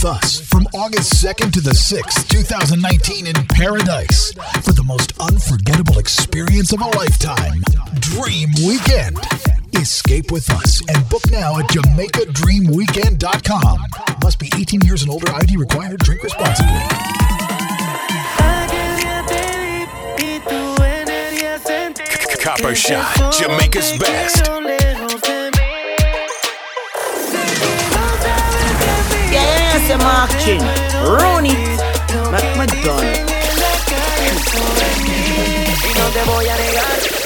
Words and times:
with 0.00 0.10
us 0.10 0.40
from 0.40 0.66
August 0.74 1.22
2nd 1.24 1.52
to 1.52 1.60
the 1.60 1.72
6th, 1.72 2.28
2019 2.28 3.26
in 3.26 3.34
Paradise 3.48 4.32
for 4.62 4.72
the 4.72 4.82
most 4.82 5.12
unforgettable 5.20 5.98
experience 5.98 6.72
of 6.72 6.80
a 6.80 6.86
lifetime. 6.96 7.60
Dream 7.98 8.48
Weekend. 8.66 9.18
Escape 9.74 10.30
with 10.30 10.48
us 10.50 10.80
and 10.88 11.06
book 11.08 11.22
now 11.30 11.58
at 11.58 11.66
JamaicaDreamWeekend.com. 11.66 13.86
Must 14.22 14.38
be 14.38 14.50
18 14.56 14.80
years 14.82 15.02
and 15.02 15.10
older, 15.10 15.30
ID 15.34 15.58
required, 15.58 16.00
drink 16.00 16.22
responsibly. 16.22 16.80
Copper 22.42 22.74
Shot, 22.74 23.34
Jamaica's 23.34 23.92
best. 23.98 24.48
Marching. 29.88 30.60
Run 31.02 31.46
it. 31.46 31.80
McMahon. 32.30 33.30
Y 35.82 35.92
no 35.96 37.19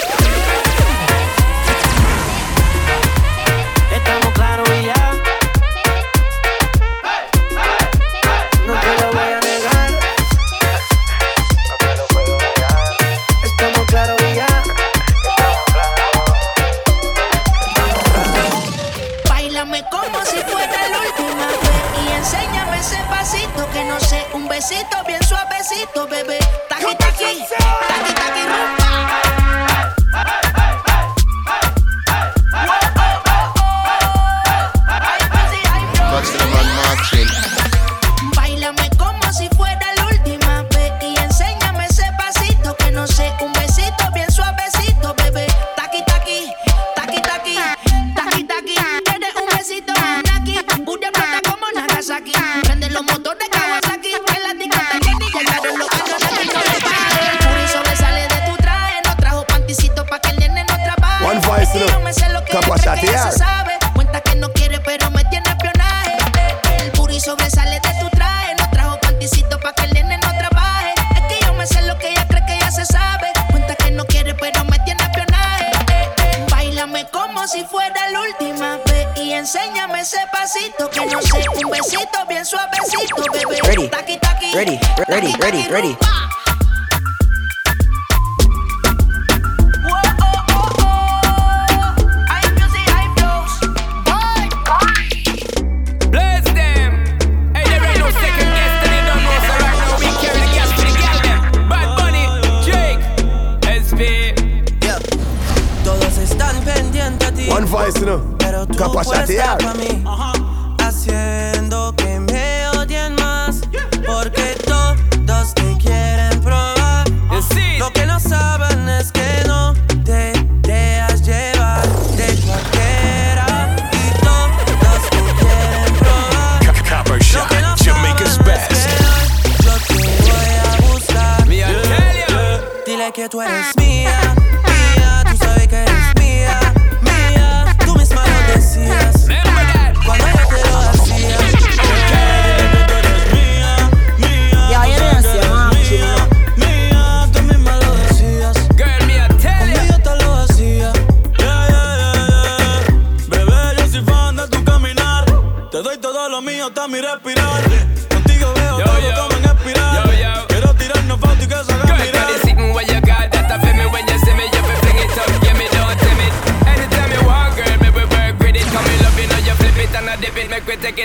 Haciendo 110.78 111.94
que 111.96 112.13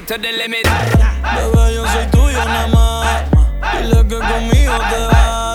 to 0.09 0.17
the 0.17 0.31
limit. 0.31 0.63
Bebé, 0.63 1.75
yo 1.75 1.85
soy 1.85 2.07
tuyo 2.09 2.43
nada 2.45 2.67
más. 2.67 3.29
Dile 3.73 4.07
que 4.07 4.17
conmigo 4.17 4.73
te 4.89 5.05
vas. 5.05 5.48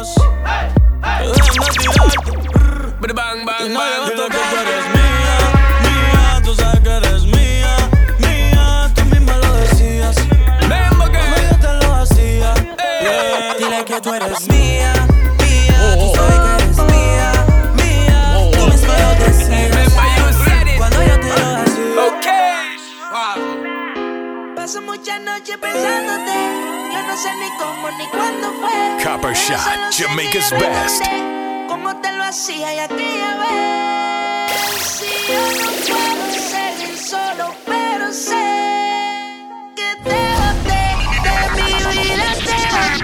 muchas 25.04 25.20
noches 25.20 25.58
pensándote. 25.58 26.32
Yo 26.94 27.02
no 27.02 27.14
sé 27.14 27.28
ni 27.36 27.50
cómo 27.58 27.90
ni 27.98 28.06
cuándo 28.06 28.54
fue. 28.54 29.04
Copper 29.04 29.34
Shot, 29.34 29.92
Jamaica's 29.92 30.50
best. 30.52 31.04
Cómo 31.68 31.94
te 32.00 32.10
lo 32.12 32.24
hacía 32.24 32.74
y 32.74 32.78
aquí 32.78 32.94
aquella 32.94 33.36
vez. 33.36 34.52
Si 34.80 35.04
yo 35.30 35.42
no 35.60 35.70
puedo 35.88 36.24
seguir 36.32 36.96
solo, 36.96 37.54
pero 37.66 38.12
sé 38.12 38.46
que 39.76 39.94
te 40.04 40.20
boté 40.40 40.86
de 41.24 41.36
mi 41.54 41.72
vida, 41.92 42.28
te 42.46 43.03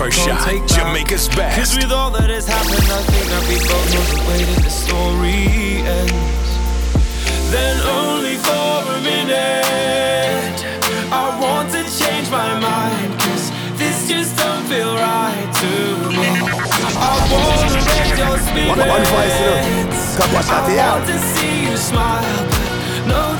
Copper 0.00 0.12
Shot, 0.12 0.66
Jamaica's. 0.66 1.28
Cause 1.28 1.76
with 1.76 1.92
all 1.92 2.10
that 2.12 2.30
has 2.30 2.48
happened, 2.48 2.88
I 2.88 3.04
think 3.04 3.60
both 3.68 3.84
the 4.08 4.24
way 4.24 4.40
that 4.48 4.64
the 4.64 4.72
story 4.72 5.84
ends. 5.84 6.50
Then 7.52 7.76
only 7.84 8.40
for 8.40 8.96
a 8.96 9.00
minute, 9.04 10.56
I 11.12 11.36
want 11.36 11.68
to 11.76 11.84
change 11.84 12.32
my 12.32 12.56
mind. 12.56 13.12
Cause 13.20 13.52
this 13.76 14.08
just 14.08 14.40
don't 14.40 14.64
feel 14.72 14.96
right 14.96 15.50
to 15.60 15.72
me. 16.16 16.32
I 16.96 17.20
wanna 17.28 17.68
your. 18.16 18.40
One, 18.72 18.80
one 18.80 19.04
you. 19.04 19.52
I 20.16 20.64
want 20.80 21.04
to 21.12 21.18
see 21.36 21.68
you 21.68 21.76
smile, 21.76 22.48
but 22.48 23.04
no. 23.06 23.39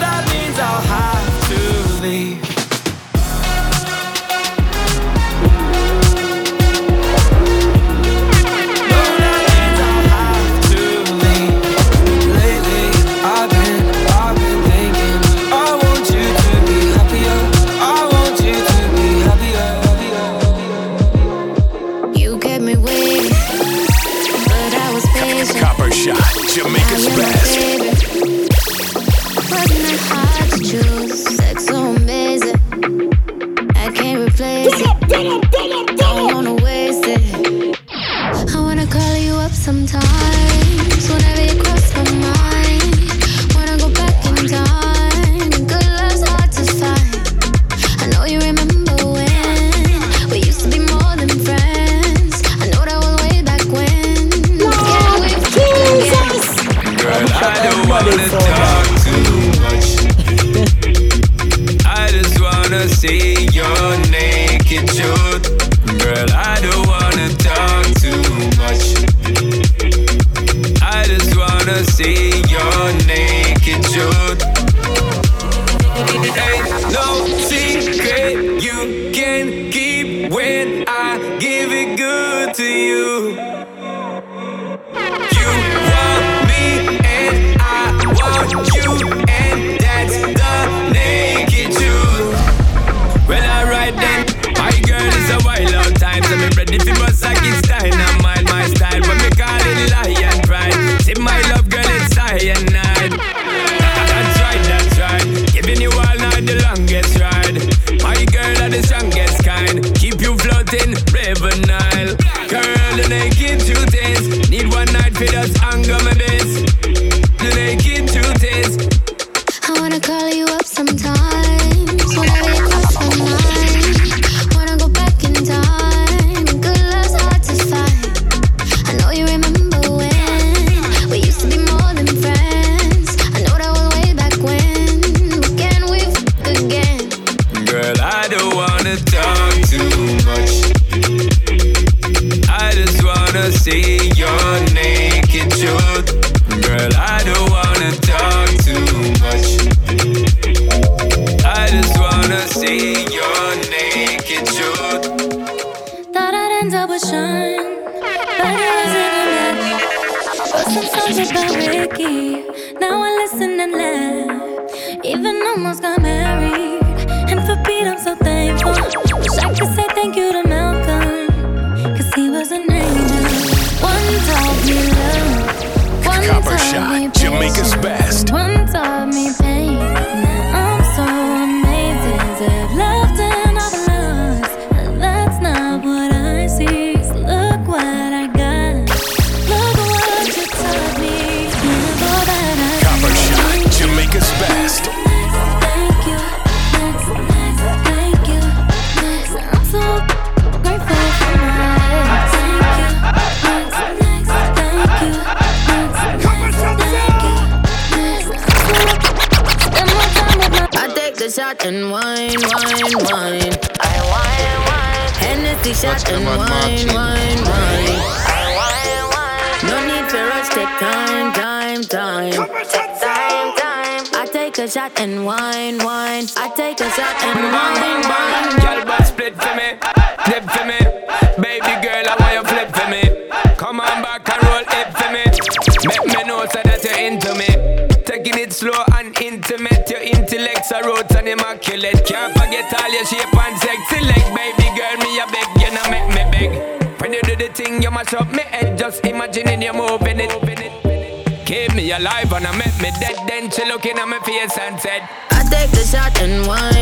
I 252.47 252.57
make 252.57 252.77
me 252.81 252.91
dead. 252.99 253.17
Then 253.29 253.51
she 253.51 253.65
looking 253.67 253.99
at 253.99 254.07
my 254.07 254.19
face 254.21 254.57
and 254.59 254.81
said. 254.81 255.09
I 255.31 255.45
take 255.51 255.71
the 255.71 255.85
shot 255.85 256.19
and 256.21 256.47
wine, 256.47 256.80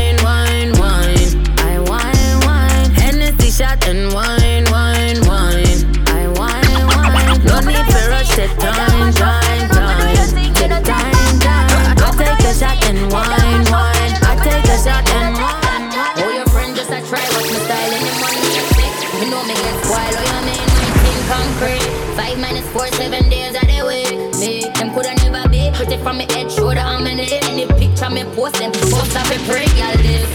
picture 28.39 28.69
me 28.69 28.71
post, 28.71 28.71
them 28.71 28.71
post 28.71 29.15
up 29.15 29.25
a 29.25 29.37
break, 29.45 29.69
y'all 29.77 29.97
this. 29.97 30.29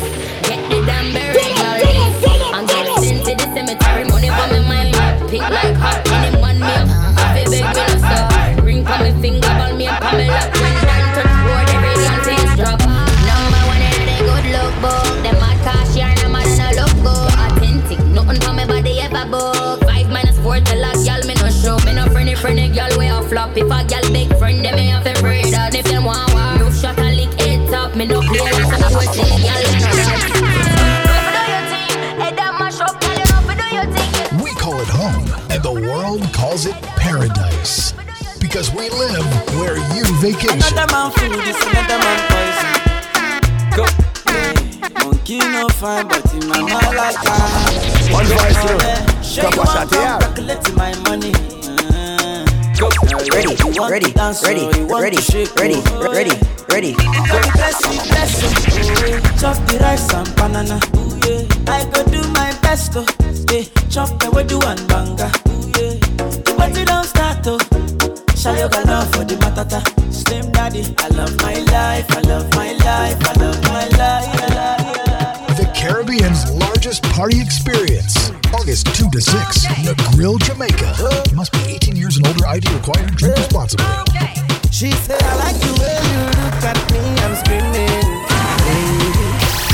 Get 0.49 0.61
the 0.69 0.85
damn 0.85 1.13
y'all 1.57 1.79
this. 1.81 2.25
And 2.55 2.69
get 2.69 2.87
sent 3.03 3.25
to 3.25 3.35
the 3.35 3.55
cemetery, 3.55 4.05
money 4.05 4.29
for 4.29 4.47
me 4.53 4.61
mind. 4.69 5.31
Pick 5.31 5.41
like 5.41 5.75
hot, 5.77 6.07
any 6.13 6.41
man 6.41 6.61
me 6.61 6.67
up. 6.67 6.89
A 7.37 7.51
big 7.51 7.65
bill 7.75 7.93
of 7.93 7.99
stuff. 7.99 8.65
Ring 8.65 8.85
for 8.85 8.99
me 9.03 9.11
finger, 9.23 9.49
ball 9.49 9.75
me 9.75 9.87
up, 9.87 10.01
done 10.03 10.64
Me 28.05 28.11
no 28.11 28.21
play 28.21 28.37
like 28.39 28.53
some 28.53 28.93
boy 28.93 29.07
say 29.13 29.25
gal 29.41 29.65
me 29.73 29.79
no. 29.81 29.89
We 34.45 34.53
call 34.61 34.77
it 34.79 34.89
home, 34.89 35.25
and 35.51 35.63
the 35.63 35.73
world 35.73 36.31
calls 36.35 36.67
it 36.67 36.75
paradise. 37.01 37.95
Because 38.39 38.71
we 38.75 38.91
live 38.91 39.25
where 39.57 39.79
you 39.97 40.05
vacation. 40.21 40.61
Another 40.61 40.87
man 40.93 41.13
food 41.13 41.33
is 41.49 41.57
another 41.65 41.99
man 42.05 42.19
poison. 42.29 42.77
Go. 43.75 43.87
Yeah. 44.29 44.53
Monkey 45.03 45.39
no 45.39 45.69
fine, 45.71 46.07
but 46.07 46.31
in 46.35 46.47
my 46.47 46.61
mind 46.61 46.97
like 46.99 47.17
that. 47.25 48.11
One 48.13 48.27
voice, 48.27 48.63
you 48.69 48.77
know. 48.77 49.23
Show 49.23 49.43
Come 49.45 49.55
you 49.55 49.61
on, 49.61 49.67
want 49.67 49.91
shot 49.91 50.37
come 50.37 50.77
my 50.77 50.93
money. 51.09 51.33
Go. 52.79 52.89
Ready, 53.33 53.55
ready, 53.91 54.13
dance, 54.13 54.43
ready, 54.45 54.61
so 54.61 54.79
you 54.79 54.87
want 54.87 55.03
ready, 55.03 55.17
ready, 55.57 55.81
ready, 56.01 56.35
ready. 56.69 56.93
Go 56.95 57.41
bless 57.55 57.81
you, 57.87 58.01
bless 58.11 58.43
you. 58.43 58.51
Chop 59.41 59.57
the 59.69 59.79
rice 59.81 60.13
and 60.13 60.29
banana, 60.37 60.79
ooh, 60.97 61.15
yeah. 61.25 61.73
I 61.73 61.85
go 61.91 62.05
do 62.11 62.21
my 62.33 62.51
best, 62.63 62.93
oh, 62.97 63.07
yeah. 63.51 63.65
Chop 63.89 64.19
the 64.21 64.31
way 64.31 64.45
do 64.45 64.61
and 64.63 64.81
banga, 64.89 65.31
yeah. 65.79 65.95
The 66.45 66.55
party 66.57 66.85
don't 66.85 67.05
start, 67.07 67.47
oh. 67.47 67.59
Shall 68.37 68.57
you 68.57 68.69
got 68.69 68.87
love 68.87 69.11
for 69.15 69.25
the 69.25 69.37
matata? 69.37 69.81
Slim 70.13 70.51
daddy, 70.53 70.83
I 70.99 71.09
love 71.09 71.35
my 71.43 71.55
life, 71.55 72.11
I 72.11 72.21
love 72.23 72.51
my 72.55 72.73
life, 72.73 73.19
I 73.23 73.33
love 73.41 73.63
my 73.65 73.87
life, 73.97 74.84
Caribbean's 75.85 76.51
largest 76.51 77.03
party 77.13 77.41
experience. 77.41 78.31
August 78.55 78.87
2 78.97 79.11
to 79.11 79.21
6, 79.21 79.63
The 79.85 79.95
Grill 80.17 80.39
Jamaica. 80.39 80.97
You 81.31 81.37
must 81.37 81.53
be 81.53 81.61
18 81.75 81.95
years 81.95 82.17
and 82.17 82.27
older. 82.27 82.47
ID 82.47 82.73
required. 82.73 83.15
Drink 83.17 83.37
responsibly. 83.37 83.85
She 84.73 84.91
said, 85.05 85.23
I 85.23 85.35
like 85.45 85.57
the 85.61 85.73
way 85.77 86.01
you 86.09 86.25
look 86.41 86.65
at 86.65 86.79
me, 86.89 87.01
I'm 87.21 87.35
screaming. 87.37 88.01
Baby. 88.65 89.13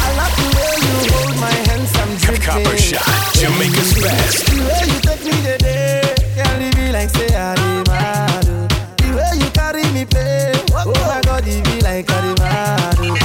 I 0.02 0.08
love 0.18 0.34
the 0.34 0.48
way 0.58 0.74
you 0.82 1.12
hold 1.14 1.36
my 1.38 1.54
hands, 1.70 1.94
I'm 1.94 2.10
dripping. 2.18 2.42
Copper 2.42 2.76
Shot, 2.76 3.06
Jamaica's 3.38 3.94
best. 4.02 4.46
The 4.50 4.58
way 4.66 4.82
you 4.90 4.98
take 5.06 5.22
me 5.24 5.36
today, 5.46 6.14
can't 6.34 6.58
leave 6.58 6.74
me 6.76 6.90
like 6.90 7.10
say 7.10 7.30
I 7.36 7.54
dey 7.54 7.82
mad. 7.86 8.46
oh. 8.50 8.66
The 8.98 9.08
way 9.14 9.30
you 9.38 9.50
carry 9.54 9.84
me 9.94 10.04
play, 10.04 10.52
oh 10.74 10.90
my 11.06 11.20
God, 11.22 11.46
it 11.46 11.62
be 11.64 11.80
like 11.86 12.10
I 12.10 12.20
dey 12.20 12.34
mad. 12.42 12.96
oh. 12.98 13.16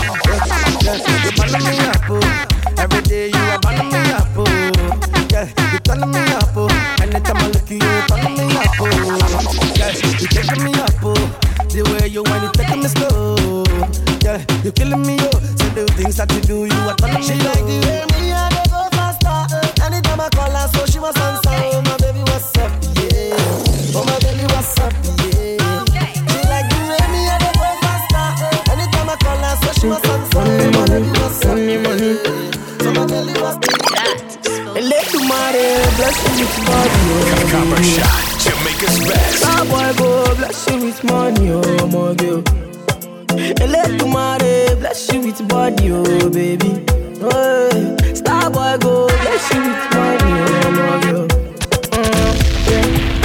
Yeah, 0.85 1.25
you 1.25 1.31
burn 1.33 1.63
me 1.65 1.79
up, 1.89 2.01
oh. 2.09 2.44
Every 2.85 3.01
day 3.01 3.27
you 3.29 3.41
are 3.49 3.59
burning 3.59 3.89
me 3.89 3.97
up, 4.13 4.27
oh. 4.37 4.45
Yeah, 5.33 5.49
you 5.73 5.79
turn 5.79 6.01
me 6.11 6.19
up, 6.37 6.53
oh. 6.55 6.69
Anytime 7.01 7.37
I 7.37 7.47
look 7.49 7.67
you, 7.69 7.81
you 7.81 8.01
turn 8.05 8.23
me 8.37 8.45
up, 8.61 8.77
oh. 8.77 9.73
Yeah, 9.73 9.89
you 10.21 10.27
taking 10.29 10.63
me 10.63 10.71
up, 10.77 10.93
oh. 11.01 11.15
The 11.73 11.81
way 11.81 12.07
you 12.09 12.21
want 12.21 12.45
it, 12.45 12.53
taking 12.53 12.81
me 12.83 12.87
slow. 12.87 13.65
Yeah, 14.21 14.37
you 14.63 14.71
killing 14.71 15.01
me, 15.01 15.17
oh. 15.19 15.31
So 15.57 15.65
the 15.73 15.85
things 15.97 16.17
that 16.17 16.31
you 16.33 16.41
do, 16.41 16.65
you 16.65 16.81
are 16.85 16.95
turning 17.01 17.25
me 17.25 17.25
up. 17.25 17.25
She 17.25 17.33
like 17.41 17.65
the 17.65 17.77
way 17.89 18.05
me 18.21 18.31
I 18.31 18.53
go 18.69 18.85
faster. 18.93 19.55
Eh. 19.81 19.85
Anytime 19.85 20.21
I 20.21 20.29
call 20.29 20.51
her, 20.53 20.67
bless 36.05 36.21
you 36.39 36.45
with 36.45 36.57
body, 36.65 37.01
Copper 37.51 37.83
Shot, 37.83 38.21
Jamaica's 38.43 38.97
best. 39.07 39.37
Star 39.39 39.65
boy 39.65 39.89
go 39.97 40.35
bless 40.35 40.69
you 40.69 40.77
with 40.85 41.03
money, 41.03 41.49
oh 41.51 41.87
my 41.87 42.13
girl. 42.13 42.43
Let 43.67 43.89
you 43.99 44.07
marry, 44.07 44.75
bless 44.79 45.11
you 45.11 45.19
with 45.21 45.47
body, 45.47 45.91
oh 45.91 46.29
baby. 46.29 46.85
Oh, 47.21 47.97
star 48.13 48.49
boy 48.51 48.77
go 48.79 49.07
bless 49.07 49.53
you 49.53 49.61
with 49.61 49.85
money, 49.95 50.31
oh 50.45 50.71
my 50.77 50.95
girl. 51.03 51.27
Mm. 51.97 52.33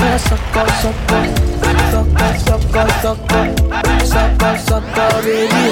Ah, 0.01 0.17
sucker, 0.29 0.69
sucker, 0.81 1.23
sucker, 1.93 2.33
sucker, 2.47 2.89
sucker, 3.03 3.45
sucker, 4.07 4.55
sucker, 4.69 5.11
baby. 5.23 5.65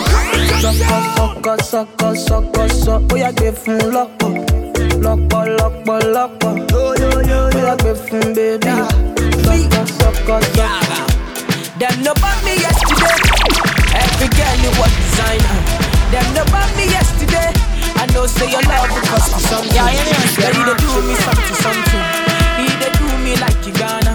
Sucker, 0.61 1.01
sucker, 1.17 1.57
sucker, 1.63 2.15
sucker, 2.17 2.69
sucker. 2.69 3.07
Oh, 3.11 3.17
yeah, 3.17 3.33
give 3.33 3.65
him 3.65 3.93
lock 3.93 4.19
lọ́pọ̀ 5.05 5.43
lọ́pọ̀ 5.59 5.97
lọ́pọ̀ 6.15 6.51
bóyá 6.73 7.73
gbé 7.81 7.93
fún 8.05 8.25
bébí 8.37 8.73
sọ́kọ̀ 9.45 9.83
sọ́kọ̀ 9.99 10.39
sọ́kọ̀. 10.55 10.69
Them 11.81 11.97
no 12.05 12.13
bought 12.21 12.39
me 12.45 12.53
yesterday. 12.65 13.17
Every 14.03 14.29
girl 14.39 14.57
you 14.65 14.71
was 14.81 14.93
designer. 15.03 15.57
Them 16.13 16.27
no 16.35 16.43
bought 16.53 16.71
me 16.77 16.85
yesterday. 16.97 17.51
I 18.03 18.05
know 18.13 18.27
say 18.27 18.51
your 18.51 18.63
love 18.71 18.91
will 18.91 19.07
cost 19.11 19.31
you 19.35 19.43
something. 19.51 19.75
Yeah, 19.77 19.91
yeah, 19.95 20.07
yeah. 20.11 20.51
they 20.67 20.75
do 20.83 20.91
me 21.07 21.15
something, 21.27 21.57
something. 21.65 22.05
He 22.59 22.67
they 22.83 22.91
do 22.99 23.07
me 23.25 23.33
like 23.45 23.61
you 23.67 23.75
gonna. 23.79 24.15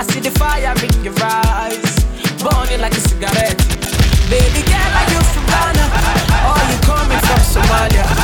I 0.00 0.02
see 0.08 0.20
the 0.20 0.30
fire 0.40 0.72
in 0.86 1.04
your 1.04 1.14
eyes, 1.20 1.92
burning 2.42 2.80
like 2.80 2.96
a 2.96 3.02
cigarette. 3.08 3.60
Baby 4.32 4.62
girl, 4.70 4.92
are 4.98 5.08
you 5.12 5.20
from 5.32 5.44
Ghana? 5.52 5.84
Or 6.48 6.60
you 6.70 6.78
coming 6.88 7.20
from 7.28 7.40
Somalia? 7.52 8.23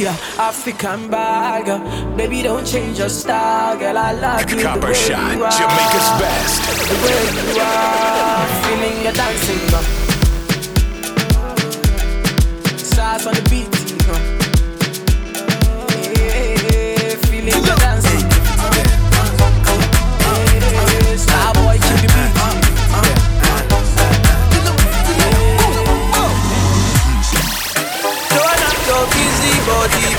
Nigeria? 0.00 0.18
African 0.38 1.10
bag, 1.10 2.16
baby, 2.16 2.42
don't 2.42 2.66
change 2.66 2.98
your 2.98 3.08
style, 3.08 3.78
girl. 3.78 3.98
I 3.98 4.12
love 4.12 4.50
you 4.50 4.62
Copper 4.62 4.94
shot, 4.94 5.36
you 5.36 5.44
are. 5.44 5.50
Jamaica's 5.50 6.10
best. 6.20 6.62
The 6.88 6.94
way 7.04 7.22
you 7.54 7.60
are, 7.60 8.46
feeling 8.64 9.02
your 9.04 9.12
dancing. 9.12 9.68
Size 12.78 13.26
on 13.26 13.34
the 13.34 13.42
beat, 13.50 13.69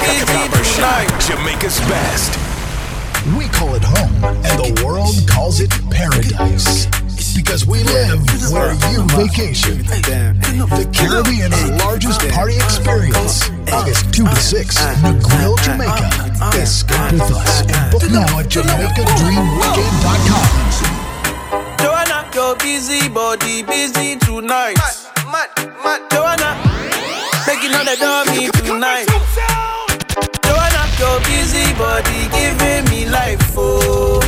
Copper 0.02 0.64
shot, 0.64 1.08
tonight. 1.08 1.22
Jamaica's 1.22 1.80
best. 1.82 2.38
We 3.38 3.48
call 3.50 3.76
it 3.76 3.84
home, 3.84 4.24
and 4.44 4.58
the 4.58 4.74
world 4.84 5.16
calls 5.30 5.60
it 5.62 5.70
paradise. 5.92 6.88
Because 7.36 7.66
we 7.66 7.84
live 7.84 8.20
where 8.52 8.74
you 8.92 9.06
vacation. 9.16 9.86
The 9.86 10.90
Caribbean's 10.92 11.70
largest 11.84 12.28
party 12.30 12.56
experience. 12.56 13.50
August 13.72 14.12
2 14.14 14.26
to 14.26 14.36
6, 14.36 14.76
Negril, 15.06 15.56
Jamaica. 15.64 16.10
Escape 16.58 17.14
with 17.14 17.22
us 17.22 17.62
and 17.62 17.92
book 17.92 18.04
now 18.10 18.40
at 18.40 18.48
JamaicaDreamWeekend.com. 18.50 20.48
Joanna, 21.80 22.26
your 22.34 22.56
busy 22.58 23.08
body, 23.08 23.64
busy 23.64 24.18
tonight. 24.18 24.76
Mad, 25.32 25.50
mad, 25.84 26.02
Joanna, 26.12 26.58
making 27.48 27.74
all 27.76 27.86
the 27.86 27.96
dummy 27.98 28.50
tonight. 28.66 29.08
Busy 31.26 31.74
body, 31.78 32.28
giving 32.32 32.84
me 32.90 33.06
life, 33.10 33.54
oh, 33.58 34.20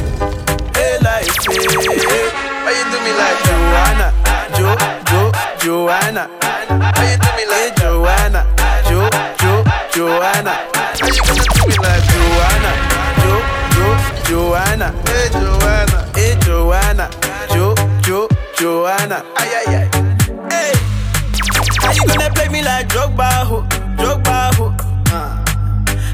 hey 0.75 0.97
life, 1.01 1.27
hey. 1.47 2.27
Why 2.63 2.71
you 2.71 2.85
do 2.91 2.97
me 3.03 3.11
like 3.13 3.39
Joanna, 3.45 4.07
Jo, 4.55 4.75
Jo, 5.09 5.31
Joanna? 5.59 6.29
Why 6.39 7.11
you 7.11 7.17
do 7.17 7.29
me 7.37 7.45
like 7.51 7.75
Joanna, 7.75 8.41
Jo, 8.89 9.09
Jo, 9.41 9.63
Joanna? 9.93 10.53
Why 10.73 11.09
you 11.11 11.23
gonna 11.23 11.43
do 11.43 11.63
me 11.67 11.75
like 11.83 12.05
Joanna, 12.13 12.71
Jo, 13.21 13.33
Jo, 13.75 13.87
Joanna? 14.27 14.87
Hey 15.07 15.29
Joanna, 15.31 15.97
hey 16.15 16.35
Joanna, 16.45 17.09
Jo, 17.53 17.75
Jo, 18.01 18.27
Joanna. 18.57 19.23
Ay 19.35 19.49
ay 19.59 19.75
ay. 19.75 19.87
Hey, 20.49 20.73
how 21.81 21.91
you 21.91 22.05
gonna 22.07 22.29
play 22.33 22.47
me 22.49 22.61
like 22.63 22.87
Drogba, 22.87 23.29
ho, 23.45 23.61
Drogba, 23.97 24.53
ho? 24.55 24.92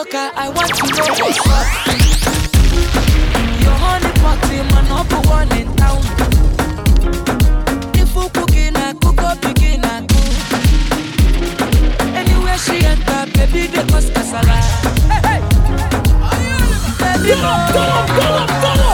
Baby 0.00 0.32
I 0.34 0.48
want 0.48 0.68
to 0.68 0.86
know 0.96 1.12
what's 1.20 1.40
up. 1.46 1.66
Your 3.60 3.76
honey 3.82 4.12
pot 4.20 4.50
in 4.50 4.66
my 4.68 4.80
number 4.88 5.20
one 5.28 5.52
in 5.58 5.68
town. 5.76 6.00
If 7.94 8.14
you 8.14 8.28
cooking, 8.30 8.76
I 8.76 8.94
cook 8.94 9.20
up, 9.22 9.40
begin, 9.42 9.84
I 9.84 10.00
cook. 10.06 10.34
Anywhere 12.16 12.56
she 12.56 12.82
enter, 12.82 13.26
baby, 13.34 13.66
they 13.66 13.84
cause 13.92 14.10
casala. 14.10 14.58
Hey, 15.10 15.20
hey. 15.28 15.40
Baby, 16.98 17.34
mo. 17.42 17.70
Sweetie, 18.70 18.89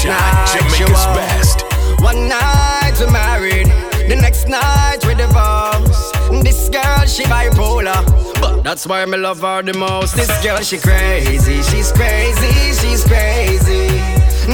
shot, 0.00 0.48
Jamaica's 0.48 1.06
best. 1.16 1.64
One 2.00 2.28
night, 2.28 2.94
we're 2.98 3.10
married. 3.10 3.66
The 4.08 4.16
next 4.16 4.48
night, 4.48 4.98
we 5.06 5.14
divorce. 5.14 6.12
This 6.42 6.68
girl, 6.68 7.04
she 7.06 7.24
bipolar. 7.24 8.00
But 8.40 8.62
that's 8.62 8.86
why 8.86 9.04
me 9.04 9.18
love 9.18 9.40
her 9.40 9.62
the 9.62 9.76
most. 9.76 10.16
This 10.16 10.32
girl, 10.42 10.60
she 10.60 10.78
crazy. 10.78 11.62
She's 11.62 11.92
crazy. 11.92 12.52
She's 12.80 13.04
crazy. 13.04 13.88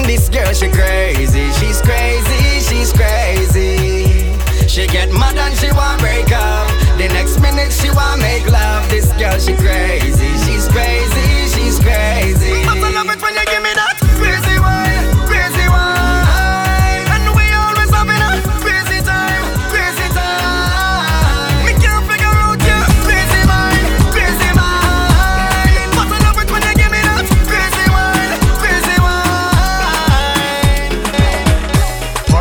This 0.05 0.29
girl, 0.29 0.53
she 0.53 0.69
crazy. 0.69 1.53
She's 1.59 1.81
crazy. 1.81 2.61
She's 2.69 2.93
crazy. 2.93 4.37
She 4.67 4.87
get 4.89 5.11
mad 5.13 5.39
and 5.39 5.57
she 5.57 5.71
want 5.73 6.01
break 6.01 6.31
up. 6.33 6.69
The 6.99 7.09
next 7.09 7.41
minute 7.41 7.73
she 7.73 7.89
want 7.91 8.21
make 8.21 8.45
love. 8.51 8.91
This 8.91 9.11
girl 9.15 9.39
she 9.39 9.55
crazy, 9.57 10.29
she's 10.45 10.69
crazy, 10.69 11.29
she's 11.55 11.79
crazy. 11.81 12.65
But 12.67 12.77
I 12.85 12.91
love 12.93 13.09
it 13.09 13.23
when 13.23 13.33
you 13.33 13.45
give 13.47 13.63
me 13.63 13.73
that 13.73 13.96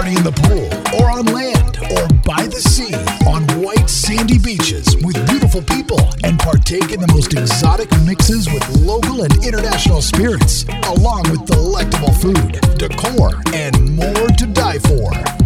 Party 0.05 0.17
in 0.17 0.23
the 0.23 0.31
pool, 0.45 1.01
or 1.01 1.09
on 1.09 1.25
land, 1.25 1.79
or 1.97 2.07
by 2.21 2.45
the 2.45 2.61
sea, 2.61 2.93
on 3.25 3.41
white 3.59 3.89
sandy 3.89 4.37
beaches 4.37 4.95
with 4.97 5.15
beautiful 5.25 5.63
people, 5.63 5.99
and 6.23 6.37
partake 6.37 6.91
in 6.91 7.01
the 7.01 7.07
most 7.07 7.33
exotic 7.33 7.89
mixes 8.05 8.47
with 8.53 8.63
local 8.81 9.23
and 9.23 9.33
international 9.43 10.03
spirits, 10.03 10.63
along 10.89 11.23
with 11.31 11.43
delectable 11.47 12.13
food, 12.13 12.61
decor, 12.77 13.41
and 13.51 13.95
more 13.95 14.27
to 14.37 14.45
die 14.45 14.77
for. 14.77 15.44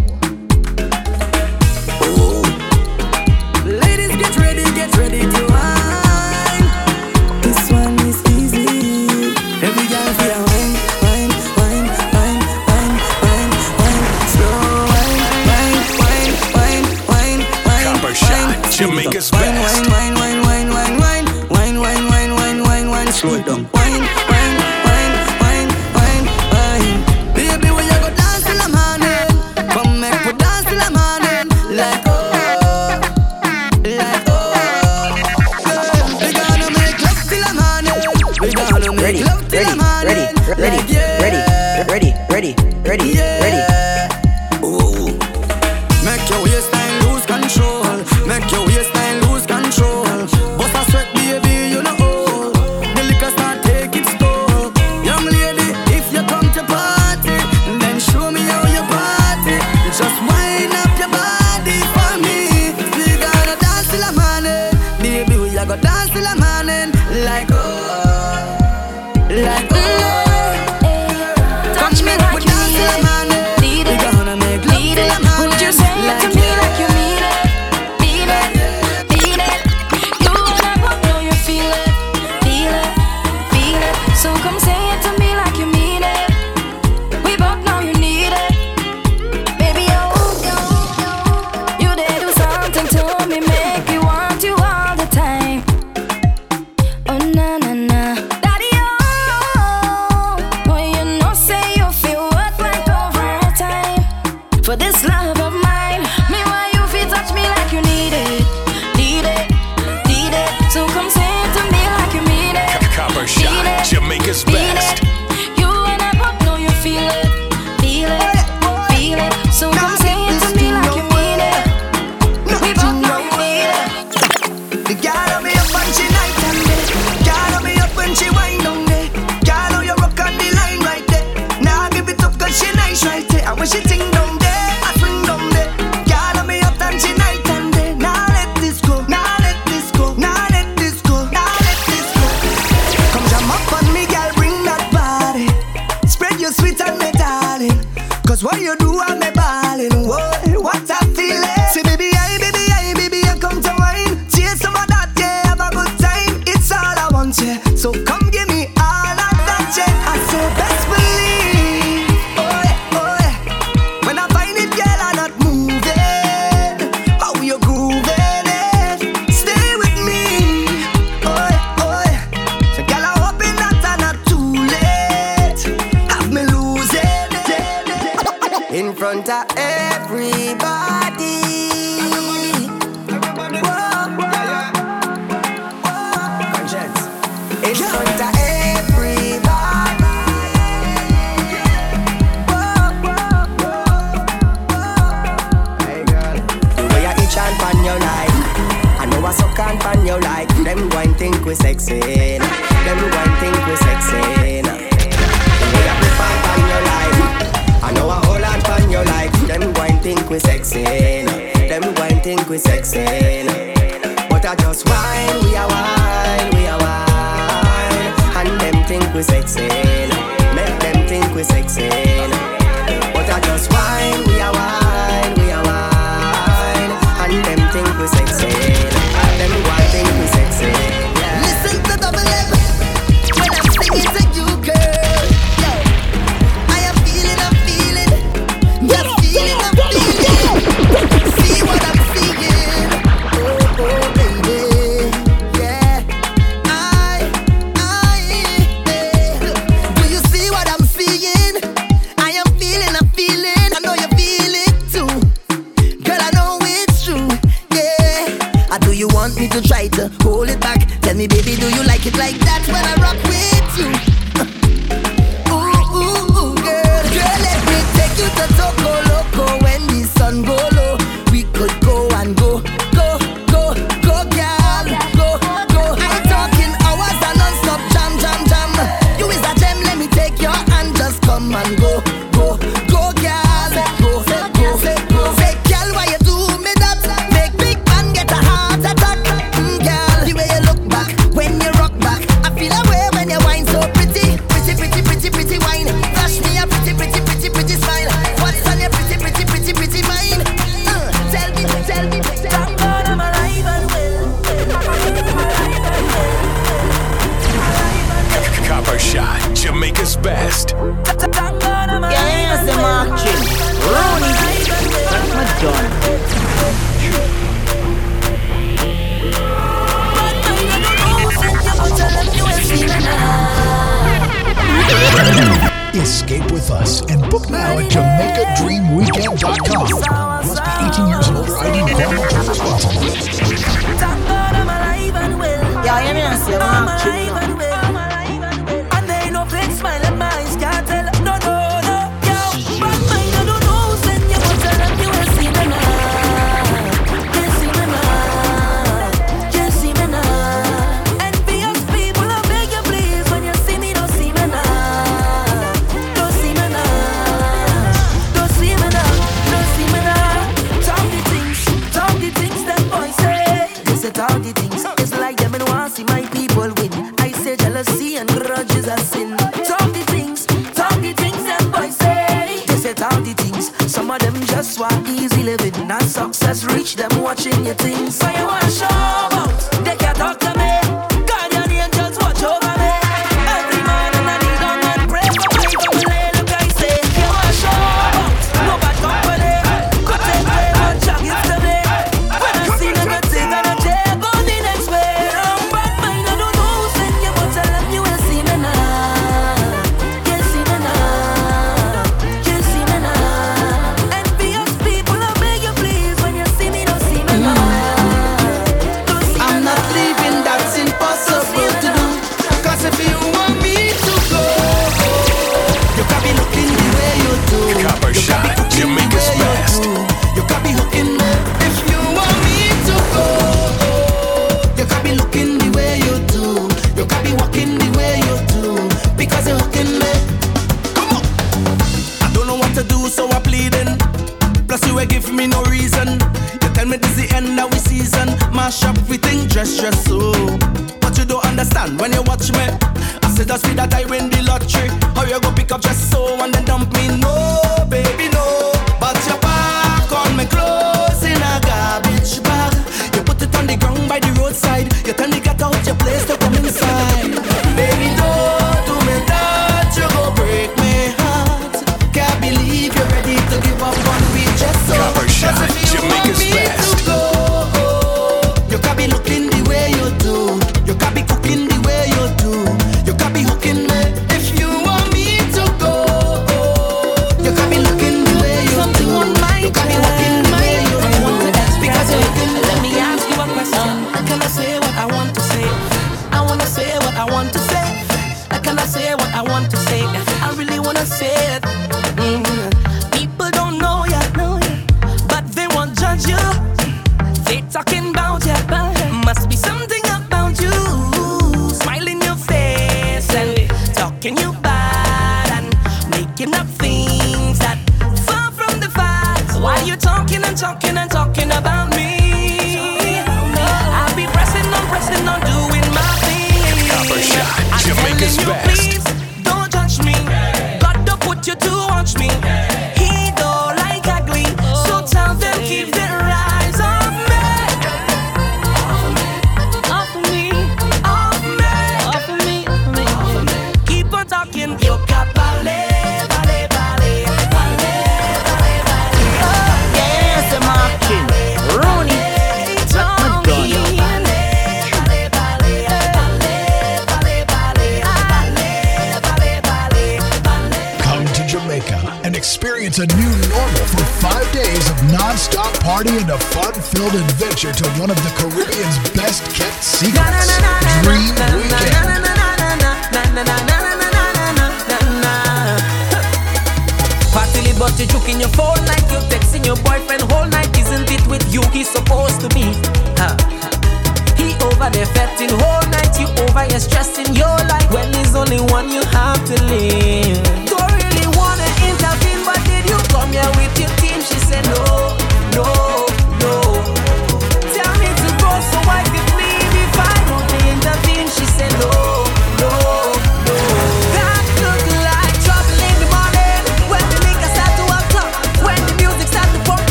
fire 576.60 576.78
stress 576.78 577.18
in 577.18 577.34
your 577.34 577.56
life 577.72 577.90
when 577.90 578.10
there's 578.12 578.34
only 578.34 578.60
one 578.76 578.90
you 578.90 579.02
have 579.18 579.42
to 579.46 579.56
live. 579.64 580.42
Don't 580.66 580.92
really 581.00 581.28
wanna 581.38 581.68
intervene, 581.88 582.42
but 582.44 582.60
did 582.68 582.84
you 582.90 582.98
come 583.14 583.32
here 583.32 583.50
with 583.56 583.74
your 583.80 583.92
team? 584.02 584.20
She 584.20 584.38
said 584.48 584.64
no. 584.66 584.89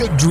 good 0.00 0.16
dream. 0.16 0.29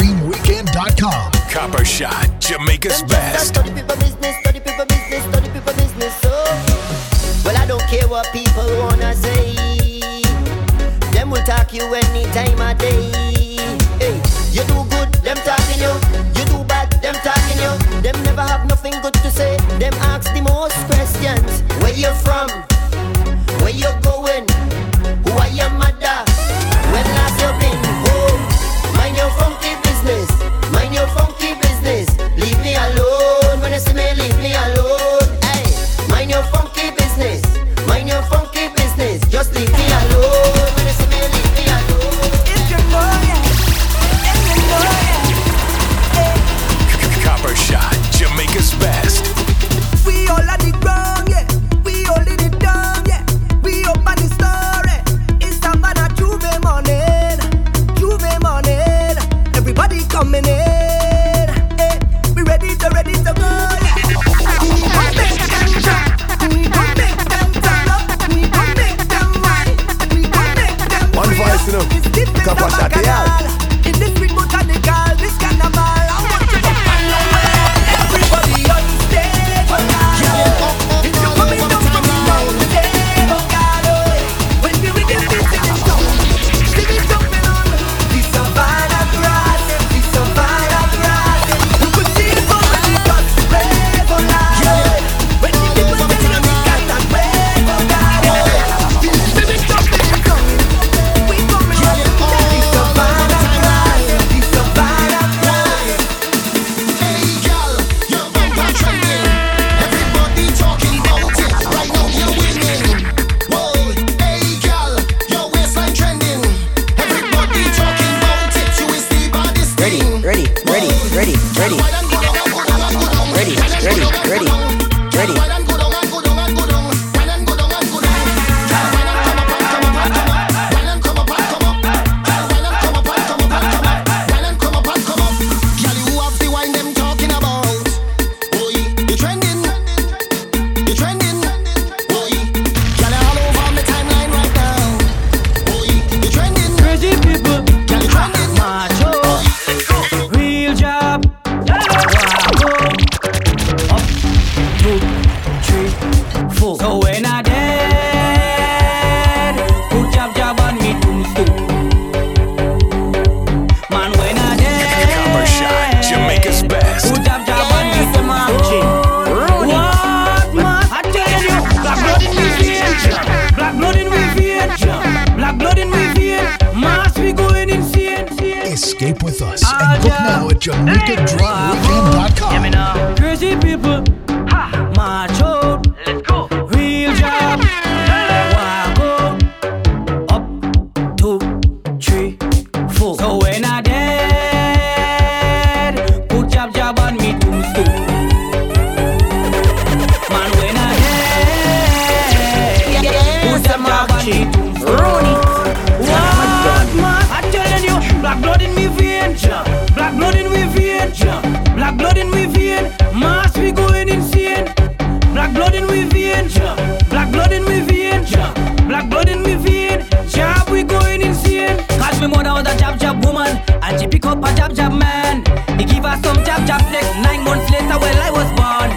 And 223.90 224.00
she 224.00 224.08
pick 224.08 224.24
up 224.28 224.38
a 224.38 224.54
jab 224.56 224.76
jab 224.76 224.94
man. 224.94 225.44
He 225.80 225.84
give 225.84 226.06
her 226.06 226.16
some 226.22 226.38
jab 226.46 226.68
jab 226.68 226.80
flex. 226.90 227.08
Nine 227.24 227.44
months 227.44 227.72
later, 227.72 227.98
well, 227.98 228.22
I 228.22 228.30
was 228.30 228.50
born. 228.54 228.90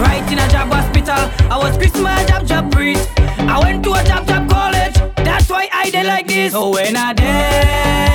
Right 0.00 0.24
in 0.32 0.38
a 0.38 0.48
jab 0.48 0.68
hospital. 0.72 1.20
I 1.52 1.58
was 1.58 1.76
Christmas 1.76 2.26
jab 2.26 2.46
jab 2.46 2.72
priest. 2.72 3.10
I 3.18 3.60
went 3.62 3.84
to 3.84 3.92
a 3.92 4.02
jab 4.04 4.26
jab 4.26 4.48
college. 4.48 4.94
That's 5.16 5.50
why 5.50 5.68
I 5.70 5.90
did 5.90 6.06
like 6.06 6.26
this. 6.26 6.52
So 6.52 6.70
when 6.70 6.96
I 6.96 7.12
did. 7.12 8.07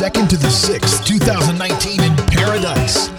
2nd 0.00 0.30
to 0.30 0.36
the 0.38 0.46
6th, 0.46 1.04
2019 1.04 2.02
in 2.02 2.16
Paradise. 2.28 3.09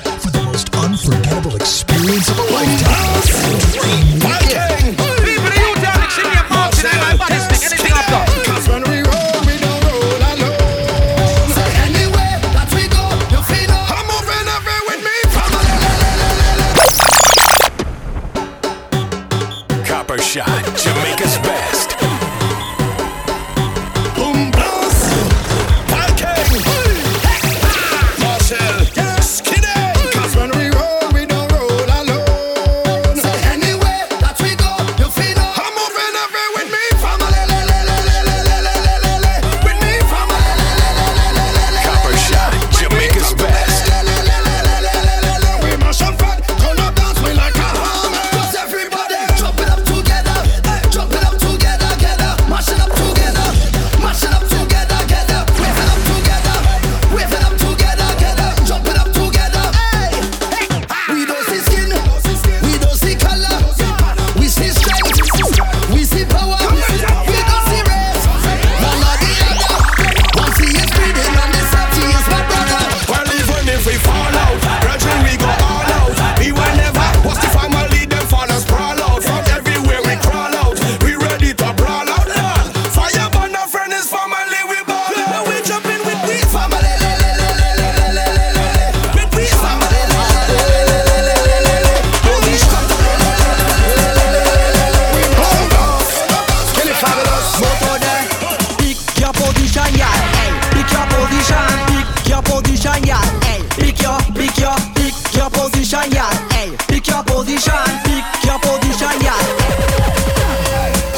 position, 105.91 106.11
yeah. 106.15 106.31
Hey, 106.55 106.71
pick 106.87 107.07
your 107.07 107.23
position, 107.23 107.83
pick 108.07 108.23
your 108.47 108.59
position, 108.59 109.11
yeah. 109.19 109.35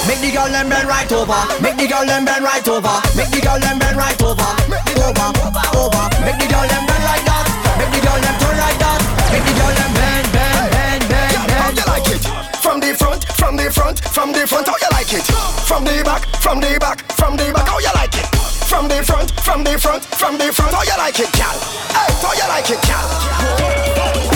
Make 0.07 0.19
the 0.19 0.31
girl 0.33 0.49
them 0.49 0.69
bend 0.69 0.87
right 0.87 1.11
over. 1.13 1.41
Make 1.61 1.77
the 1.77 1.85
girl 1.87 2.05
them 2.05 2.25
bend 2.25 2.43
right 2.43 2.67
over. 2.67 2.97
Make 3.13 3.29
the 3.29 3.41
girl 3.41 3.59
them 3.59 3.77
bend 3.77 3.97
right 3.97 4.17
over. 4.21 4.41
Over, 4.41 5.29
over. 5.77 6.05
Make 6.25 6.41
the 6.41 6.47
girl 6.49 6.65
them 6.65 6.83
bend 6.89 7.03
like 7.05 7.23
that. 7.29 7.45
Make 7.77 7.91
the 7.93 8.01
girl 8.01 8.17
them 8.17 8.35
turn 8.41 8.57
like 8.57 8.79
that. 8.81 8.99
Make 9.29 9.45
the 9.45 9.53
girl 9.53 9.73
them 9.77 9.91
bend, 9.93 10.27
bend, 10.33 10.71
bend, 10.73 11.03
bend, 11.05 11.37
bend. 11.45 11.61
How 11.61 11.69
you 11.69 11.85
like 11.85 12.09
it? 12.09 12.23
From 12.57 12.79
the 12.81 12.91
front, 12.97 13.21
from 13.37 13.55
the 13.55 13.69
front, 13.69 13.99
from 14.09 14.33
the 14.33 14.47
front. 14.47 14.67
How 14.67 14.77
you 14.81 14.89
like 14.89 15.13
it? 15.13 15.25
From 15.69 15.83
the 15.85 16.01
back, 16.01 16.25
from 16.41 16.59
the 16.59 16.77
back, 16.81 16.97
from 17.13 17.37
the 17.37 17.53
back. 17.53 17.67
How 17.69 17.77
you 17.77 17.93
like 17.93 18.15
it? 18.17 18.25
From 18.65 18.87
the 18.89 19.03
front, 19.05 19.29
from 19.45 19.63
the 19.63 19.77
front, 19.77 20.03
from 20.17 20.37
the 20.37 20.49
front. 20.51 20.73
How 20.73 20.81
you 20.81 20.97
like 20.97 21.19
it, 21.19 21.31
gal? 21.37 21.57
Hey, 21.93 22.09
how 22.25 22.33
you 22.33 22.47
like 22.49 22.69
it, 22.73 22.81
gal? 22.81 24.32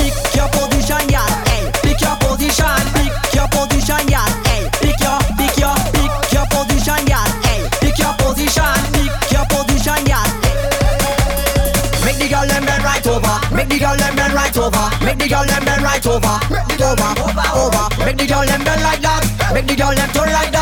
The 13.77 13.85
girl 13.85 13.97
them 13.97 14.15
bend 14.15 14.33
right 14.33 14.57
over. 14.57 15.05
Make 15.05 15.19
the 15.19 15.27
girl 15.27 15.45
them 15.45 15.63
bend 15.63 15.83
right 15.83 16.05
over. 16.07 16.33
Over, 16.81 17.09
over. 17.21 17.47
over. 17.53 18.05
Make 18.05 18.17
the 18.17 18.25
girl 18.25 18.45
them 18.45 18.63
bend 18.63 18.81
like 18.81 19.01
that. 19.01 19.53
Make 19.53 19.67
the 19.67 19.75
girl 19.75 19.93
them 19.93 20.09
turn 20.09 20.31
like 20.33 20.51
that. 20.51 20.56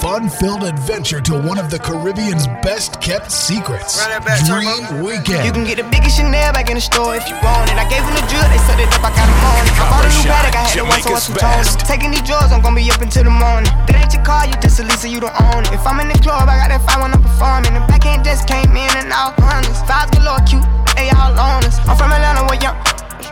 Party 0.00 0.24
and 0.24 0.32
a 0.32 0.36
fun-filled 0.36 0.64
adventure 0.64 1.20
to 1.20 1.40
one 1.42 1.58
of 1.58 1.70
the 1.70 1.78
Caribbean's 1.78 2.46
best-kept 2.62 3.30
secrets. 3.30 3.98
Run 3.98 4.22
back, 4.24 4.44
Dream 4.44 5.02
Weekend. 5.04 5.44
You 5.44 5.52
can 5.52 5.64
get 5.64 5.76
the 5.76 5.88
biggest 5.88 6.16
Chanel 6.16 6.52
back 6.52 6.68
in 6.68 6.76
the 6.76 6.80
store 6.80 7.14
if 7.16 7.28
you 7.28 7.34
want 7.42 7.70
it. 7.70 7.76
I 7.76 7.86
gave 7.88 8.02
them 8.04 8.14
the 8.14 8.24
drill, 8.28 8.44
they 8.48 8.58
set 8.66 8.80
it 8.80 8.88
up, 8.90 9.04
I 9.04 9.10
got 9.14 9.26
them 9.28 9.40
on 9.44 9.62
it. 9.66 9.74
I 9.76 9.84
bought 9.90 10.04
a 10.04 10.08
new 10.08 10.22
Shot, 10.24 10.44
paddock, 10.44 10.56
I 10.56 10.62
had 10.64 10.74
to 10.74 10.84
wait 10.84 11.02
so 11.04 11.10
Jamaica's 11.10 11.22
some 11.22 11.36
tones. 11.36 11.76
best. 11.76 11.86
Taking 11.86 12.10
these 12.10 12.26
drugs, 12.26 12.52
I'm 12.52 12.60
gonna 12.60 12.76
be 12.76 12.90
up 12.90 13.00
until 13.00 13.24
the 13.24 13.34
morning. 13.34 13.70
That 13.86 13.96
ain't 14.00 14.12
your 14.12 14.24
car, 14.24 14.46
you 14.46 14.54
just 14.60 14.80
a 14.80 14.84
Lisa, 14.84 15.08
you 15.08 15.20
don't 15.20 15.36
own 15.52 15.64
it. 15.64 15.72
If 15.72 15.86
I'm 15.86 16.00
in 16.00 16.08
the 16.08 16.18
club, 16.18 16.48
I 16.48 16.56
got 16.56 16.68
that 16.72 16.82
fire 16.84 17.02
when 17.02 17.12
I'm 17.12 17.22
performing. 17.22 17.74
The 17.74 17.84
backhand 17.86 18.24
just 18.24 18.48
came 18.48 18.72
in 18.74 18.92
and 18.96 19.12
out 19.12 19.38
honest. 19.40 19.84
Vibes 19.86 20.12
galore, 20.16 20.42
cute, 20.48 20.64
they 20.96 21.10
all 21.14 21.32
on 21.36 21.64
us. 21.64 21.78
I'm 21.86 21.96
from 21.96 22.12
Atlanta, 22.12 22.44
where 22.48 22.58
young 22.60 22.76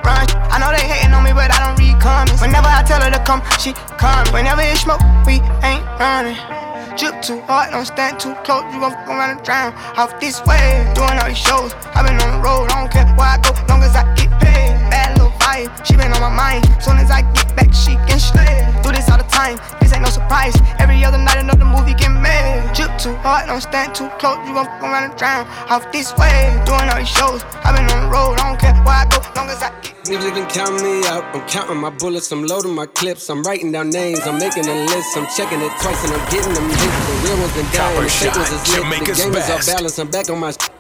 run. 0.05 0.27
I 0.53 0.59
know 0.59 0.71
they 0.71 0.85
hating 0.85 1.15
on 1.15 1.25
me, 1.25 1.33
but 1.33 1.51
I 1.53 1.59
don't 1.65 1.79
read 1.79 2.01
comments. 2.01 2.41
Whenever 2.41 2.69
I 2.69 2.83
tell 2.83 3.01
her 3.01 3.11
to 3.11 3.23
come, 3.25 3.43
she 3.59 3.73
come. 3.97 4.27
Whenever 4.33 4.63
it's 4.63 4.81
smoke, 4.83 5.01
we 5.27 5.41
ain't 5.65 5.85
running. 5.99 6.39
Drip 6.99 7.23
too 7.23 7.41
hard, 7.47 7.71
don't 7.71 7.87
stand 7.87 8.19
too 8.19 8.35
close. 8.43 8.65
You 8.75 8.81
gon' 8.81 8.91
fuck 8.91 9.09
around 9.09 9.39
and 9.39 9.43
drown. 9.45 9.73
Off 9.97 10.19
this 10.19 10.43
way, 10.45 10.83
doing 10.95 11.17
all 11.19 11.29
these 11.29 11.39
shows. 11.39 11.73
i 11.95 12.03
been 12.03 12.19
on 12.21 12.31
the 12.37 12.43
road, 12.43 12.71
I 12.71 12.83
don't 12.83 12.91
care 12.91 13.07
where 13.15 13.35
I 13.35 13.39
go, 13.39 13.55
long 13.69 13.83
as 13.83 13.95
I 13.95 14.03
get 14.15 14.38
paid. 15.49 15.69
Bad 15.69 15.73
little 15.73 15.79
vibe, 15.79 15.87
she 15.87 15.97
been 15.97 16.13
on 16.13 16.21
my 16.21 16.29
mind. 16.29 16.65
Soon 16.83 16.97
as 16.99 17.11
I 17.11 17.23
get 17.33 17.55
back, 17.57 17.73
she 17.73 17.95
can 18.07 18.19
slay. 18.19 18.65
Do 18.83 18.93
this 18.93 19.09
all 19.11 19.19
the 19.19 19.25
time, 19.25 19.59
this 19.81 19.93
ain't 19.93 20.03
no 20.03 20.11
surprise. 20.11 20.55
Every 20.79 21.05
other 21.05 21.19
night, 21.19 21.39
another 21.39 21.65
movie 21.65 21.95
get 21.95 22.11
made. 22.11 22.71
Drip 22.75 22.91
too 22.99 23.15
hard, 23.17 23.47
don't 23.47 23.61
stand 23.61 23.95
too 23.95 24.09
close. 24.19 24.39
You 24.47 24.55
gon' 24.55 24.67
fuck 24.67 24.83
around 24.83 25.11
and 25.11 25.17
drown. 25.19 25.47
Off 25.69 25.91
this 25.93 26.17
way, 26.17 26.53
doing 26.67 26.89
all 26.89 26.99
these 26.99 27.09
shows. 27.09 27.43
i 27.65 27.73
been 27.73 27.89
on 27.91 28.05
the 28.05 28.11
road, 28.11 28.39
I 28.41 28.51
don't 28.51 28.61
care 28.61 28.75
where 28.85 29.03
I 29.03 29.07
go, 29.11 29.19
long 29.37 29.49
as 29.49 29.63
I 29.63 29.71
get 29.81 29.95
Niggas 30.09 30.33
can 30.33 30.49
count 30.49 30.83
me 30.83 31.05
out. 31.07 31.25
I'm 31.35 31.47
counting 31.49 31.77
my 31.77 31.91
bullets, 31.91 32.33
I'm 32.33 32.45
loading 32.45 32.75
my 32.75 32.87
clips. 32.87 33.29
I'm 33.29 33.43
writing 33.43 33.73
down 33.73 33.91
names, 33.91 34.21
I'm 34.27 34.39
making 34.39 34.67
a 34.67 34.87
list. 34.87 35.17
I'm 35.17 35.27
checking 35.37 35.61
it 35.61 35.73
twice 35.83 36.03
and 36.05 36.15
I'm 36.15 36.25
getting 36.31 36.55
them 36.55 36.69
hits. 36.71 36.81
The 36.81 37.29
real 37.29 37.39
ones 37.41 37.53
been 37.53 37.69
dying, 37.73 37.95
Copper 37.95 38.03
the 38.03 38.11
fake 38.11 38.35
ones 38.35 38.49
is 38.49 38.53
lit. 38.53 38.65
The 38.65 38.83
Jamaica's 38.83 39.19
game 39.21 39.35
is 39.35 39.51
off 39.51 39.67
balance, 39.67 39.99
I'm 39.99 40.11
back 40.11 40.31
on 40.31 40.41
my 40.41 40.53
sh- 40.53 40.78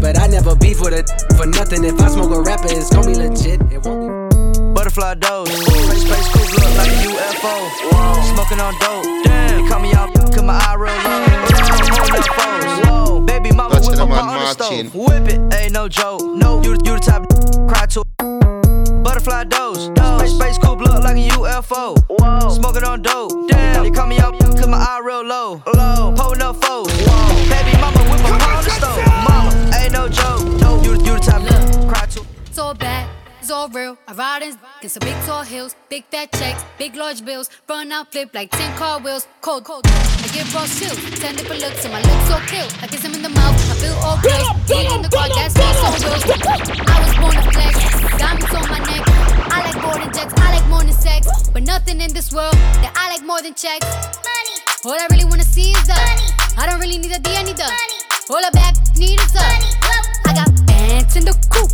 But 0.00 0.18
I 0.18 0.26
never 0.26 0.54
beef 0.56 0.80
with 0.80 0.94
a 0.94 1.02
for 1.36 1.46
nothing. 1.46 1.84
If 1.84 2.00
I 2.00 2.08
smoke 2.08 2.32
a 2.32 2.40
rapper, 2.40 2.68
it's 2.70 2.90
gonna 2.90 3.06
be 3.06 3.14
legit. 3.14 3.60
It 3.72 3.84
won't 3.84 4.30
be. 4.30 4.34
Butterfly 4.74 5.14
dose. 5.14 5.48
Space, 5.48 6.02
space 6.02 6.28
coupe 6.32 6.52
look 6.52 6.76
like 6.76 6.90
a 6.90 7.08
UFO. 7.08 7.54
Smoking 8.34 8.60
on 8.60 8.74
dope. 8.80 9.04
Damn. 9.24 9.62
You 9.62 9.68
cut 9.68 9.80
me 9.80 9.92
out, 9.94 10.12
cause 10.14 10.42
my 10.42 10.58
eye 10.58 10.74
real 10.74 10.92
low. 10.92 11.24
Holding 11.94 12.16
up 12.16 12.26
foes. 12.36 12.86
Whoa. 12.86 13.20
Baby 13.20 13.52
mama 13.52 13.76
Touch 13.76 13.86
whip 13.86 13.98
up 14.00 14.08
my 14.08 14.22
man 14.22 14.28
on 14.28 14.56
the 14.56 14.64
stove. 14.64 14.94
Whip 14.94 15.28
it, 15.28 15.54
ain't 15.54 15.72
no 15.72 15.88
joke. 15.88 16.20
No, 16.22 16.62
you, 16.62 16.72
you 16.72 16.94
the 16.94 17.00
type 17.00 17.22
of 17.22 17.68
cry 17.68 17.86
to. 17.86 18.04
Butterfly 19.02 19.44
dose. 19.44 19.86
Space, 20.18 20.34
space 20.34 20.58
coupe 20.58 20.80
look 20.80 21.02
like 21.02 21.16
a 21.16 21.28
UFO. 21.30 21.96
Smoking 22.52 22.84
on 22.84 23.02
dope. 23.02 23.48
Damn. 23.48 23.84
You 23.84 23.92
cut 23.92 24.08
me 24.08 24.18
out, 24.18 24.38
cause 24.38 24.66
my 24.66 24.78
eye 24.78 25.00
real 25.04 25.24
low. 25.24 25.62
Low. 25.74 26.14
Holding 26.16 26.42
up 26.42 26.56
foes. 26.62 26.88
Baby 27.48 27.78
mama 27.80 28.00
whip 28.10 28.24
up 28.24 28.40
my 28.40 28.56
on 28.56 28.64
the 28.64 28.70
stove. 28.70 29.43
Mama, 29.94 30.06
ain't 30.06 30.18
no 30.18 30.22
joke. 30.22 30.60
No, 30.60 30.82
you, 30.82 30.92
you 30.92 31.14
the 31.14 31.20
type 31.20 31.42
of 31.42 31.88
cry 31.88 32.06
to. 32.06 32.24
It's 32.46 32.58
all 32.58 32.74
bad, 32.74 33.08
it's 33.40 33.50
all 33.50 33.68
real. 33.68 33.96
I 34.08 34.12
ride 34.14 34.42
in 34.42 34.58
in 34.82 34.88
some 34.88 35.00
big 35.00 35.16
tall 35.24 35.42
hills, 35.42 35.74
big 35.88 36.04
fat 36.06 36.32
checks, 36.32 36.64
big 36.78 36.96
large 36.96 37.24
bills. 37.24 37.50
Run 37.68 37.92
out, 37.92 38.12
flip 38.12 38.30
like 38.34 38.50
10 38.50 38.76
car 38.76 39.00
wheels. 39.00 39.26
Cold, 39.40 39.64
cold. 39.64 39.86
I 39.86 40.28
give 40.32 40.52
raw 40.54 40.66
chills, 40.66 40.98
10 41.20 41.36
different 41.36 41.62
looks, 41.62 41.84
and 41.84 41.92
my 41.92 42.00
lips 42.02 42.28
so 42.28 42.38
kill. 42.46 42.68
I 42.82 42.86
kiss 42.86 43.02
him 43.02 43.14
in 43.14 43.22
the 43.22 43.28
mouth, 43.28 43.54
I 43.70 43.74
feel 43.74 43.94
all 44.04 44.18
grills. 44.18 44.48
Beat 44.68 44.90
in 44.92 45.02
the 45.02 45.08
car, 45.08 45.28
that's 45.28 45.54
me 45.56 45.66
so 45.78 45.88
real. 46.04 46.20
I 46.86 46.96
was 47.02 47.14
born 47.18 47.34
to 47.34 47.44
flex, 47.54 47.74
diamonds 48.18 48.54
on 48.54 48.66
my 48.68 48.78
neck. 48.78 49.04
I 49.54 49.58
like 49.66 49.78
boarding 49.82 50.12
jets, 50.12 50.34
I 50.36 50.58
like 50.58 50.68
more 50.68 50.82
than 50.82 50.92
sex. 50.92 51.48
But 51.50 51.62
nothing 51.62 52.00
in 52.00 52.12
this 52.12 52.32
world 52.32 52.54
that 52.82 52.92
I 52.96 53.14
like 53.14 53.24
more 53.24 53.42
than 53.42 53.54
checks. 53.54 53.86
Money. 54.26 54.56
All 54.84 54.98
I 54.98 55.06
really 55.10 55.24
wanna 55.24 55.44
see 55.44 55.70
is 55.72 55.86
the 55.86 55.94
money. 55.94 56.28
I 56.56 56.66
don't 56.66 56.80
really 56.80 56.98
need 56.98 57.12
a 57.12 57.18
D, 57.18 57.30
I 57.36 57.42
need 57.42 57.56
the 57.56 57.64
money. 57.64 58.04
All 58.30 58.44
I 58.44 58.50
back 58.50 58.74
need 58.96 59.20
is 59.20 59.32
the 59.32 59.40
money. 59.40 59.53
Bands 61.14 61.26
in 61.28 61.32
the 61.32 61.46
coop, 61.48 61.70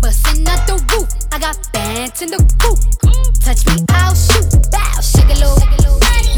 bustin' 0.00 0.46
out 0.46 0.66
the 0.66 0.74
roof. 0.92 1.08
I 1.32 1.38
got 1.38 1.56
in 2.22 2.30
the 2.30 2.38
coop. 2.62 2.78
Touch 3.40 3.66
me, 3.66 3.84
I'll 3.90 4.14
shoot. 4.14 4.46
Bow, 4.70 5.00
shake 5.00 5.24
a 5.24 5.38
little. 5.38 5.58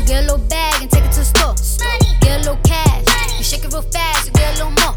Get 0.07 0.25
a 0.25 0.33
little 0.33 0.39
bag 0.49 0.83
and 0.83 0.91
take 0.91 1.05
it 1.05 1.13
to 1.13 1.21
the 1.21 1.25
store. 1.25 1.55
it 3.65 3.73
real 3.73 3.83
fast, 3.83 4.27
you 4.27 4.33
get 4.33 4.55
a 4.55 4.65
little 4.65 4.77
more. 4.81 4.97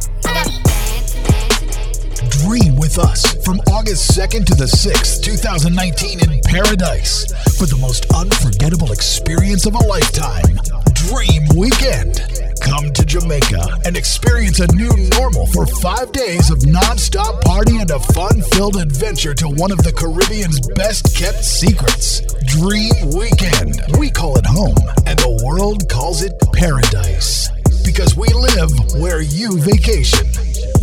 Dream 2.29 2.75
with 2.77 2.97
us 2.97 3.33
from 3.43 3.59
August 3.71 4.17
2nd 4.17 4.45
to 4.45 4.55
the 4.55 4.65
6th, 4.65 5.21
2019 5.23 6.19
in 6.21 6.39
Paradise 6.45 7.25
for 7.57 7.65
the 7.65 7.77
most 7.77 8.05
unforgettable 8.13 8.91
experience 8.91 9.65
of 9.65 9.75
a 9.75 9.83
lifetime. 9.83 10.57
Dream 10.93 11.43
Weekend. 11.55 12.52
Come 12.63 12.93
to 12.93 13.05
Jamaica 13.05 13.79
and 13.85 13.97
experience 13.97 14.59
a 14.59 14.67
new 14.73 14.89
normal 15.17 15.45
for 15.47 15.65
five 15.81 16.11
days 16.13 16.49
of 16.49 16.65
non-stop 16.65 17.43
party 17.43 17.77
and 17.77 17.91
a 17.91 17.99
fun-filled 17.99 18.77
adventure 18.77 19.33
to 19.35 19.49
one 19.49 19.71
of 19.71 19.79
the 19.79 19.91
Caribbean's 19.91 20.61
best 20.75 21.15
kept 21.15 21.43
secrets. 21.43 22.21
Dream 22.45 22.93
Weekend. 23.15 23.81
We 23.99 24.09
call 24.09 24.37
it 24.37 24.45
home, 24.45 24.77
and 25.05 25.19
the 25.19 25.43
world 25.45 25.89
calls 25.89 26.23
it 26.23 26.33
paradise. 26.53 27.49
Because 27.83 28.15
we 28.15 28.27
live 28.29 28.71
where 28.95 29.21
you 29.21 29.59
vacation. 29.59 30.25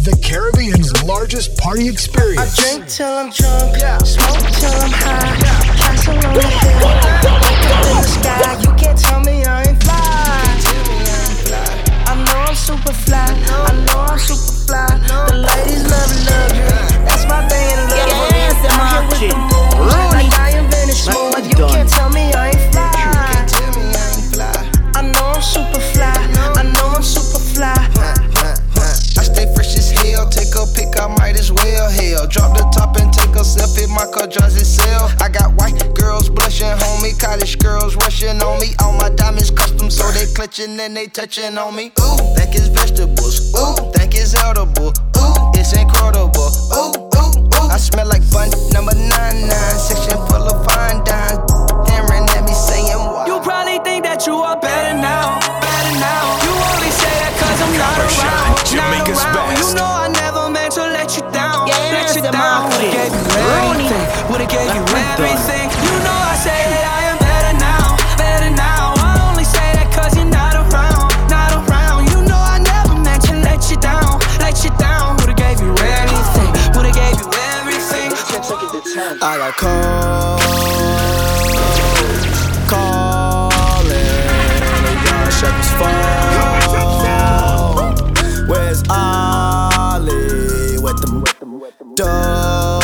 The 0.05 0.17
Caribbean's 0.23 1.03
largest 1.05 1.57
party 1.59 1.89
experience. 1.89 2.59
I 2.59 2.77
drink 2.77 2.89
till 2.89 3.09
I'm 3.09 3.31
drunk, 3.31 3.77
yeah. 3.81 3.99
smoke 3.99 4.53
till 4.53 4.71
I'm 4.71 4.91
high. 4.93 5.37
Castle 5.81 6.15
on 6.15 6.35
the 6.35 6.45
hill, 6.45 6.89
up 7.73 7.87
in 7.89 7.97
the 7.97 8.09
sky. 8.09 8.61
You 8.61 8.73
can't 8.77 8.99
tell 8.99 9.21
me 9.21 9.45
I 9.45 9.65
ain't 9.65 9.80
super 12.71 12.93
fly. 12.93 13.27
I 13.27 13.75
know 13.87 14.01
I'm 14.07 14.19
super 14.19 14.55
fly. 14.67 14.87
The 15.27 15.35
ladies 15.43 15.83
love 15.91 16.13
luxury. 16.23 16.71
That's 17.03 17.25
my 17.27 17.43
thing 17.49 17.67
in 17.75 17.81
love. 17.91 18.31
Yes, 18.31 18.63
I'm 18.71 18.87
here 18.95 19.05
with 19.11 19.21
the 19.27 19.39
moves. 19.51 20.15
Like 20.15 20.31
I 20.39 20.55
invented 20.55 20.95
smooth. 20.95 21.51
You 21.51 21.67
can't 21.67 21.89
tell 21.89 22.10
top 33.45 33.69
and 33.69 33.75
take. 33.77 33.89
My 33.91 34.07
car 34.13 34.27
drives 34.27 34.57
itself. 34.61 35.13
I 35.21 35.29
got 35.29 35.55
white 35.55 35.79
girls 35.95 36.29
blushing, 36.29 36.67
homie. 36.67 37.19
College 37.19 37.59
girls 37.59 37.97
rushing 37.97 38.41
on 38.43 38.61
me. 38.61 38.75
All 38.83 38.93
my 38.93 39.11
diamonds 39.11 39.51
custom, 39.51 39.91
so 39.91 40.11
they 40.13 40.27
clutching 40.33 40.79
and 40.81 40.97
they 40.97 41.07
touching 41.07 41.57
on 41.59 41.75
me. 41.77 41.93
Ooh, 42.01 42.17
think 42.37 42.55
it's 42.55 42.69
vegetables. 42.69 43.53
Ooh, 43.57 43.75
think 43.93 44.15
it's 44.15 44.35
edible. 44.35 44.93
Ooh, 45.19 45.53
it's 45.59 45.73
incredible. 45.73 46.51
Ooh, 46.75 46.93
ooh, 47.17 47.39
ooh. 47.57 47.69
I 47.71 47.77
smell 47.79 48.07
like 48.07 48.23
bun 48.31 48.51
number 48.73 48.95
nine 48.95 49.47
nine. 49.49 49.79
Section 49.79 50.19
full 50.29 50.47
of 50.49 50.65
fine 50.67 51.03
dimes. 51.05 51.39
Staring 51.89 52.29
at 52.37 52.45
me 52.45 52.53
saying 52.55 52.99
what? 52.99 53.27
You 53.27 53.41
probably 53.41 53.79
think 53.85 54.05
that 54.05 54.27
you 54.27 54.35
are 54.35 54.59
better 54.61 54.97
now, 54.97 55.39
better 55.61 55.95
now. 55.99 56.25
You 56.45 56.53
only 56.53 56.91
say 56.93 57.13
that 57.23 57.33
cause 57.41 57.61
I'm 57.63 57.75
not 57.79 57.99
around, 58.05 58.67
Jamaica's 58.67 59.23
not 59.25 59.37
around. 59.37 59.55
best. 59.55 59.69
You 59.71 59.75
know 59.77 59.87
I 59.87 60.09
never 60.09 60.51
meant 60.51 60.73
to 60.75 60.83
let 60.83 61.15
you 61.17 61.23
down, 61.31 61.67
Yes, 61.69 62.15
let 62.15 62.17
you 62.17 62.23
down. 62.31 62.71
gave 62.71 62.83
you 62.83 62.91
Rooney. 62.91 62.99
everything, 62.99 63.30
would've 64.41 64.53
gave 64.57 64.75
you 64.75 64.81
Like 64.81 64.89
we 64.89 65.01
done. 65.01 65.21
everything. 65.21 65.69
You 65.85 65.95
know 66.01 66.17
I 66.33 66.37
say 66.41 66.61
that 66.73 66.85
I 66.97 67.01
am 67.13 67.19
better 67.21 67.55
now, 67.61 67.97
better 68.17 68.51
now. 68.57 68.95
I 68.97 69.29
only 69.29 69.45
say 69.45 69.69
that 69.77 69.93
cause 69.93 70.17
you're 70.17 70.25
not 70.25 70.55
around, 70.57 71.13
not 71.29 71.53
around. 71.61 72.09
You 72.09 72.23
know 72.25 72.41
I 72.41 72.59
never 72.65 72.97
meant 72.97 73.23
to 73.29 73.35
let 73.45 73.69
you 73.71 73.77
down, 73.77 74.19
let 74.41 74.65
you 74.65 74.71
down. 74.81 75.17
Would've 75.21 75.37
gave 75.37 75.61
you 75.61 75.73
anything, 75.77 76.51
would've 76.73 76.97
gave 76.97 77.21
you 77.21 77.29
everything. 77.53 78.09
I 79.23 79.37
got 79.37 79.57
calls, 79.61 80.45
calling, 82.73 84.17
the 84.89 84.93
young 85.05 85.29
shepherds 85.37 85.71
fall. 85.77 86.01
Where's 88.49 88.81
Ollie 88.89 90.79
with 90.81 90.99
them 91.03 91.25
dough? 91.95 92.80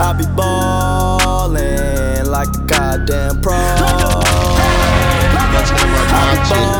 I 0.00 0.12
be 0.12 0.24
ballin' 0.36 2.30
like 2.30 2.54
a 2.54 2.60
goddamn 2.66 3.40
pro. 3.40 3.56
I 6.10 6.77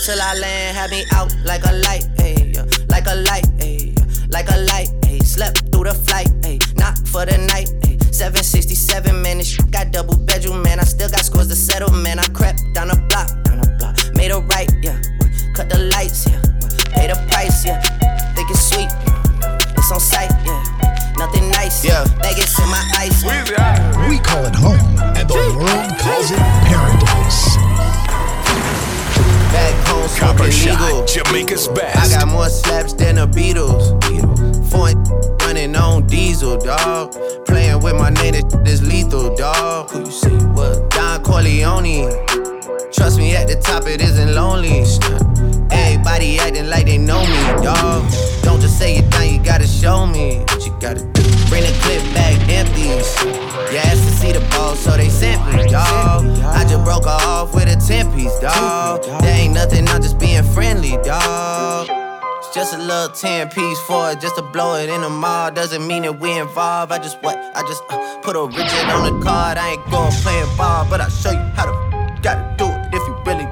till 0.00 0.20
I 0.20 0.34
land. 0.34 0.76
Had 0.76 0.90
me 0.90 1.04
legal. 31.32 31.56
Shot, 31.56 31.78
I 31.78 32.08
got 32.08 32.28
more 32.28 32.48
slaps 32.48 32.92
than 32.92 33.16
the 33.16 33.26
Beatles. 33.26 33.98
Foreign 34.70 35.02
running 35.40 35.76
on 35.76 36.06
diesel, 36.06 36.58
dog. 36.58 37.12
Playing 37.46 37.82
with 37.82 37.96
my 37.96 38.10
name, 38.10 38.34
this 38.64 38.80
is 38.80 38.82
lethal, 38.82 39.34
dog. 39.36 39.90
Who 39.90 40.00
you 40.00 40.10
see? 40.10 40.28
What? 40.28 40.90
Don 40.90 41.22
Corleone. 41.22 42.10
Trust 42.92 43.18
me, 43.18 43.34
at 43.36 43.48
the 43.48 43.60
top 43.62 43.86
it 43.86 44.00
isn't 44.00 44.34
lonely. 44.34 44.84
Everybody 45.72 46.38
acting 46.38 46.68
like 46.68 46.86
they 46.86 46.98
know 46.98 47.22
me, 47.22 47.64
dawg. 47.64 48.04
Don't 48.42 48.60
just 48.60 48.78
say 48.78 48.96
it 48.96 49.10
now, 49.10 49.22
you 49.22 49.42
gotta 49.42 49.66
show 49.66 50.06
me 50.06 50.38
what 50.48 50.64
you 50.66 50.72
gotta 50.80 51.00
do. 51.00 51.22
Bring 51.48 51.62
the 51.64 51.74
clip 51.82 52.02
back 52.14 52.36
empties. 52.48 53.08
You 53.72 53.78
asked 53.78 54.04
to 54.04 54.12
see 54.20 54.32
the 54.32 54.40
ball, 54.50 54.74
so 54.74 54.96
they 54.96 55.08
sent 55.08 55.40
me, 55.46 55.68
dawg. 55.70 56.26
I 56.44 56.64
just 56.68 56.84
broke 56.84 57.06
off 57.06 57.54
with 57.54 57.68
a 57.68 57.76
10 57.76 58.12
piece, 58.14 58.38
dawg. 58.40 59.02
There 59.22 59.36
ain't 59.36 59.54
nothing, 59.54 59.88
I'm 59.88 60.02
just 60.02 60.18
being 60.18 60.42
friendly, 60.42 60.96
dawg. 61.02 61.88
It's 62.38 62.54
just 62.54 62.74
a 62.74 62.78
little 62.78 63.08
10 63.08 63.48
piece 63.50 63.80
for 63.80 64.10
it, 64.10 64.20
just 64.20 64.36
to 64.36 64.42
blow 64.42 64.74
it 64.76 64.88
in 64.88 65.00
the 65.00 65.08
mall. 65.10 65.50
Doesn't 65.50 65.86
mean 65.86 66.02
that 66.02 66.18
we 66.18 66.32
involved. 66.38 66.92
I 66.92 66.98
just 66.98 67.22
what? 67.22 67.36
I 67.54 67.62
just 67.62 67.82
uh, 67.88 68.20
put 68.20 68.36
a 68.36 68.44
rigid 68.44 68.86
on 68.90 69.02
the 69.06 69.24
card. 69.24 69.58
I 69.58 69.70
ain't 69.72 69.90
going 69.90 70.12
playing 70.22 70.56
ball, 70.56 70.86
but 70.90 71.00
I'll 71.00 71.08
show 71.10 71.30
you 71.30 71.38
how 71.56 71.66
to 71.66 71.72
gotta 72.22 72.54
do 72.56 72.61
it 72.61 72.61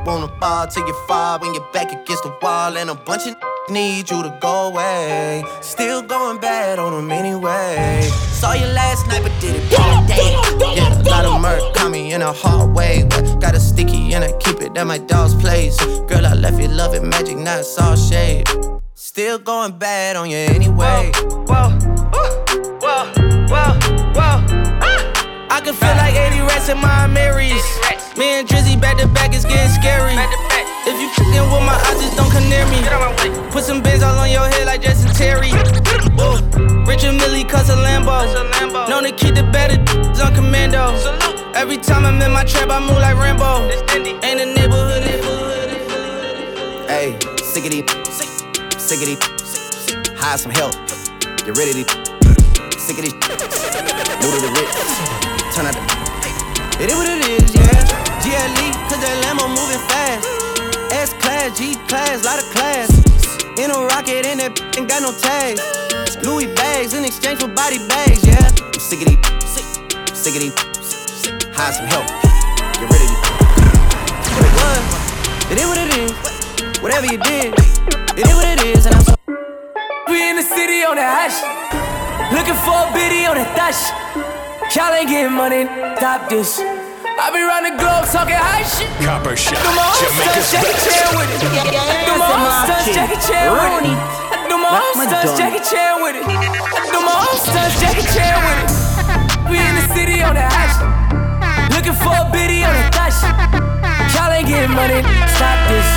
wanna 0.04 0.28
fall 0.38 0.66
till 0.66 0.86
you 0.86 0.94
fall 1.06 1.38
when 1.38 1.54
you're 1.54 1.72
back 1.72 1.92
against 1.92 2.22
the 2.22 2.34
wall 2.42 2.76
and 2.76 2.90
a 2.90 2.94
bunch 2.94 3.26
of 3.26 3.36
need 3.70 4.10
you 4.10 4.22
to 4.22 4.36
go 4.40 4.68
away. 4.68 5.44
Still 5.60 6.02
going 6.02 6.38
bad 6.38 6.78
on 6.78 6.92
them 6.92 7.10
anyway. 7.10 8.08
Saw 8.32 8.52
you 8.52 8.66
last 8.66 9.06
night, 9.08 9.22
but 9.22 9.32
did 9.40 9.56
it 9.56 9.78
all 9.78 10.04
day. 10.06 10.36
Yeah, 10.74 11.00
a 11.00 11.02
lot 11.04 11.24
of 11.24 11.40
murk 11.40 11.74
caught 11.74 11.90
me 11.90 12.12
in 12.12 12.22
a 12.22 12.32
hard 12.32 12.74
way. 12.74 13.04
But 13.08 13.40
got 13.40 13.54
a 13.54 13.60
sticky 13.60 14.14
and 14.14 14.24
I 14.24 14.32
keep 14.38 14.60
it 14.60 14.76
at 14.76 14.86
my 14.86 14.98
dog's 14.98 15.34
place. 15.34 15.76
Girl, 16.08 16.26
I 16.26 16.34
left 16.34 16.60
you 16.60 16.68
loving 16.68 17.08
magic, 17.08 17.36
not 17.36 17.64
all 17.80 17.96
shade. 17.96 18.48
Still 18.94 19.38
going 19.38 19.78
bad 19.78 20.16
on 20.16 20.30
you 20.30 20.36
anyway. 20.36 21.12
Whoa, 21.46 21.70
whoa, 22.12 22.30
whoa, 22.80 23.12
whoa. 23.48 23.78
whoa. 24.14 24.50
I 25.52 25.60
can 25.62 25.74
feel 25.74 25.90
like 25.90 26.14
80 26.14 26.40
rats 26.40 26.68
in 26.68 26.78
my 26.78 27.06
Marys. 27.06 27.89
Me 28.16 28.38
and 28.38 28.48
Drizzy 28.48 28.80
back 28.80 28.98
to 28.98 29.06
back 29.08 29.34
is 29.34 29.44
getting 29.44 29.70
scary. 29.70 30.14
If 30.86 31.00
you 31.00 31.08
fucking 31.10 31.46
with 31.52 31.62
my 31.62 31.78
eyes, 31.86 32.00
just 32.02 32.16
don't 32.16 32.30
come 32.30 32.48
near 32.48 32.66
me. 32.66 32.82
Put 33.50 33.64
some 33.64 33.82
bins 33.82 34.02
all 34.02 34.18
on 34.18 34.30
your 34.30 34.46
head 34.48 34.66
like 34.66 34.82
Justin 34.82 35.12
Terry. 35.14 35.50
Whoa. 36.18 36.40
Richard 36.86 37.14
Mille 37.14 37.44
cuss 37.44 37.68
a 37.70 37.76
Lambo. 37.76 38.26
Known 38.88 39.04
to 39.04 39.12
keep 39.12 39.34
the 39.34 39.44
better 39.44 39.78
on 40.22 40.34
commando. 40.34 40.94
Every 41.54 41.76
time 41.76 42.04
I'm 42.04 42.20
in 42.20 42.32
my 42.32 42.44
trap, 42.44 42.68
I 42.70 42.80
move 42.80 42.98
like 42.98 43.16
Rambo. 43.16 43.68
Ain't 44.24 44.40
a 44.40 44.46
neighborhood. 44.46 45.04
Hey, 46.88 47.16
sick 47.38 47.64
of 47.64 47.70
these, 47.70 47.84
sick 48.76 48.98
of 48.98 49.06
these, 49.06 49.18
hire 50.18 50.36
some 50.36 50.50
help. 50.50 50.72
Get 51.46 51.56
rid 51.56 51.68
of 51.68 51.74
these, 51.74 51.90
sick 52.76 52.98
of 52.98 53.04
these, 53.04 53.14
new 53.14 54.30
to 54.34 54.40
the 54.42 54.50
rich. 54.58 54.74
Turn 55.54 55.66
out 55.66 55.74
the, 55.74 55.80
it 56.82 56.90
is 56.90 56.96
what 56.96 57.08
it 57.08 57.28
is, 57.28 57.54
yeah. 57.54 57.99
GLE, 58.30 58.70
cause 58.86 59.02
that 59.02 59.16
Lambo 59.26 59.50
moving 59.50 59.82
fast. 59.90 60.22
S 60.94 61.10
class, 61.18 61.50
G 61.58 61.74
class, 61.90 62.22
lot 62.22 62.38
of 62.38 62.46
class. 62.54 62.86
In 63.58 63.74
a 63.74 63.78
rocket, 63.90 64.22
and 64.22 64.38
that 64.38 64.54
ain't 64.78 64.86
got 64.86 65.02
no 65.02 65.10
tags. 65.10 65.58
Louis 66.22 66.46
bags 66.54 66.94
in 66.94 67.02
exchange 67.02 67.42
for 67.42 67.50
body 67.50 67.82
bags, 67.90 68.22
yeah. 68.22 68.38
I'm 68.38 68.78
sick 68.78 69.02
of 69.02 69.10
these, 69.10 69.18
sick, 69.50 69.66
sick 70.14 70.34
of 70.38 70.42
these, 70.46 70.54
hire 71.50 71.74
some 71.74 71.90
help. 71.90 72.06
Get 72.78 72.86
rid 72.86 73.02
of 73.02 73.10
these. 73.10 73.22
What 74.30 74.46
it 74.46 74.54
was, 74.62 74.82
it 75.50 75.56
is 75.58 75.66
what 75.66 75.80
it 75.82 75.90
is. 75.98 76.12
Whatever 76.78 77.06
you 77.10 77.18
did, 77.18 77.50
it 78.14 78.30
is 78.30 78.34
what 78.38 78.46
it 78.46 78.62
is, 78.62 78.86
and 78.86 78.94
I'm 78.94 79.02
so. 79.10 79.18
We 80.06 80.22
in 80.30 80.38
the 80.38 80.46
city 80.46 80.86
on 80.86 80.94
that 81.02 81.10
hash. 81.18 81.42
Looking 82.30 82.54
for 82.62 82.78
a 82.78 82.94
biddy 82.94 83.26
on 83.26 83.34
that 83.42 83.58
dash. 83.58 83.90
Y'all 84.78 84.94
ain't 84.94 85.10
getting 85.10 85.34
money, 85.34 85.66
stop 85.98 86.30
this. 86.30 86.79
I 87.20 87.28
be 87.28 87.44
round 87.44 87.68
the 87.68 87.76
globe 87.76 88.08
talking 88.08 88.32
high 88.32 88.64
shit. 88.64 88.88
Copper 89.04 89.36
Shot, 89.36 89.60
Do 89.60 89.68
my 89.76 89.84
own 89.84 90.00
Jamaica's 90.00 90.48
stunts, 90.48 90.56
Jackie 90.56 90.80
Chan 90.88 91.08
with 91.20 91.28
it. 91.28 91.36
I 91.36 92.00
do 92.08 92.16
my 92.16 92.32
own 92.32 92.52
stunts, 92.64 92.88
Jackie 92.96 93.20
Chan 93.20 93.44
with 93.60 93.84
it. 93.84 94.00
I 94.32 94.48
do 94.48 94.56
my 94.56 94.72
own 94.72 94.94
stunts, 94.96 95.36
Jackie 95.36 95.60
Chan 95.68 95.94
with 96.00 96.16
it. 96.16 96.24
I 96.24 96.88
do 96.88 97.00
my 97.04 97.16
own 97.20 97.36
stunts, 97.44 97.76
Jackie 97.76 98.08
Chan 98.08 98.36
with 98.40 98.58
it. 98.64 98.72
We 99.52 99.60
in 99.60 99.74
the 99.76 99.84
city 99.92 100.24
on 100.24 100.32
that 100.32 100.48
hash. 100.48 100.80
Looking 101.76 101.92
for 102.00 102.08
a 102.08 102.24
biddy 102.32 102.64
on 102.64 102.72
that 102.72 102.88
dash. 102.96 103.20
Y'all 104.16 104.32
ain't 104.32 104.48
getting 104.48 104.72
money, 104.72 105.04
stop 105.36 105.60
this. 105.68 105.88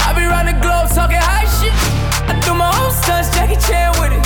I 0.00 0.16
be 0.16 0.24
round 0.24 0.48
the 0.48 0.56
globe 0.64 0.88
talking 0.96 1.20
high 1.20 1.44
shit. 1.60 1.76
I 2.24 2.40
do 2.40 2.56
my 2.56 2.72
own 2.80 2.88
stunts, 2.88 3.28
Jackie 3.36 3.60
Chan 3.68 4.00
with 4.00 4.16
it. 4.16 4.23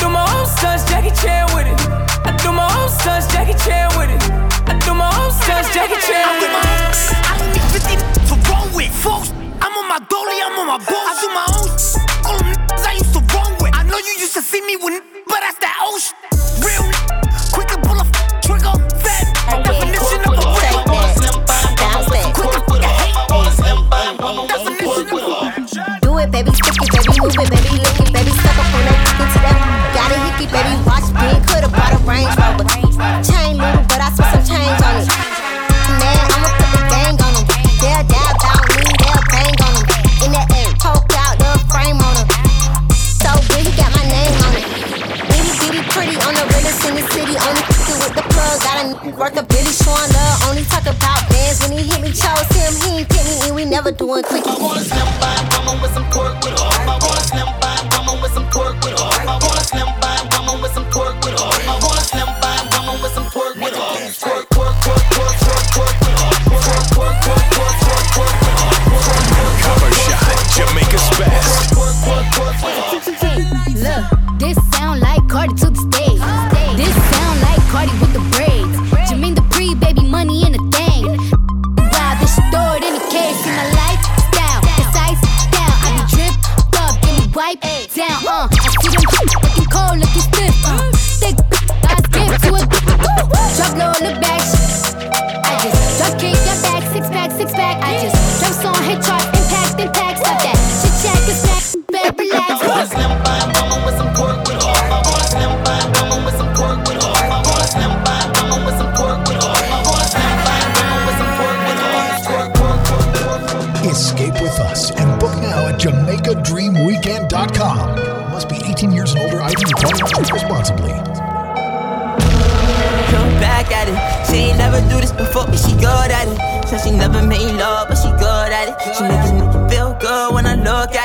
Do 0.00 0.08
my 0.08 0.24
own 0.36 0.46
stunts, 0.46 0.84
Jackie 0.90 1.14
Chan 1.20 1.46
with 1.54 1.66
it. 1.66 1.80
I 2.24 2.36
do 2.42 2.52
my 2.52 2.66
own 2.78 2.88
stunts, 2.88 3.26
Jackie 3.32 3.56
Chan 3.64 3.96
with 3.96 4.10
it. 4.10 4.22
I 4.68 4.78
do 4.84 4.94
my 4.94 5.08
own 5.20 5.30
stunts, 5.32 5.72
Jackie 5.74 6.00
Chan 6.06 6.26
with 6.40 6.50
it. 6.50 6.64
I 7.24 7.34
don't 7.38 7.52
need 7.52 7.66
50 7.72 7.96
to 8.28 8.34
roll 8.50 8.68
with. 8.76 8.92
Folks, 9.02 9.30
I'm 9.60 9.72
on 9.76 9.88
my 9.88 10.00
dolly, 10.10 10.38
I'm 10.42 10.58
on 10.60 10.66
my 10.66 10.78
balls. 10.84 11.08
I 11.10 11.14
do 11.20 11.28
my 11.32 11.46
own. 11.56 11.68
All 12.28 12.38
them 12.42 12.56
I 12.86 12.92
used 12.98 13.12
to 13.14 13.22
roll 13.34 13.52
with. 13.60 13.74
I 13.74 13.82
know 13.84 13.98
you 13.98 14.14
used 14.18 14.34
to 14.34 14.42
see 14.42 14.60
me 14.62 14.76
with, 14.76 15.02
but 15.26 15.40
that's 15.40 15.58
that 15.58 15.76
old 15.84 16.00
shit. 16.00 16.55
to 53.98 54.12
a 54.12 54.22
quickie. 54.22 55.05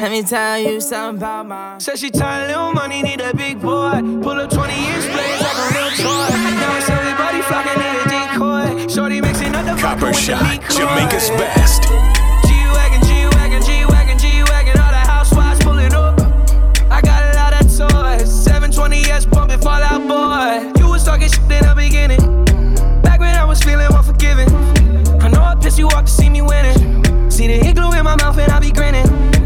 Let 0.00 0.10
me 0.10 0.22
tell 0.22 0.58
you 0.58 0.78
something 0.78 1.22
about 1.22 1.46
my. 1.46 1.78
Said 1.78 1.98
she 1.98 2.10
tired, 2.10 2.48
little 2.48 2.72
money, 2.72 3.02
need 3.02 3.22
a 3.22 3.34
big 3.34 3.62
boy. 3.62 4.02
Pull 4.22 4.28
up 4.28 4.50
20 4.50 4.72
inch 4.74 5.06
blades 5.08 5.40
like 5.40 5.56
a 5.56 5.66
real 5.72 5.90
toy. 5.96 6.28
Now 6.36 6.76
it's 6.76 6.90
everybody 6.90 7.40
flocking, 7.40 7.80
need 7.80 8.04
a 8.04 8.08
decoy. 8.12 8.88
Shorty 8.92 9.22
mixing 9.22 9.54
up 9.54 9.64
the 9.64 9.80
Copper 9.80 10.00
vodka 10.00 10.06
with 10.06 10.16
the 10.16 10.22
Shot. 10.22 10.60
Jamaica's 10.70 11.30
best. 11.40 11.84
G-Wagon, 12.44 13.00
G-Wagon, 13.08 13.62
G-Wagon, 13.62 14.18
G-Wagon, 14.18 14.78
all 14.78 14.90
the 14.90 15.04
housewives 15.08 15.64
pulling 15.64 15.94
up. 15.94 16.20
I 16.90 17.00
got 17.00 17.24
a 17.24 17.36
lot 17.40 17.54
of 17.54 17.64
toys. 17.66 18.28
720S 18.28 19.30
pumping 19.32 19.60
Fall 19.60 19.82
Out 19.82 20.06
Boy. 20.06 20.78
You 20.78 20.90
was 20.90 21.04
talking 21.04 21.30
shit 21.30 21.40
in 21.40 21.64
the 21.64 21.74
beginning. 21.74 22.44
Back 23.00 23.20
when 23.20 23.34
I 23.34 23.46
was 23.46 23.62
feeling 23.62 23.88
unforgiving. 23.90 24.50
I 25.22 25.28
know 25.28 25.40
I 25.40 25.54
pissed 25.54 25.78
you 25.78 25.88
off 25.88 26.04
to 26.04 26.10
see 26.10 26.28
me 26.28 26.42
winning. 26.42 27.30
See 27.30 27.46
the 27.46 27.66
igloo 27.66 27.92
in 27.92 28.04
my 28.04 28.16
mouth 28.16 28.36
and 28.36 28.52
I 28.52 28.60
be 28.60 28.70
grinning. 28.70 29.45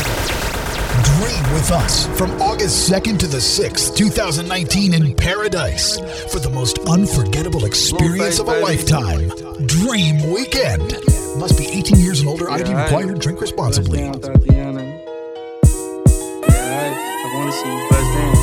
Dream 1.21 1.53
with 1.53 1.69
us 1.69 2.07
from 2.17 2.31
August 2.41 2.91
2nd 2.91 3.19
to 3.19 3.27
the 3.27 3.37
6th, 3.37 3.95
2019 3.95 4.95
in 4.95 5.13
Paradise 5.15 5.99
for 6.31 6.39
the 6.39 6.49
most 6.49 6.79
unforgettable 6.89 7.65
experience 7.65 8.39
of 8.39 8.47
a 8.47 8.59
lifetime. 8.59 9.29
Dream 9.67 10.31
Weekend. 10.33 10.97
Must 11.37 11.59
be 11.59 11.67
18 11.67 11.99
years 11.99 12.21
and 12.21 12.29
older. 12.29 12.49
ID 12.49 12.73
required. 12.73 13.19
Drink 13.19 13.39
responsibly. 13.39 14.01
Bust 14.01 14.23
down, 14.23 14.33
Tatiana. 14.33 14.83
Yeah, 16.49 16.81
I, 16.81 16.89
I 16.89 17.31
wanna 17.35 17.51
see 17.51 17.69
you 17.69 17.87
bust 17.91 18.13
down. 18.17 18.33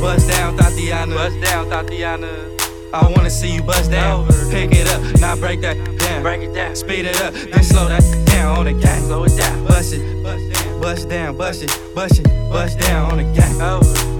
Bust 0.00 0.28
down, 0.28 0.56
Tatiana. 0.58 1.14
Bust 1.16 1.40
down, 1.40 1.68
Tatiana. 1.70 2.67
I 2.92 3.12
wanna 3.14 3.30
see 3.30 3.54
you 3.54 3.62
bust 3.62 3.90
down. 3.90 4.26
Pick 4.50 4.72
it 4.72 4.88
up, 4.88 5.20
now 5.20 5.36
break 5.36 5.60
that 5.60 5.76
down. 5.98 6.22
Break 6.22 6.42
it 6.42 6.54
down. 6.54 6.74
Speed 6.74 7.04
it 7.04 7.20
up, 7.20 7.34
then 7.34 7.62
slow 7.62 7.88
that 7.88 8.02
down 8.26 8.58
on 8.58 8.64
the 8.64 8.72
gang. 8.72 9.02
Slow 9.02 9.24
it 9.24 9.36
down. 9.36 9.66
Bust 9.66 9.92
it, 9.94 10.80
bust 10.80 11.08
down, 11.08 11.36
bust 11.36 11.62
it, 11.62 11.80
bust 11.94 12.18
it, 12.20 12.26
bust 12.50 12.78
down 12.78 13.10
on 13.10 13.18
the 13.18 13.24
gang. 13.24 13.58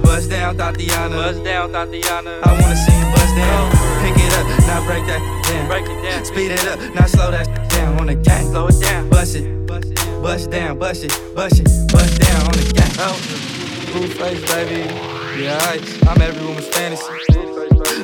Bust 0.02 0.30
down, 0.30 0.56
Tatiana. 0.56 1.16
Bust 1.16 1.44
down, 1.44 1.72
Tatiana. 1.72 2.40
I 2.42 2.52
wanna 2.60 2.76
see 2.76 2.92
you 2.98 3.06
bust 3.12 3.34
down. 3.36 3.70
Pick 4.02 4.16
it 4.16 4.32
up, 4.34 4.46
now 4.66 4.84
break 4.86 5.06
that 5.06 5.20
down. 5.48 5.66
Break 5.66 5.84
it 5.88 6.02
down. 6.02 6.24
Speed 6.24 6.50
it 6.50 6.66
up, 6.68 6.78
now 6.94 7.06
slow 7.06 7.30
that 7.30 7.70
down 7.70 7.98
on 7.98 8.06
the 8.06 8.16
gang. 8.16 8.46
Slow 8.50 8.66
it 8.68 8.80
down. 8.80 9.08
Bust 9.08 9.36
it, 9.36 9.66
bust 9.66 10.50
down, 10.50 10.78
bust 10.78 11.04
it, 11.04 11.12
bust 11.34 11.60
it, 11.60 11.68
bust 11.92 12.20
down 12.20 12.42
on 12.42 12.52
the 12.52 12.72
gang. 12.74 12.88
Blue 13.92 14.08
face, 14.08 14.44
baby. 14.52 14.92
Yeah, 15.42 16.10
I'm 16.10 16.20
every 16.20 16.44
woman's 16.44 16.66
fantasy. 16.68 17.47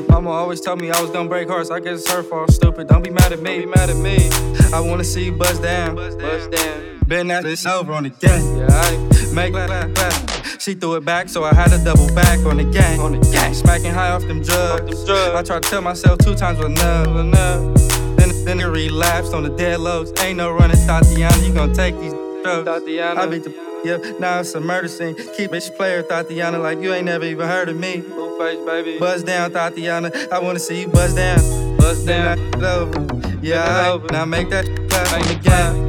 Mama 0.09 0.31
always 0.31 0.61
told 0.61 0.81
me 0.81 0.91
I 0.91 1.01
was 1.01 1.11
gonna 1.11 1.29
break 1.29 1.49
hearts. 1.49 1.71
I 1.71 1.81
guess 1.81 2.01
it's 2.01 2.13
her 2.13 2.23
fault. 2.23 2.51
Stupid. 2.51 2.89
Don't 2.89 3.03
be 3.03 3.11
mad 3.11 3.33
at 3.33 3.41
me. 3.41 3.61
Don't 3.61 3.61
be 3.61 3.67
mad 3.67 3.91
at 3.91 3.97
me. 3.97 4.31
I 4.73 4.81
wanna 4.81 5.05
see 5.05 5.27
you 5.27 5.33
bust 5.33 5.63
down. 5.63 5.97
Bust 5.97 6.51
down. 6.51 7.01
Been 7.07 7.31
at 7.31 7.43
this 7.43 7.67
over 7.67 7.93
on 7.93 8.05
the 8.05 8.11
gang. 8.11 8.57
Yeah, 8.57 8.67
I 8.71 9.35
make 9.35 9.53
clap, 9.53 9.95
clap. 9.95 10.61
She 10.61 10.75
threw 10.75 10.95
it 10.95 11.05
back, 11.05 11.29
so 11.29 11.45
I 11.45 11.53
had 11.53 11.69
to 11.71 11.79
double 11.85 12.07
back 12.15 12.39
on 12.47 12.57
the 12.57 12.65
gang. 12.65 13.01
On 13.01 13.13
the 13.13 13.31
gang. 13.31 13.53
Smacking 13.53 13.93
high 13.93 14.11
off 14.11 14.23
them 14.23 14.43
drugs. 14.43 15.09
I 15.11 15.43
tried 15.43 15.63
to 15.65 15.69
tell 15.69 15.83
myself 15.83 16.19
two 16.21 16.35
times 16.35 16.59
was 16.59 16.69
enough. 16.69 17.09
enough. 17.09 17.75
Then, 18.17 18.45
then 18.45 18.61
it 18.61 18.65
relapsed 18.65 19.35
on 19.35 19.43
the 19.43 19.51
dead 19.51 19.81
lows. 19.81 20.13
Ain't 20.21 20.39
no 20.39 20.53
running, 20.53 20.79
Tatiana. 20.87 21.37
You 21.45 21.53
gon' 21.53 21.75
take 21.75 21.99
these 22.01 22.13
drugs. 22.43 22.65
Tatiana. 22.65 23.21
I 23.21 23.27
beat 23.27 23.45
the 23.45 23.51
yeah, 23.85 23.99
now 24.19 24.41
it's 24.41 24.55
a 24.55 24.61
murder 24.61 24.89
scene. 24.89 25.15
Keep 25.15 25.51
bitch 25.51 25.77
player, 25.77 26.03
Tatiana, 26.03 26.59
like 26.59 26.79
you 26.79 26.95
ain't 26.95 27.05
never 27.05 27.27
even 27.27 27.47
heard 27.47 27.69
of 27.69 27.77
me. 27.77 28.03
Blue 28.37 28.47
face, 28.47 28.65
baby. 28.67 28.99
Buzz 28.99 29.23
down, 29.23 29.53
Tatiana. 29.53 30.11
I 30.33 30.39
wanna 30.41 30.59
see 30.59 30.83
you 30.83 30.89
buzz 30.89 31.15
down. 31.15 31.77
Buzz 31.77 32.05
down. 32.05 32.39
Over. 32.63 33.07
Yeah, 33.43 33.63
I, 33.95 34.13
now 34.13 34.25
make 34.25 34.49
that 34.51 34.65
clap 34.89 35.13
on 35.13 35.21
the 35.29 35.35
gang. 35.43 35.89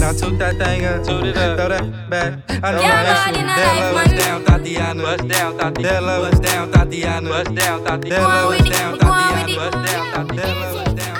Now 0.00 0.12
toot 0.12 0.38
that 0.38 0.56
thing 0.58 0.84
up, 0.84 1.04
toot 1.04 1.24
it 1.24 1.36
up, 1.36 1.56
throw 1.58 1.68
that 1.68 2.10
back. 2.10 2.32
I 2.62 2.72
know 2.72 2.80
Yeah, 2.80 2.88
my 2.88 3.02
man, 3.02 3.06
ass 3.06 3.28
in 3.28 3.34
a 3.34 3.46
Dead 3.46 3.66
life, 3.66 3.80
low, 3.80 3.94
man. 3.94 4.04
bust 4.04 4.26
down, 4.26 4.44
Tatiana. 4.44 5.02
Bust 5.02 5.28
down, 5.28 5.56
Tatiana. 5.58 6.18
Bust 6.18 6.42
down, 6.42 6.72
Tatiana. 6.72 7.28
Bust 7.30 7.54
down, 7.54 7.84
Tatiana. 7.84 8.10
Dead 8.10 8.22
low, 8.22 8.48
bust 8.50 8.72
down, 8.72 8.98
Tatiana. 8.98 9.56
Bust 9.56 9.72
down, 9.72 10.04
Tatiana. 10.12 10.34
Dead 10.36 10.56
low, 10.56 10.72
bust 10.74 10.96
down, 10.96 11.16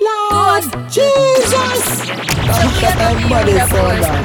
Lord 0.00 0.64
Jesus. 0.90 1.84
Look 2.46 2.82
at 2.82 2.94
that 2.98 3.16
body 3.30 3.52
so 3.70 3.82
down. 4.02 4.22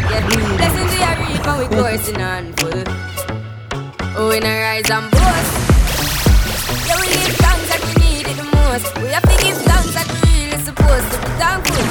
Blessings 0.58 0.92
we 0.92 1.02
are 1.04 1.18
reaping, 1.22 1.58
we 1.58 1.66
coursing 1.82 2.22
on 2.22 2.54
full. 2.54 3.01
Rise 4.30 4.88
and 4.92 5.10
boast. 5.10 5.52
Yeah, 6.88 6.96
we 7.02 7.08
give 7.08 7.36
thanks 7.38 7.70
like 7.72 7.84
we 7.88 7.94
need 8.06 8.28
it 8.28 8.36
the 8.38 8.44
most. 8.44 8.96
We 9.02 9.08
have 9.08 9.24
to 9.24 9.36
give 9.44 9.58
thanks 9.58 9.96
like 9.96 10.08
we 10.24 10.46
really 10.46 10.62
supposed 10.64 11.12
to 11.12 11.18
be 11.18 11.26
thankful. 11.42 11.84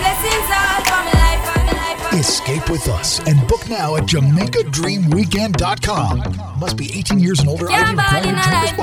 Blessings 0.00 0.50
all 0.50 0.80
for 0.82 1.00
my 1.06 1.12
life 1.14 1.56
and 1.56 1.66
my 1.66 1.72
life. 2.10 2.20
Escape 2.20 2.68
with 2.68 2.88
us 2.88 3.20
and 3.28 3.46
book 3.46 3.68
now 3.68 3.94
at 3.96 4.02
JamaicaDreamWeekend.com. 4.04 6.58
Must 6.58 6.76
be 6.76 6.92
18 6.98 7.20
years 7.20 7.38
and 7.38 7.48
older. 7.48 7.66
Body 7.68 7.90
required. 7.90 8.26
a 8.26 8.32
life, 8.32 8.76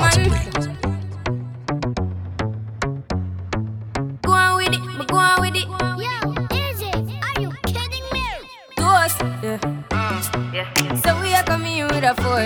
man. 0.58 0.91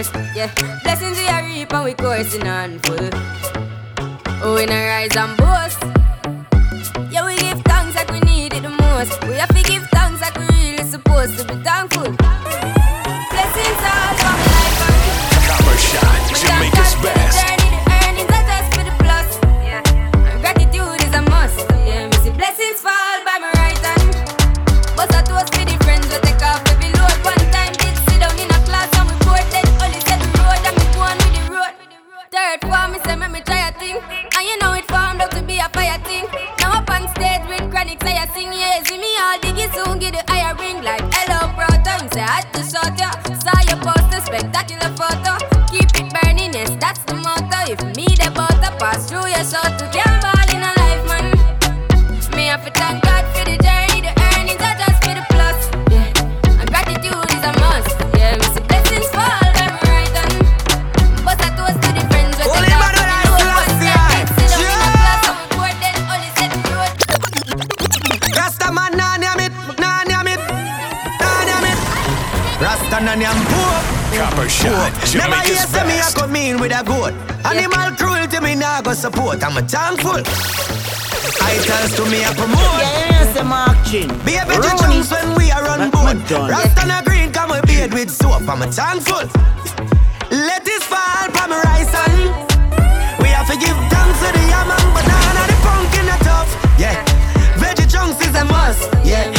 Force, 0.02 0.34
yeah. 0.34 0.52
Blessings 0.82 1.18
we 1.18 1.28
are 1.28 1.42
reaping, 1.42 1.84
we 1.84 1.94
coursing 1.94 2.46
on 2.46 2.78
full. 2.80 3.10
Oh, 4.42 4.54
we 4.54 4.66
not 4.66 4.74
rise 4.74 5.16
and 5.16 5.36
boast. 5.36 5.82
Yeah, 7.10 7.26
we 7.26 7.36
give 7.36 7.60
thanks 7.62 7.94
like 7.94 8.10
we 8.10 8.20
need 8.20 8.52
it 8.52 8.62
the 8.62 8.70
most. 8.70 9.22
We 9.24 9.34
have 9.34 9.48
to 9.48 9.62
give 9.62 9.86
thanks 9.90 10.20
like 10.20 10.36
we 10.36 10.46
really 10.46 10.84
supposed 10.84 11.38
to 11.38 11.44
be 11.44 11.54
thankful. 11.62 12.12
Blessings 13.32 13.82
all 13.92 14.12
my 14.22 14.34
life 14.52 14.90
and 16.02 16.25
a 76.76 76.84
goat. 76.84 77.12
Animal 77.44 77.96
cruelty 77.96 78.40
me 78.40 78.54
nah 78.54 78.82
go 78.82 78.92
support. 78.92 79.42
I'm 79.42 79.56
a 79.56 79.62
thankful. 79.62 80.20
Titles 81.40 81.96
to 81.96 82.04
me 82.10 82.22
a 82.24 82.32
promote. 82.36 82.80
Yes, 82.84 83.34
the 83.34 83.44
mark 83.44 83.76
chin. 83.86 84.08
Be 84.24 84.36
a 84.36 84.44
better 84.44 84.76
chunks 84.76 85.10
when 85.10 85.34
we 85.36 85.50
are 85.50 85.66
on 85.68 85.90
board. 85.90 86.18
Rasta 86.30 86.86
na 86.86 87.02
green 87.02 87.32
come 87.32 87.50
we 87.52 87.60
beard 87.62 87.92
with 87.94 88.10
soap. 88.10 88.48
I'm 88.48 88.62
a 88.62 88.66
thankful. 88.70 89.24
Let 90.30 90.64
this 90.64 90.84
fall 90.84 91.26
from 91.32 91.50
my 91.50 91.60
rice 91.64 91.92
and 92.04 92.18
we 93.22 93.28
have 93.28 93.48
to 93.48 93.56
give 93.56 93.76
thanks 93.92 94.18
to 94.20 94.28
the 94.36 94.44
yam 94.52 94.68
and 94.68 94.88
banana, 94.92 95.42
the 95.48 95.56
pumpkin 95.64 96.06
a 96.12 96.16
tough. 96.28 96.50
Yeah, 96.78 96.96
veggie 97.56 97.88
chunks 97.88 98.20
is 98.26 98.34
a 98.34 98.44
must. 98.44 98.90
Yeah, 99.04 99.32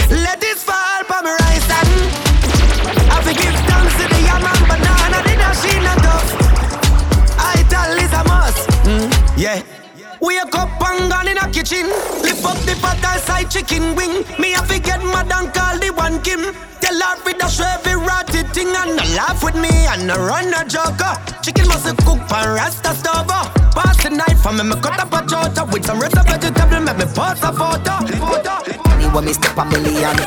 chicken 13.49 13.95
wing. 13.95 14.23
Me 14.39 14.51
have 14.51 14.67
to 14.67 14.79
get 14.79 15.01
mad 15.03 15.31
and 15.31 15.53
call 15.53 15.77
the 15.79 15.89
one 15.91 16.21
Kim. 16.21 16.53
Tell 16.81 16.99
her 16.99 17.15
fi 17.23 17.33
dash 17.33 17.59
every 17.59 17.95
ratty 17.95 18.43
thing 18.53 18.69
and 18.75 18.95
no 18.95 19.03
laugh 19.15 19.43
with 19.43 19.55
me 19.55 19.69
and 19.87 20.07
no 20.07 20.15
run 20.15 20.53
a 20.53 20.63
joker. 20.67 21.13
Chicken 21.41 21.67
must 21.67 21.89
cook 22.05 22.19
pan 22.27 22.53
rasta 22.53 22.93
stove. 22.93 23.27
Pass 23.73 23.97
the 24.03 24.09
knife 24.09 24.45
and 24.45 24.57
me 24.57 24.63
me 24.63 24.75
cut 24.81 24.99
up 24.99 25.13
a 25.13 25.19
chota 25.25 25.65
with 25.71 25.85
some 25.85 25.99
rest 25.99 26.17
of 26.17 26.25
vegetable. 26.25 26.81
Make 26.81 26.97
me 26.97 27.05
post 27.17 27.43
a 27.43 27.51
photo. 27.51 27.95
photo. 28.21 28.55
Anyway, 28.91 29.25
me 29.25 29.33
step 29.33 29.57
a 29.57 29.65
million. 29.65 30.17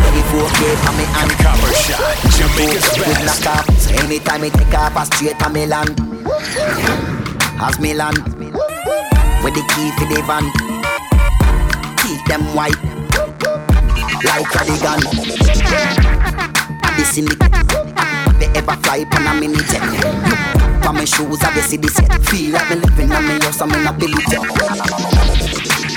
Ready 0.00 0.22
for 0.30 0.44
a 0.44 0.70
for 0.82 0.94
me 0.96 1.04
and 1.20 1.32
Copper 1.42 1.72
shot, 1.84 2.16
Jamaica's 2.34 2.96
best. 2.96 3.44
knock 3.44 3.56
off. 3.56 3.78
So 3.78 3.90
anytime 4.02 4.40
me 4.42 4.50
take 4.50 4.74
off, 4.74 4.96
I 4.96 5.04
straight 5.04 5.38
to 5.38 5.48
Milan. 5.50 5.88
As 7.60 7.78
Milan. 7.78 8.49
With 9.50 9.66
the 9.66 9.74
key 9.74 9.90
for 9.98 10.06
the 10.06 10.22
van. 10.22 10.46
Keep 11.98 12.24
them 12.26 12.54
white. 12.54 12.78
Like 14.22 14.46
cardigan. 14.46 15.00
This 16.96 17.18
in 17.18 17.24
the 17.24 17.34
They 18.38 18.46
ever 18.56 18.76
fly 18.82 19.04
pan 19.10 19.26
a 19.26 19.40
mini 19.40 19.56
jet. 19.64 19.82
For 20.84 20.92
my 20.92 21.04
shoes, 21.04 21.42
I 21.42 21.60
see 21.62 21.78
this 21.78 21.98
yet. 22.00 22.22
Feel 22.26 22.52
like 22.52 22.70
me 22.70 22.76
living 22.76 23.10
on 23.10 23.26
me 23.26 23.40
house, 23.40 23.60
I'm 23.60 23.72
in 23.72 23.86
a 23.88 23.92
billy 23.92 24.22
jet. 24.30 24.46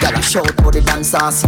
Gotta 0.01 0.21
shout 0.23 0.49
for 0.63 0.71
the 0.71 0.81
dancers. 0.81 1.45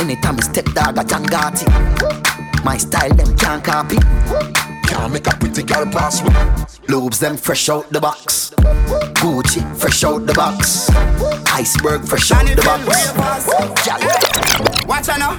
Anytime 0.00 0.38
I 0.38 0.42
step 0.42 0.64
dog, 0.74 0.98
I 0.98 1.04
Gotti. 1.04 2.64
My 2.64 2.76
style, 2.76 3.14
them 3.14 3.36
can't 3.36 3.62
copy. 3.62 3.98
Can't 4.86 5.12
make 5.12 5.26
a 5.26 5.36
pretty 5.36 5.62
girl 5.62 5.86
pass 5.86 6.22
me. 6.22 6.30
Lobes, 6.88 7.18
them 7.20 7.36
fresh 7.36 7.68
out 7.68 7.88
the 7.90 8.00
box. 8.00 8.50
Gucci, 9.20 9.62
fresh 9.76 10.04
out 10.04 10.26
the 10.26 10.34
box. 10.34 10.88
Iceberg, 11.52 12.02
fresh 12.06 12.30
out 12.32 12.46
the 12.46 12.62
box. 12.62 12.86
Gal- 13.84 14.86
Watch 14.86 15.08
out 15.08 15.18
now. 15.18 15.34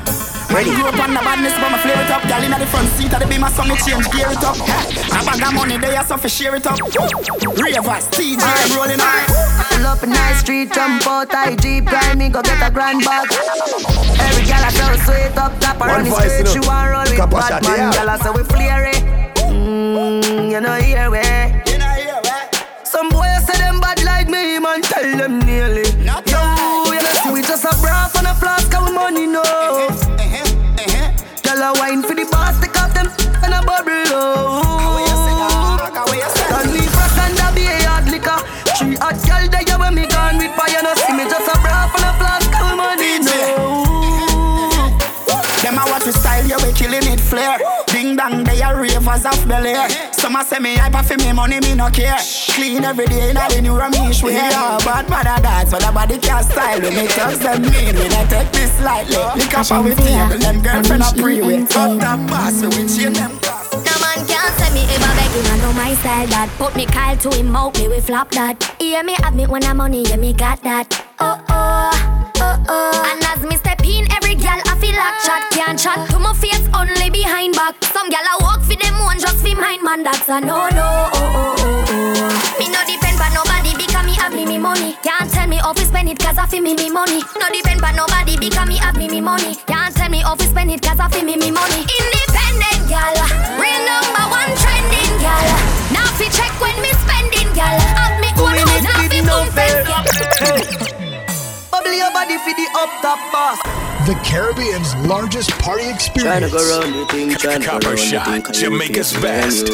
Ready. 0.54 0.72
Grew 0.76 0.86
up 0.88 1.00
on 1.00 1.14
the 1.14 1.20
badness, 1.20 1.54
but 1.60 1.70
my 1.72 1.78
flare 1.80 2.02
it 2.04 2.10
up. 2.12 2.24
Gal 2.24 2.44
inna 2.44 2.60
the 2.60 2.66
front 2.68 2.88
seat 2.96 3.14
of 3.14 3.20
the 3.20 3.28
beamer, 3.28 3.50
so 3.50 3.64
me 3.64 3.76
change 3.84 4.08
gear 4.12 4.28
it 4.32 4.44
up. 4.44 4.56
A 4.56 5.20
bag 5.26 5.44
of 5.44 5.54
money 5.54 5.78
there, 5.78 6.04
so 6.04 6.18
fi 6.18 6.28
share 6.28 6.56
it 6.56 6.66
up. 6.68 6.80
Ravers, 6.80 8.08
TJ 8.16 8.44
rolling 8.76 9.00
on. 9.00 9.24
Pull 9.72 9.86
up 9.86 10.04
a 10.04 10.08
nice 10.08 10.40
street, 10.40 10.72
jump 10.74 11.06
out, 11.08 11.34
I 11.34 11.56
jeep, 11.56 11.86
grind 11.86 12.20
me, 12.20 12.30
go 12.30 12.42
get 12.42 12.60
a 12.66 12.72
grand 12.72 13.04
bag. 13.04 13.28
Every 14.20 14.46
gal 14.46 14.64
I 14.64 14.72
feel 14.72 14.96
sweet 15.04 15.38
up 15.38 15.60
top, 15.60 15.80
One 15.80 15.90
around 15.90 16.06
the 16.06 16.12
street, 16.16 16.48
she 16.48 16.60
know. 16.60 16.68
want 16.68 16.92
roll 16.92 17.02
with 17.04 17.16
Kappa 17.18 17.36
bad 17.36 17.48
shot, 17.50 17.64
man, 17.64 17.78
yeah. 17.78 17.92
gal 17.92 18.10
I 18.10 18.18
say 18.18 18.32
we 18.32 18.44
flare 18.44 18.86
it. 18.88 19.27
Mm, 20.38 20.52
you 20.52 20.62
know 20.62 20.76
here 20.76 21.10
we. 21.10 21.18
Some 22.84 23.10
boys 23.10 23.42
say 23.48 23.58
them 23.58 23.80
bad 23.80 24.04
like 24.04 24.30
me, 24.30 24.60
man, 24.60 24.84
tell 24.84 25.02
them 25.18 25.40
nearly. 25.40 25.82
Yo, 26.06 26.14
you 26.94 27.02
know 27.02 27.14
see 27.24 27.32
we 27.34 27.42
just 27.42 27.66
a 27.66 27.74
brass 27.82 28.14
and 28.16 28.28
a 28.28 28.36
flask, 28.36 28.70
we 28.70 28.92
money 28.94 29.26
no. 29.26 29.42
Gal 31.42 31.64
a 31.64 31.74
wine 31.80 32.04
for 32.04 32.14
the 32.14 32.28
boss, 32.30 32.60
take 32.62 32.78
off 32.78 32.94
them 32.94 33.10
and 33.42 33.54
a 33.54 33.66
bubble. 33.66 34.14
Oh. 34.14 34.62
Can 35.90 36.70
we 36.72 36.82
frost 36.86 37.18
and 37.18 37.40
a 37.42 37.50
be 37.56 37.66
a 37.66 37.74
hard 37.90 38.06
liquor? 38.06 38.38
Three 38.78 38.96
hot 39.02 39.18
gal 39.26 39.50
there 39.50 39.80
when 39.80 39.96
me 39.96 40.06
gone 40.06 40.38
with 40.38 40.54
fire, 40.54 40.84
no 40.84 40.94
see 41.02 41.14
me 41.18 41.26
just 41.26 41.50
a 41.50 41.58
brass 41.66 41.90
and 41.98 42.06
a 42.06 42.14
flask, 42.22 42.54
we 42.62 42.78
money 42.78 43.18
no. 43.26 43.34
Them 45.66 45.82
a 45.82 45.84
watch 45.90 46.06
we 46.06 46.12
style, 46.12 46.46
yeah, 46.46 46.62
we 46.62 46.72
killing 46.74 47.10
it 47.10 47.20
flare. 47.20 47.58
Ding 48.08 48.16
dong, 48.16 48.44
they 48.46 48.62
are 48.62 48.80
ravers 48.80 49.26
of 49.26 49.48
Bel 49.50 49.66
Air. 49.68 49.90
Some 50.14 50.38
a 50.38 50.44
say 50.46 50.60
me 50.60 50.78
hyper 50.78 51.04
for 51.04 51.18
me 51.18 51.34
money, 51.34 51.60
me 51.60 51.76
no 51.76 51.90
care. 51.90 52.16
Clean 52.56 52.82
every 52.86 53.06
day, 53.06 53.34
now 53.34 53.50
the 53.50 53.62
new 53.62 53.74
Ramesh 53.74 54.24
we 54.24 54.32
Yeah, 54.32 54.78
bad 54.86 55.10
man 55.10 55.28
a 55.28 55.42
dance, 55.42 55.72
but 55.72 55.82
the 55.82 55.92
body 55.92 56.18
can't 56.18 56.46
style. 56.46 56.80
We 56.80 56.90
make 56.92 57.12
thugs 57.12 57.40
them 57.40 57.64
mean, 57.64 57.96
we 58.00 58.08
not 58.08 58.30
take 58.30 58.50
this 58.54 58.80
lightly. 58.80 59.18
Lick 59.36 59.54
up 59.58 59.72
our 59.72 59.84
table, 59.84 60.40
them 60.40 60.62
girlfriend 60.62 61.04
a 61.04 61.12
pre 61.22 61.42
we 61.42 61.64
Up 61.64 62.00
that 62.00 62.20
pass, 62.30 62.62
we 62.62 62.68
we 62.70 62.88
chain 62.88 63.12
them. 63.12 63.32
No 63.84 63.94
man 64.00 64.24
can't 64.24 64.56
say 64.56 64.72
me 64.72 64.88
ever 64.88 65.12
begging, 65.20 65.52
I 65.52 65.58
know 65.60 65.74
my 65.74 65.94
style 65.96 66.28
that 66.28 66.50
Put 66.58 66.76
me 66.78 66.86
Kyle 66.86 67.18
to 67.18 67.30
him 67.36 67.56
out, 67.58 67.78
me 67.78 67.90
we 67.90 68.00
flop 68.00 68.32
that 68.32 68.64
Hear 68.80 69.04
me 69.04 69.16
have 69.20 69.36
me 69.36 69.48
when 69.48 69.66
I'm 69.66 69.78
money, 69.78 70.04
yeah 70.04 70.16
me 70.16 70.32
got 70.32 70.64
that 70.64 71.06
Oh 71.20 71.44
oh, 71.50 72.32
oh 72.38 72.66
oh 72.70 73.12
And 73.12 73.24
as 73.26 73.44
me 73.44 73.58
step 73.58 73.84
in, 73.86 74.10
every 74.12 74.36
gal 74.36 74.62
I 74.66 74.78
feel 74.80 74.96
like 74.96 75.20
chat 75.24 75.52
Can't 75.52 75.78
chat 75.78 76.10
to 76.10 76.20
my 76.20 76.34
face, 76.34 76.68
only 76.74 76.88
behind 76.94 76.97
back. 77.58 77.74
Some 77.90 78.10
gal 78.10 78.22
I 78.22 78.38
walk 78.46 78.62
for 78.62 78.78
them 78.78 78.96
one, 79.02 79.20
just 79.20 79.42
for 79.42 79.56
mine 79.58 79.84
man 79.84 80.04
That's 80.04 80.30
a 80.30 80.40
no 80.40 80.70
no, 80.70 80.86
oh 80.86 81.10
oh 81.18 81.56
oh 81.58 81.84
oh 81.90 82.56
Me 82.62 82.70
no 82.70 82.80
depend 82.86 83.18
but 83.18 83.34
nobody 83.34 83.74
because 83.76 84.06
me 84.06 84.14
have 84.16 84.34
me 84.34 84.46
me 84.46 84.58
money. 84.58 84.94
Can't 85.04 85.30
tell 85.32 85.48
me 85.48 85.58
how 85.58 85.74
to 85.74 85.84
spend 85.84 86.08
it 86.10 86.20
cause 86.20 86.38
I 86.38 86.46
feel 86.46 86.62
me 86.62 86.76
me 86.76 86.90
money. 86.90 87.22
No 87.42 87.48
depend 87.50 87.82
but 87.82 87.96
nobody 87.96 88.38
because 88.38 88.68
me 88.70 88.78
have 88.78 88.96
me 88.96 89.08
me 89.10 89.22
money. 89.22 89.56
Can't 89.66 89.96
tell 89.96 90.10
me 90.10 90.20
how 90.22 90.36
to 90.36 90.44
spend 90.46 90.72
it 90.72 90.82
cause 90.82 91.00
I 91.00 91.10
feel 91.10 91.26
me 91.26 91.36
me 91.36 91.50
money. 91.52 91.82
Independent 91.82 92.17
Bubble 102.38 102.54
for 102.54 102.56
the 102.56 102.68
up 102.78 102.90
top 103.02 103.20
boss. 103.32 103.58
The 104.08 104.16
Caribbean's 104.24 104.96
largest 105.08 105.50
party 105.60 105.84
Tryna 105.84 105.96
experience. 105.96 106.52
go 106.52 106.82
round 106.82 106.94
the 106.94 107.06
thing, 107.08 107.30
tryna 107.32 107.60
go 107.60 107.66
Copper 107.66 107.92
the 107.92 107.98
shot, 107.98 108.54
Jamaica's 108.54 108.64
everything 108.64 108.96
is 108.96 109.14
best. 109.22 109.68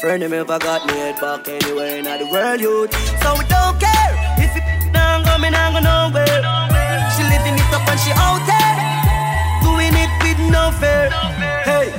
Friend 0.00 0.22
of 0.22 0.30
me 0.30 0.38
ever 0.38 0.58
got 0.58 0.86
me 0.86 0.94
head 0.94 1.20
back 1.20 1.48
anywhere 1.48 1.98
in 1.98 2.04
the 2.04 2.28
world, 2.30 2.60
youth. 2.60 2.92
So 3.22 3.34
we 3.34 3.44
don't 3.46 3.78
care 3.80 4.12
if 4.38 4.54
it 4.56 4.92
down 4.92 5.24
go, 5.24 5.38
me 5.38 5.50
nah 5.50 5.72
go 5.72 5.80
nowhere. 5.80 6.40
She 7.16 7.22
living 7.26 7.58
it 7.58 7.74
up 7.74 7.88
and 7.88 8.00
she 8.00 8.12
out 8.14 8.42
there, 8.46 8.76
doing 9.66 9.94
it 9.94 10.10
with 10.22 10.38
no 10.50 10.70
fear. 10.78 11.10
Hey, 11.66 11.90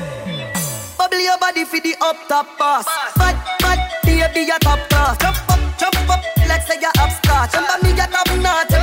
bubble 0.98 1.20
your 1.20 1.38
body 1.38 1.66
for 1.66 1.80
the 1.80 1.96
up 2.02 2.16
top 2.28 2.48
boss. 2.58 2.86
Fat, 3.20 3.36
fat, 3.62 3.80
baby, 4.04 4.48
you 4.48 4.60
top 4.62 4.80
class. 4.90 5.18
Jump 5.20 5.38
up, 5.52 5.60
jump 5.78 6.10
up, 6.10 6.24
like 6.48 6.64
say 6.64 6.80
you're 6.80 6.92
upstart. 7.00 7.54
Remember 7.54 7.78
me, 7.84 7.90
you 7.92 8.08
top 8.08 8.28
notch, 8.40 8.81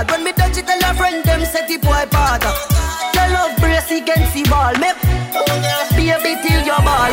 hard. 0.00 0.10
When 0.10 0.24
me 0.24 0.32
touch 0.32 0.56
it, 0.56 0.66
tell 0.66 0.80
her 0.82 0.94
friend 0.94 1.24
them 1.24 1.44
say 1.44 1.66
the 1.66 1.76
boy 1.78 2.04
bad. 2.10 2.42
Your 3.14 3.28
love 3.36 3.56
brace 3.60 3.90
against 3.90 4.34
the 4.34 4.42
ball, 4.48 4.74
me 4.80 4.90
baby 5.96 6.40
till 6.42 6.62
your 6.64 6.80
ball. 6.80 7.12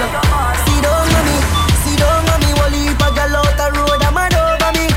See 0.64 0.80
down 0.82 1.08
on 1.12 1.24
me, 1.28 1.38
see 1.84 1.96
down 2.00 2.24
on 2.32 2.40
me. 2.40 2.50
Wally 2.60 2.82
a 2.96 3.08
girl 3.12 3.36
out 3.44 3.54
the 3.60 3.68
road, 3.76 4.04
a 4.04 4.10
man 4.12 4.34
over 4.34 4.72
me. 4.76 4.88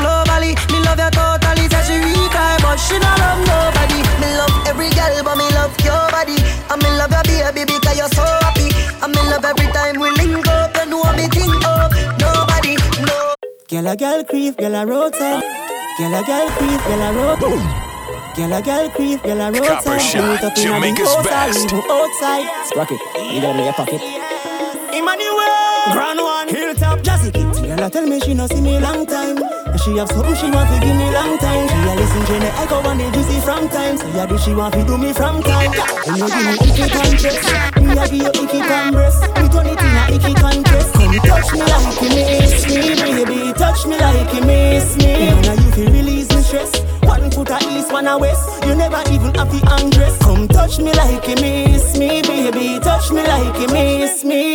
Globally, 0.00 0.52
me 0.72 0.78
love 0.84 0.98
you 0.98 1.10
totally. 1.12 1.68
Say 1.68 1.82
she 1.84 1.96
weak, 2.00 2.36
but 2.62 2.76
she 2.80 2.98
not 2.98 3.18
love 3.20 3.40
nobody. 3.44 4.00
Me 4.20 4.28
love 4.36 4.54
every 4.66 4.90
girl, 4.96 5.16
but 5.22 5.36
me 5.36 5.46
love 5.52 5.74
your 5.84 6.04
body. 6.10 6.36
And 6.72 6.80
me 6.82 6.90
love 6.96 7.12
your 7.12 7.52
baby 7.52 7.76
because 7.76 7.96
you're 7.96 8.12
so 8.16 8.24
happy. 8.44 8.72
And 9.02 9.12
me 9.14 9.20
love 9.28 9.44
every 9.44 9.68
time 9.72 10.00
we 10.00 10.10
link 10.16 10.46
up. 10.48 10.74
You 10.76 10.90
know 10.90 11.04
me 11.12 11.28
think 11.28 11.64
up, 11.64 11.92
nobody, 12.18 12.76
no. 13.04 13.34
Girl 13.68 13.88
a 13.88 13.96
girl 13.96 14.24
creep, 14.24 14.56
girl 14.56 14.74
a 14.74 14.86
rotate. 14.86 15.65
Girl 15.98 16.14
a 16.14 16.22
girl 16.22 16.48
creep, 16.50 16.80
girl 16.84 17.02
a 17.02 17.12
rotate. 17.12 18.36
Girl 18.36 18.52
a 18.52 18.60
girl 18.62 18.90
creep, 18.90 19.22
girl 19.22 19.40
a 19.40 19.50
rotate. 19.50 19.68
Copper 19.68 19.98
Shot, 19.98 20.28
Meet 20.28 20.44
up 20.44 20.52
in 20.58 20.62
a 20.62 20.66
Jamaica's 20.66 21.14
house, 21.14 21.26
best. 21.26 21.72
outside. 21.72 22.46
Sprock 22.68 22.90
it, 22.92 23.00
you 23.34 23.40
got 23.40 23.56
me 23.56 23.64
your 23.64 23.72
pocket. 23.72 24.00
Emmanuel, 24.92 25.92
Grand 25.92 26.20
One, 26.20 26.48
Hilltop, 26.48 26.54
Jazzy 26.54 26.54
Kit. 26.54 26.76
Girl 26.76 26.85
a 27.86 27.90
tell 27.90 28.06
me 28.06 28.18
she 28.20 28.34
no 28.34 28.46
see 28.46 28.60
me 28.60 28.78
long 28.80 29.06
time. 29.06 29.36
She 29.78 29.96
have 29.96 30.08
something 30.08 30.34
she 30.34 30.50
want 30.50 30.68
to 30.70 30.80
give 30.80 30.96
me 30.96 31.08
long 31.10 31.38
time. 31.38 31.68
She 31.68 31.78
a 31.86 31.94
listen 31.94 32.22
to 32.26 32.34
the 32.42 32.50
echo 32.58 32.78
and 32.82 33.00
the 33.00 33.10
juicy 33.14 33.40
from 33.40 33.68
time. 33.68 33.96
So 33.96 34.06
yeah, 34.08 34.26
do 34.26 34.38
she 34.38 34.54
want 34.54 34.74
to 34.74 34.84
do 34.84 34.98
me 34.98 35.12
from 35.12 35.42
time. 35.42 35.72
And 36.06 36.16
you 36.18 36.26
give 36.26 36.46
me 36.46 36.54
icky 36.66 36.86
contest. 36.90 37.46
Me 37.78 37.92
a 37.94 38.04
give 38.10 38.22
you 38.26 38.32
icky 38.42 38.60
compress. 38.66 39.16
We 39.38 39.46
turn 39.54 39.66
it 39.70 39.78
in 39.78 39.96
a 39.98 40.04
icky 40.10 40.34
contest. 40.34 40.92
Come 40.94 41.18
touch 41.30 41.52
me 41.52 41.62
like 41.62 42.02
you 42.02 42.10
miss 42.10 42.66
me, 42.66 42.82
baby. 42.98 43.52
Touch 43.54 43.86
me 43.86 43.96
like 43.98 44.34
you 44.34 44.42
miss 44.42 44.96
me. 44.98 45.30
Now 45.46 45.54
you 45.54 45.70
feel 45.70 45.90
release 45.92 46.28
me 46.34 46.42
stress. 46.42 46.72
One 47.06 47.30
foot 47.30 47.50
a 47.50 47.58
east, 47.70 47.92
one 47.92 48.06
a 48.06 48.18
west. 48.18 48.42
You 48.66 48.74
never 48.74 49.02
even 49.12 49.34
have 49.34 49.50
to 49.50 49.60
undress. 49.78 50.18
Come 50.18 50.48
touch 50.48 50.78
me 50.78 50.92
like 50.92 51.26
you 51.28 51.36
miss 51.38 51.96
me, 51.98 52.22
baby. 52.22 52.80
Touch 52.80 53.12
me 53.12 53.22
like 53.22 53.54
you 53.60 53.68
miss 53.68 54.24
me. 54.24 54.54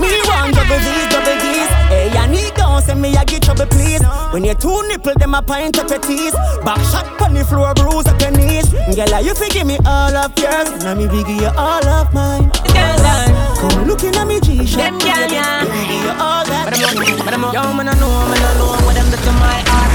Me 0.00 0.10
want 0.26 0.54
double 0.54 0.80
D's, 0.80 1.06
double 1.12 1.38
D's. 1.38 1.79
Hey, 1.90 2.08
I 2.16 2.26
need 2.26 2.54
don't 2.54 2.80
send 2.82 3.02
me 3.02 3.14
a 3.16 3.24
get 3.24 3.42
trouble, 3.42 3.66
please. 3.66 4.02
When 4.32 4.44
you 4.44 4.54
two 4.54 4.86
nipple, 4.88 5.14
them 5.18 5.34
a 5.34 5.42
pint 5.42 5.78
up 5.78 5.90
your 5.90 5.98
teeth. 5.98 6.34
Back 6.64 6.78
shot 6.90 7.20
on 7.20 7.34
the 7.34 7.44
floor, 7.44 7.74
bruise 7.74 8.06
up 8.06 8.20
your 8.22 8.30
knees. 8.30 8.70
Girl, 8.94 9.20
you 9.20 9.34
forgive 9.34 9.66
me 9.66 9.76
all 9.84 10.14
of 10.16 10.30
yours, 10.38 10.70
and 10.84 10.98
me 10.98 11.06
we 11.10 11.24
give 11.24 11.42
you 11.42 11.52
all 11.58 11.84
of 11.84 12.14
mine. 12.14 12.50
Uh, 12.72 13.58
Come 13.60 13.86
looking 13.86 14.14
at 14.16 14.26
me, 14.26 14.40
G. 14.40 14.64
Them 14.64 14.98
girl, 14.98 15.28
yeah. 15.28 15.66
Give 15.66 16.06
you 16.06 16.14
all 16.16 16.44
that. 16.46 16.70
But 16.70 17.34
I'm 17.34 17.42
but 17.42 17.52
young, 17.52 17.76
man, 17.76 17.88
I 17.88 17.94
know, 17.98 18.08
man, 18.30 18.38
I 18.38 18.52
know 18.56 18.72
what 18.86 18.94
them 18.94 19.10
do 19.10 19.16
to 19.18 19.32
my 19.36 19.58
heart. 19.66 19.90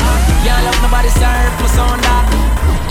Yeah, 0.46 0.62
love 0.68 0.78
nobody 0.84 1.10
surplus 1.10 1.78
on 1.80 1.98
that. 2.02 2.26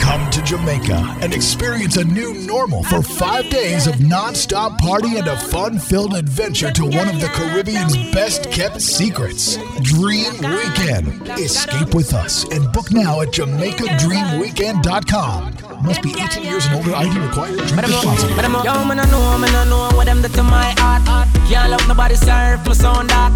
Come 0.05 0.28
to 0.30 0.42
Jamaica 0.42 1.16
and 1.22 1.32
experience 1.32 1.96
a 1.96 2.05
new 2.05 2.34
normal 2.34 2.82
for 2.84 3.00
five 3.02 3.48
days 3.48 3.86
of 3.86 3.98
non-stop 4.00 4.76
party 4.78 5.16
and 5.16 5.26
a 5.26 5.34
fun-filled 5.36 6.12
adventure 6.14 6.70
to 6.72 6.84
one 6.84 7.09
of 7.09 7.18
the 7.20 7.28
Caribbean's 7.28 7.96
best 8.12 8.50
kept 8.52 8.82
secrets. 8.82 9.57
Dream 9.80 10.34
Weekend. 10.42 11.26
Escape 11.38 11.94
with 11.94 12.12
us 12.12 12.44
and 12.52 12.70
book 12.72 12.92
now 12.92 13.22
at 13.22 13.28
JamaicaDreamWeekend.com. 13.28 15.55
Must 15.82 16.02
be 16.02 16.11
18 16.20 16.44
years 16.44 16.66
and 16.66 16.74
older. 16.76 16.94
ID 16.94 17.18
required. 17.18 17.57
Drink 17.66 17.86
responsibly. 17.86 18.34
I'm, 18.44 18.52
yo, 18.62 18.84
man, 18.84 19.00
I 19.00 19.11
know, 19.11 19.38
man, 19.38 19.55
I 19.57 19.64
know 19.68 19.88
what 19.96 20.05
them 20.05 20.20
do 20.20 20.28
to 20.28 20.42
my 20.42 20.74
heart. 20.78 21.02
Can't 21.48 21.70
love 21.70 21.88
nobody 21.88 22.14
serve 22.14 22.64
my 22.66 22.74
sound 22.74 23.09
dark. 23.09 23.32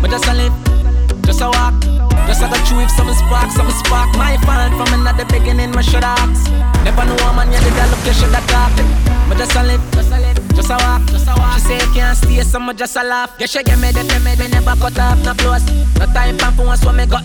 But 0.00 0.10
just 0.10 0.24
a 0.26 0.32
live, 0.34 0.54
just 1.24 1.42
a 1.42 1.50
walk. 1.50 1.74
Just 2.26 2.42
a 2.42 2.48
go 2.50 2.58
through 2.66 2.82
if 2.82 2.90
some 2.90 3.12
spark, 3.14 3.50
some 3.50 3.70
spark. 3.70 4.10
My 4.18 4.36
fault 4.42 4.74
from 4.74 5.00
another 5.00 5.24
beginning, 5.26 5.70
my 5.70 5.82
should 5.82 6.02
ask. 6.02 6.50
Never 6.82 7.04
know 7.06 7.16
a 7.22 7.32
man, 7.34 7.52
you 7.52 7.60
did 7.62 7.78
look, 7.90 8.02
you 8.04 8.12
should 8.12 8.34
have 8.34 8.46
talked. 8.50 8.82
But 9.28 9.38
just 9.38 9.54
a 9.54 9.62
live, 9.62 9.82
just 9.92 10.10
a 10.10 10.18
live, 10.18 10.54
just 10.54 10.70
a 10.70 10.76
walk, 10.76 11.02
just 11.06 11.28
a 11.28 11.34
walk. 11.38 11.54
She 11.54 11.60
say 11.60 11.78
can't 11.94 12.16
stay, 12.16 12.42
so 12.42 12.58
me 12.58 12.74
just 12.74 12.96
a 12.96 13.02
laugh. 13.02 13.34
Yeah, 13.38 13.46
she 13.46 13.62
give 13.62 13.80
me 13.80 13.92
the 13.92 14.02
me, 14.02 14.34
me 14.36 14.48
never 14.48 14.74
cut 14.74 14.98
off, 14.98 15.22
no 15.24 15.34
close. 15.34 15.64
No 15.98 16.06
time 16.06 16.38
for 16.54 16.66
once, 16.66 16.80
so 16.82 16.92
me 16.92 17.06
got. 17.06 17.24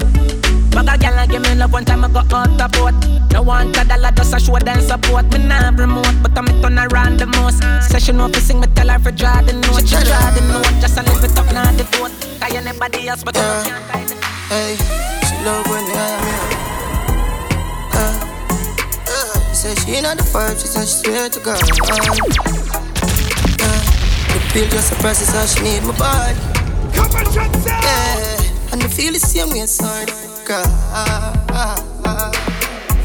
Bag 0.72 0.88
a 0.88 0.98
gal 0.98 1.28
give 1.28 1.42
me 1.42 1.56
love 1.56 1.74
one 1.74 1.84
time 1.84 2.06
I 2.06 2.08
go 2.08 2.20
out 2.20 2.58
the 2.58 2.68
boat. 2.72 2.96
No 3.34 3.42
want 3.42 3.76
a 3.78 3.84
dollar 3.84 4.12
just 4.12 4.34
a 4.34 4.40
show 4.40 4.58
them 4.58 4.82
support. 4.82 5.26
Me 5.34 5.40
nah 5.40 5.70
remote, 5.70 6.16
but 6.22 6.38
I'm 6.38 6.48
turn 6.62 6.80
around 6.80 7.20
the 7.20 7.26
most. 7.26 7.60
Session 7.92 8.22
off 8.22 8.32
to 8.32 8.40
sing 8.40 8.60
me 8.60 8.68
tell 8.68 8.88
her 8.90 9.00
for 9.00 9.12
draw 9.12 9.42
the 9.42 9.54
note. 9.54 9.82
She 9.82 9.98
draw 10.06 10.32
the 10.32 10.42
note, 10.48 10.82
just 10.82 10.98
a 10.98 11.04
little 11.04 11.22
bit 11.22 11.38
up 11.38 11.46
now 11.54 11.72
the 11.74 11.84
vote. 11.98 12.12
Tie 12.40 12.56
anybody 12.56 13.08
else, 13.10 13.24
but. 13.24 13.36
I 13.36 13.64
can't 13.64 13.88
tie 13.90 14.31
Hey, 14.52 14.76
she 14.76 15.36
love 15.46 15.66
when 15.70 15.86
you 15.88 15.96
have 15.96 16.20
me. 16.28 16.34
Uh, 17.96 18.20
uh, 19.08 19.54
say 19.54 19.74
she 19.76 20.02
not 20.02 20.18
the 20.18 20.24
first, 20.26 20.60
she 20.60 20.68
said 20.68 20.86
she 20.86 21.08
swear 21.08 21.30
to 21.30 21.40
God. 21.40 21.56
Uh, 23.64 23.82
the 24.28 24.40
pill 24.52 24.68
just 24.68 24.90
suppresses 24.90 25.30
how 25.30 25.46
she 25.46 25.64
need 25.64 25.82
my 25.84 25.98
body. 25.98 26.36
Come 26.92 27.16
on, 27.16 27.32
Yeah. 27.64 28.74
And 28.74 28.84
I 28.84 28.88
feel 28.90 29.14
the 29.14 29.20
same 29.20 29.52
way 29.52 29.60
inside, 29.60 30.12
girl. 30.44 30.68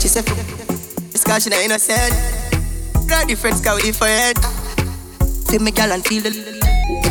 She 0.00 0.08
said, 0.08 0.24
this 1.12 1.22
girl 1.22 1.38
she 1.38 1.50
not 1.50 1.60
innocent. 1.60 2.12
Got 3.08 3.28
different 3.28 3.58
sky 3.58 3.74
with 3.74 3.84
different. 3.84 4.36
Feel 5.46 5.62
me, 5.62 5.70
girl, 5.70 5.92
and 5.92 6.04
feel 6.04 6.22
the. 6.24 6.56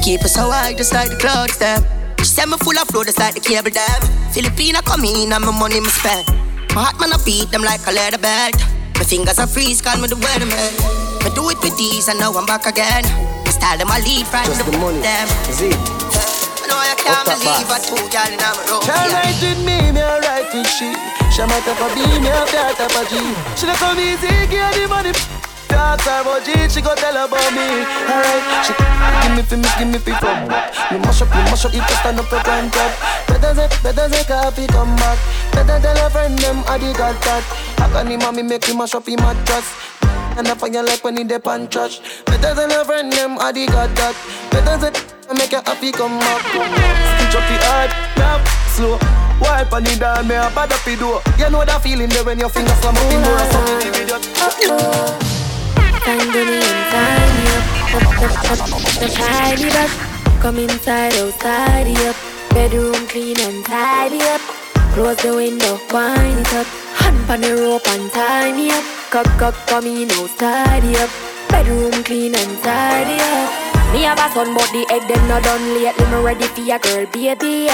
Keep 0.04 0.26
us 0.26 0.34
so 0.34 0.52
high, 0.52 0.74
just 0.74 0.92
like 0.94 1.10
the 1.10 1.16
clouds, 1.16 1.58
them. 1.58 1.82
She 2.20 2.26
said 2.26 2.48
me 2.50 2.58
full 2.58 2.78
of 2.78 2.88
flow, 2.90 3.04
just 3.04 3.20
like 3.20 3.36
the 3.36 3.42
cable 3.42 3.70
dam. 3.72 4.02
Filipina 4.34 4.84
come 4.84 5.06
in 5.06 5.32
and 5.32 5.44
my 5.46 5.52
money 5.54 5.80
me 5.80 5.90
spend. 5.90 6.26
My 6.76 6.84
heart 6.90 7.00
man 7.00 7.14
I 7.14 7.18
beat 7.24 7.52
them 7.52 7.62
like 7.64 7.86
a 7.88 7.92
leather 7.92 8.18
belt. 8.18 8.58
My 8.98 9.04
fingers 9.06 9.40
are 9.40 9.48
freeze, 9.48 9.82
call 9.82 9.98
me 10.02 10.08
the 10.08 10.16
weatherman. 10.16 10.72
Me 11.24 11.30
do 11.34 11.48
it 11.50 11.60
with 11.62 11.76
these 11.78 12.08
and 12.08 12.20
now 12.20 12.34
I'm 12.34 12.46
back 12.46 12.66
again. 12.66 13.04
My 13.46 13.52
style 13.52 13.78
them 13.78 13.90
I 13.92 14.00
leave 14.04 14.28
right 14.34 14.46
Just 14.46 14.66
the, 14.66 14.72
the 14.72 14.78
money. 14.78 15.00
them. 15.02 15.28
Z. 15.54 15.70
I 15.72 16.66
know 16.68 16.78
I 16.82 16.94
can't 16.98 17.28
Up 17.30 17.38
believe 17.38 17.70
I 17.70 17.78
two 17.80 18.02
girl 18.10 18.30
in 18.34 18.40
my 18.42 18.52
room. 18.68 18.82
She 18.84 18.92
right 18.92 19.38
with 19.40 19.62
me, 19.64 19.78
me 19.94 20.02
a 20.02 20.20
right 20.26 20.48
with 20.52 20.68
she. 20.68 20.92
She 21.32 21.42
my 21.46 21.60
type 21.64 21.80
of 21.80 21.92
B, 21.94 22.02
me 22.20 22.30
a 22.32 22.42
that 22.50 22.76
type 22.80 22.96
of 22.98 23.06
G. 23.08 23.22
She 23.60 23.66
dey 23.70 23.78
come 23.78 24.00
easy, 24.02 24.32
give 24.50 24.64
her 24.66 24.74
the 24.74 24.88
money. 24.90 25.14
Talk 25.68 26.02
her 26.02 26.22
about 26.22 26.44
G, 26.46 26.54
she 26.70 26.82
go 26.82 26.94
tell 26.96 27.16
about 27.16 27.50
me. 27.54 27.86
Alright, 28.08 28.44
she 28.66 28.74
give 28.76 29.34
me 29.36 29.42
fi, 29.44 29.56
me 29.58 29.70
give 29.80 29.90
me 29.90 30.00
fi 30.00 30.14
from. 30.20 30.48
Me 30.48 30.98
mash 31.02 31.22
up, 31.22 31.30
me 31.30 31.42
mash 31.50 31.66
up, 31.66 31.74
it 31.74 31.82
just 31.86 32.00
stand 32.02 32.20
up 32.20 32.26
for 32.26 32.38
one 32.44 32.70
top. 32.72 32.92
Better 33.28 33.54
say, 33.56 33.68
better 33.82 34.10
say, 34.10 34.24
coffee 34.26 34.68
come 34.68 34.96
back. 34.98 35.18
Better 35.52 35.80
tell 35.80 35.98
her 35.98 36.10
friend 36.10 36.38
them 36.40 36.64
I 36.68 36.78
the 36.78 36.94
got 36.94 37.16
that. 37.24 37.44
How 37.80 37.90
can 37.90 38.08
him 38.08 38.20
mommy 38.20 38.44
make 38.44 38.66
him 38.66 38.78
mash 38.78 38.94
up 38.96 39.08
him 39.08 39.18
mattress. 39.22 39.68
And 40.38 40.48
I 40.48 40.54
find 40.56 40.74
fire 40.76 40.84
like 40.84 41.04
when 41.04 41.18
he 41.18 41.24
dey 41.24 41.40
pan 41.40 41.68
trash. 41.68 42.00
Better 42.26 42.54
tell 42.54 42.70
her 42.70 42.84
friend 42.84 43.12
them 43.12 43.38
I 43.40 43.52
the 43.52 43.66
got 43.68 43.90
that. 43.96 44.16
Better 44.52 44.76
say, 44.80 44.92
make 45.34 45.52
her 45.52 45.64
happy 45.66 45.92
come 45.92 46.20
back. 46.20 46.42
Stitch 46.44 47.36
up 47.36 47.46
the 47.48 47.58
hard, 47.66 47.92
tap, 48.16 48.42
slow. 48.76 49.00
Wipe 49.40 49.72
on 49.74 49.84
the 49.84 49.96
down, 49.98 50.28
me 50.28 50.36
a 50.36 50.50
bad 50.56 50.72
up 50.72 50.84
the 50.84 50.96
door. 50.96 51.22
You 51.38 51.50
know 51.50 51.66
that 51.66 51.82
feeling 51.82 52.10
there 52.10 52.24
when 52.24 52.40
your 52.40 52.50
finger 52.50 52.72
slam 52.82 52.96
up 52.96 53.12
in 53.12 53.22
more 53.22 53.40
or 55.32 55.35
something. 56.06 56.30
Find 56.30 56.48
me 56.48 56.56
and 56.56 56.70
oh, 56.70 56.94
find 56.94 57.50
up. 57.56 57.66
Up, 57.96 58.08
up, 58.22 58.52
up, 58.52 58.62
up, 58.62 59.12
tidy 59.12 59.70
up. 59.74 59.92
Come 60.42 60.60
inside, 60.60 61.14
outside 61.16 61.88
up. 62.06 62.16
Bedroom 62.50 63.08
clean 63.08 63.40
and 63.40 63.66
tidy 63.66 64.22
up. 64.22 64.42
Close 64.94 65.18
the 65.18 65.36
window, 65.36 65.80
wind 65.92 66.40
it 66.40 66.54
up. 66.54 66.68
Hand 67.02 67.30
on 67.30 67.42
the 67.42 67.56
rope 67.56 67.88
and 67.90 68.12
tie 68.12 68.52
me 68.54 68.72
up. 68.72 68.84
Cock, 69.10 69.28
cock, 69.40 69.56
come 69.68 69.86
in, 69.86 70.10
tidy 70.38 70.96
up. 70.98 71.10
Bedroom 71.50 72.04
clean 72.04 72.36
and 72.36 72.64
tidy 72.64 73.18
up. 73.20 73.66
Me 73.94 74.04
have 74.04 74.20
a 74.20 74.28
son, 74.34 74.54
but 74.54 74.70
the 74.72 74.86
egg 74.92 75.08
them 75.08 75.28
not 75.28 75.44
done 75.44 75.74
lately. 75.74 76.06
Me 76.06 76.24
ready 76.24 76.48
for 76.48 76.62
your 76.62 76.80
girl, 76.80 77.06
baby. 77.08 77.70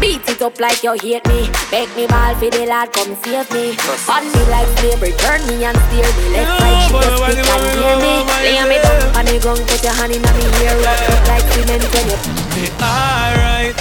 Beat 0.00 0.28
it 0.28 0.42
up 0.42 0.60
like 0.60 0.82
you 0.82 0.92
hate 0.92 1.26
me. 1.28 1.48
Make 1.72 1.94
me 1.96 2.06
ball 2.06 2.34
for 2.36 2.50
the 2.50 2.66
lad, 2.66 2.92
come 2.92 3.16
save 3.24 3.50
me. 3.52 3.76
On 4.12 4.24
me 4.24 4.42
like 4.52 4.68
slavery, 4.78 5.12
turn 5.16 5.40
me 5.48 5.64
and 5.64 5.76
steer 5.88 6.10
me. 6.16 6.24
Left, 6.36 6.60
right, 6.60 6.86
she 6.86 6.92
just 6.92 7.16
speak 7.16 7.40
and 7.40 7.64
hear 7.76 7.96
me. 8.04 8.12
Lay 8.44 8.60
me 8.68 8.76
down 8.82 9.16
on 9.16 9.24
the 9.24 9.38
ground, 9.40 9.64
put 9.66 9.82
your 9.82 9.92
hand 9.92 10.12
in 10.12 10.20
me 10.20 10.44
ear. 10.60 10.76
Rock 10.84 11.00
up 11.08 11.28
like 11.28 11.46
cement 11.52 11.84
when 11.92 12.06
you. 12.12 12.18
We 12.54 12.64
alright. 12.80 13.76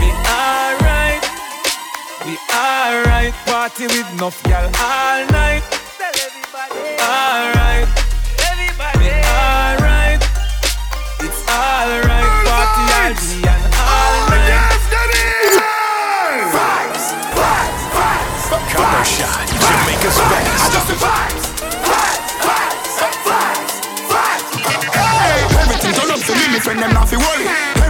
We 0.00 0.08
alright. 0.28 1.22
We 2.26 2.34
alright. 2.52 3.34
Party 3.46 3.86
with 3.88 4.12
enough 4.12 4.42
gal 4.44 4.68
all 4.76 5.20
night. 5.32 5.64
Alright. 7.00 7.88
We 9.00 9.08
alright. 9.24 10.20
It's 11.20 11.40
alright. 11.48 12.30
Party 12.46 12.82
all 12.92 13.14
all 13.14 13.45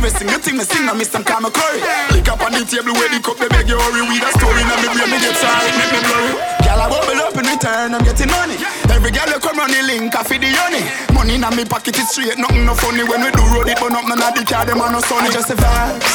Every 0.07 0.23
single 0.23 0.39
thing 0.39 0.55
me 0.55 0.63
sing, 0.63 0.87
I 0.87 0.95
miss 0.95 1.11
some 1.11 1.27
kind 1.27 1.43
of 1.43 1.51
curry. 1.51 1.83
Lick 2.15 2.31
up 2.31 2.39
on 2.39 2.55
the 2.55 2.63
table 2.63 2.95
where 2.95 3.11
the 3.11 3.19
cup 3.19 3.43
they 3.43 3.51
beg 3.51 3.67
you 3.67 3.75
hurry. 3.75 4.07
With 4.07 4.23
a 4.23 4.31
story 4.39 4.63
in 4.63 4.71
me 4.71 4.87
brain, 4.95 5.11
me 5.11 5.19
get 5.19 5.35
sorry, 5.35 5.67
make 5.75 5.91
me 5.91 5.99
blurry. 6.07 6.31
Girl 6.63 6.79
I 6.79 6.87
bubble 6.87 7.19
up 7.27 7.35
in 7.35 7.43
return, 7.43 7.91
I'm 7.91 8.07
getting 8.07 8.31
money. 8.31 8.55
Every 8.87 9.11
girl 9.11 9.27
you 9.27 9.43
come 9.43 9.59
run 9.59 9.67
the 9.67 9.83
link, 9.83 10.15
I 10.15 10.23
feed 10.23 10.47
the 10.47 10.55
honey. 10.55 10.87
Money 11.11 11.43
in 11.43 11.47
me 11.59 11.67
pocket 11.67 11.99
is 11.99 12.07
straight, 12.07 12.39
nothing 12.39 12.63
no 12.63 12.79
funny. 12.79 13.03
When 13.03 13.19
we 13.19 13.35
do 13.35 13.43
road 13.51 13.67
it, 13.67 13.83
but 13.83 13.99
up 13.99 14.07
none 14.07 14.23
of 14.23 14.31
the 14.31 14.47
car, 14.47 14.63
them 14.63 14.79
are 14.79 14.95
no 14.95 15.03
sunny. 15.03 15.27
Just 15.35 15.51
the 15.51 15.59
vibes, 15.59 16.15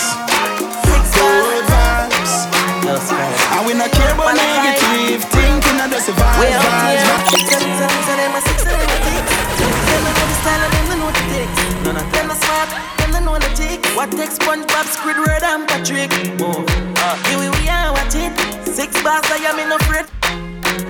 good 0.88 1.68
vibes. 1.68 2.48
And 2.88 3.68
we 3.68 3.76
not 3.76 3.92
care 3.92 4.16
about 4.16 4.40
negative 4.40 5.28
thinking, 5.36 5.84
I 5.84 5.92
just 5.92 6.08
the 6.08 6.16
vibes, 6.16 6.40
We 6.40 6.48
vibes, 6.48 7.28
vibes. 7.28 7.44
tell 7.44 7.60
them, 7.60 7.92
tell 8.08 8.16
them, 8.24 8.32
I 8.32 8.40
six, 8.40 8.58
tell 8.64 8.72
them, 8.72 8.88
I 8.88 9.00
take. 9.04 9.28
Them 9.84 10.00
know 10.08 10.16
the 10.16 10.36
style 10.40 10.64
and 10.64 10.72
them 10.80 10.86
they 10.88 10.96
know 10.96 11.12
the 11.12 11.24
tick. 11.28 11.50
None 11.84 12.00
of 12.00 12.08
them 12.08 12.21
What 14.02 14.10
takes 14.18 14.42
SpongeBob, 14.42 14.90
Squidward, 14.98 15.46
and 15.46 15.70
Patrick? 15.70 16.10
Move. 16.42 16.66
Here 17.30 17.38
we 17.38 17.54
we 17.62 17.70
are 17.70 17.94
watching. 17.94 18.34
Six 18.66 18.98
bars, 19.04 19.22
I 19.30 19.38
am 19.46 19.60
in 19.62 19.70
a 19.72 19.78
fret. 19.86 20.10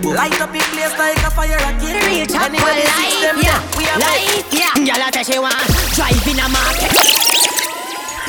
Light 0.02 0.40
up 0.40 0.56
in 0.56 0.62
place 0.72 0.96
like 0.98 1.18
a 1.18 1.30
fire 1.36 1.58
rocket. 1.60 1.92
Real 2.08 2.26
top 2.26 2.48
Anybody 2.48 2.88
for 2.88 2.90
six 3.04 3.20
them, 3.20 3.36
life, 3.36 3.44
yeah. 3.44 3.60
we 3.76 3.84
are 3.92 4.00
Life, 4.00 4.48
yeah. 4.56 4.72
Girl, 4.88 5.04
I 5.04 5.12
tell 5.12 5.26
she 5.28 5.36
want 5.40 5.60
drive 5.92 6.24
in 6.26 6.40
a 6.40 6.48
market. 6.48 6.96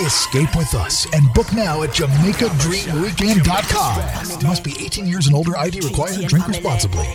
Escape 0.05 0.51
with 0.57 0.75
us 0.75 1.07
and 1.15 1.33
book 1.33 1.53
now 1.53 1.85
at 1.85 1.91
JamaicaDreamWeekend.com. 1.91 4.49
Must 4.49 4.65
be 4.65 4.75
18 4.85 5.07
years 5.07 5.29
and 5.29 5.37
older. 5.37 5.57
ID 5.57 5.79
required. 5.83 6.27
Drink 6.27 6.49
responsibly. 6.49 7.07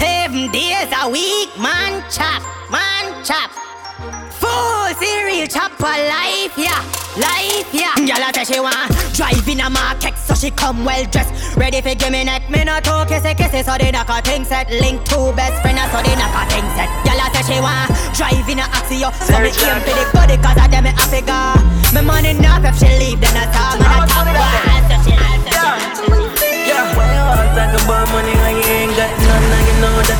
Seven 0.00 0.50
days 0.52 0.88
a 1.04 1.10
week, 1.10 1.50
man 1.60 2.02
chop, 2.10 2.42
man 2.70 3.22
chop. 3.26 3.50
Full 3.98 4.94
cereal 4.94 5.48
chop 5.48 5.72
for 5.72 5.90
life, 5.90 6.54
yeah, 6.54 6.78
life, 7.18 7.66
yeah. 7.74 7.98
Girl, 7.98 8.22
I 8.22 8.30
tell 8.30 8.46
she 8.46 8.60
want 8.62 8.94
drive 9.10 9.42
in 9.48 9.58
a 9.58 9.68
market, 9.68 10.14
so 10.14 10.38
she 10.38 10.52
come 10.52 10.84
well 10.84 11.02
dressed, 11.10 11.34
ready 11.56 11.80
for 11.80 11.96
give 11.96 12.12
me 12.12 12.22
neck. 12.22 12.48
Me 12.48 12.62
not 12.62 12.84
talk 12.84 13.08
kissy 13.08 13.34
kissy, 13.34 13.64
so 13.66 13.74
they 13.74 13.90
knock 13.90 14.06
a 14.06 14.22
thing 14.22 14.44
set. 14.44 14.70
Link 14.70 15.02
two 15.02 15.34
best 15.34 15.58
friends, 15.66 15.82
so 15.90 15.98
they 16.06 16.14
knock 16.14 16.30
a 16.30 16.46
thing 16.46 16.62
set. 16.78 16.86
Girl, 17.02 17.18
I 17.18 17.26
tell 17.34 17.42
she 17.42 17.58
want 17.58 17.90
drive 18.14 18.46
in 18.46 18.62
a 18.62 18.70
Axio, 18.70 19.10
so 19.18 19.34
me 19.42 19.50
aim 19.50 19.82
for 19.82 19.90
the 19.90 20.06
body, 20.14 20.38
cause 20.38 20.58
I 20.62 20.70
them 20.70 20.86
me 20.86 20.94
happy 20.94 21.26
go. 21.26 21.58
Me 21.90 22.06
money 22.06 22.38
enough 22.38 22.62
if 22.70 22.78
she 22.78 22.86
leave, 23.02 23.18
then 23.18 23.34
I 23.34 23.50
talk, 23.50 23.82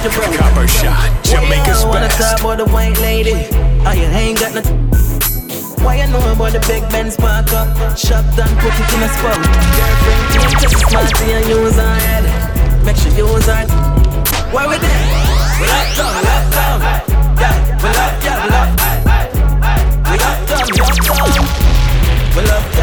you 0.03 0.11
that 0.11 0.14
you're 0.14 0.30
broke? 0.30 0.38
Copper 0.38 0.68
Shot, 0.68 1.24
Jamaica's 1.24 1.82
Why 1.82 1.82
you 1.82 1.88
wanna 1.88 2.09
best. 2.09 2.18
talk 2.18 2.40
about 2.40 2.59
the 2.59 2.66
white 2.72 2.99
lady? 3.01 3.49
Oh, 3.86 3.92
you 3.92 4.07
ain't 4.14 4.38
got 4.38 4.55
no. 4.55 4.62
Why 5.84 6.03
you 6.03 6.07
know 6.11 6.22
about 6.32 6.53
the 6.53 6.61
big 6.66 6.82
Benz 6.90 7.16
park 7.16 7.53
up? 7.53 7.96
Shop 7.96 8.24
done, 8.36 8.51
put 8.59 8.74
it 8.74 8.92
in 8.94 9.03
a 9.03 9.09
spot. 9.09 9.38
Girlfriend, 9.38 10.22
keep 10.32 10.59
just 10.61 10.78
smarty 10.86 11.32
and 11.32 11.46
use 11.49 11.76
her 11.76 11.94
head. 11.94 12.24
Make 12.84 12.96
she 12.96 13.11
side. 13.42 13.70
Why 14.53 14.66
we 14.66 14.78
there? 14.78 15.05
We 15.61 15.66
lock 15.66 15.88
down, 15.96 16.12
we 16.14 16.22
lock 16.26 16.44
down. 16.53 16.78
Yeah, 17.38 17.55
we 17.82 17.88
lock, 17.90 18.14
yeah, 18.24 18.42
we 18.42 18.51
lock. 18.51 18.68
We 20.09 20.16
lock 20.18 20.38
down, 20.49 20.66
we 20.66 20.78
lock 20.78 20.99
down. 21.07 21.46
We 22.34 22.42
lock 22.46 22.78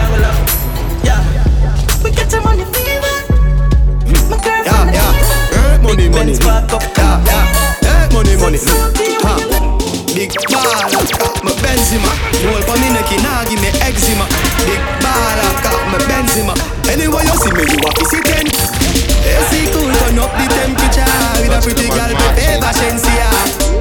Money, 5.96 6.10
money. 6.10 6.34
Yeah, 6.44 6.60
yeah. 7.24 7.88
Eh, 7.88 8.12
money, 8.12 8.36
money. 8.36 8.60
Ha. 9.24 9.32
Big 10.12 10.28
baller, 10.52 10.92
got 10.92 11.40
my 11.40 11.56
Benzema. 11.64 12.12
Roll 12.44 12.60
for 12.68 12.76
me 12.84 12.92
neck, 12.92 13.08
nah 13.24 13.48
give 13.48 13.64
me 13.64 13.72
eczema. 13.80 14.28
Big 14.68 14.84
baller, 15.00 15.56
got 15.64 15.80
my 15.88 15.98
Benzema. 16.04 16.52
Anyway 16.92 17.24
you 17.24 17.36
see 17.40 17.52
me, 17.56 17.64
you 17.72 17.80
want 17.80 17.96
to 17.96 18.04
see 18.12 18.20
ten. 18.28 18.44
AC 18.44 19.72
cool, 19.72 19.88
turn 20.04 20.20
up 20.20 20.36
the 20.36 20.44
temperature 20.52 21.08
with 21.40 21.56
a 21.56 21.64
pretty 21.64 21.88
girl, 21.88 22.12
me 22.12 22.28
favor 22.44 22.76
Shenseea. 22.76 23.32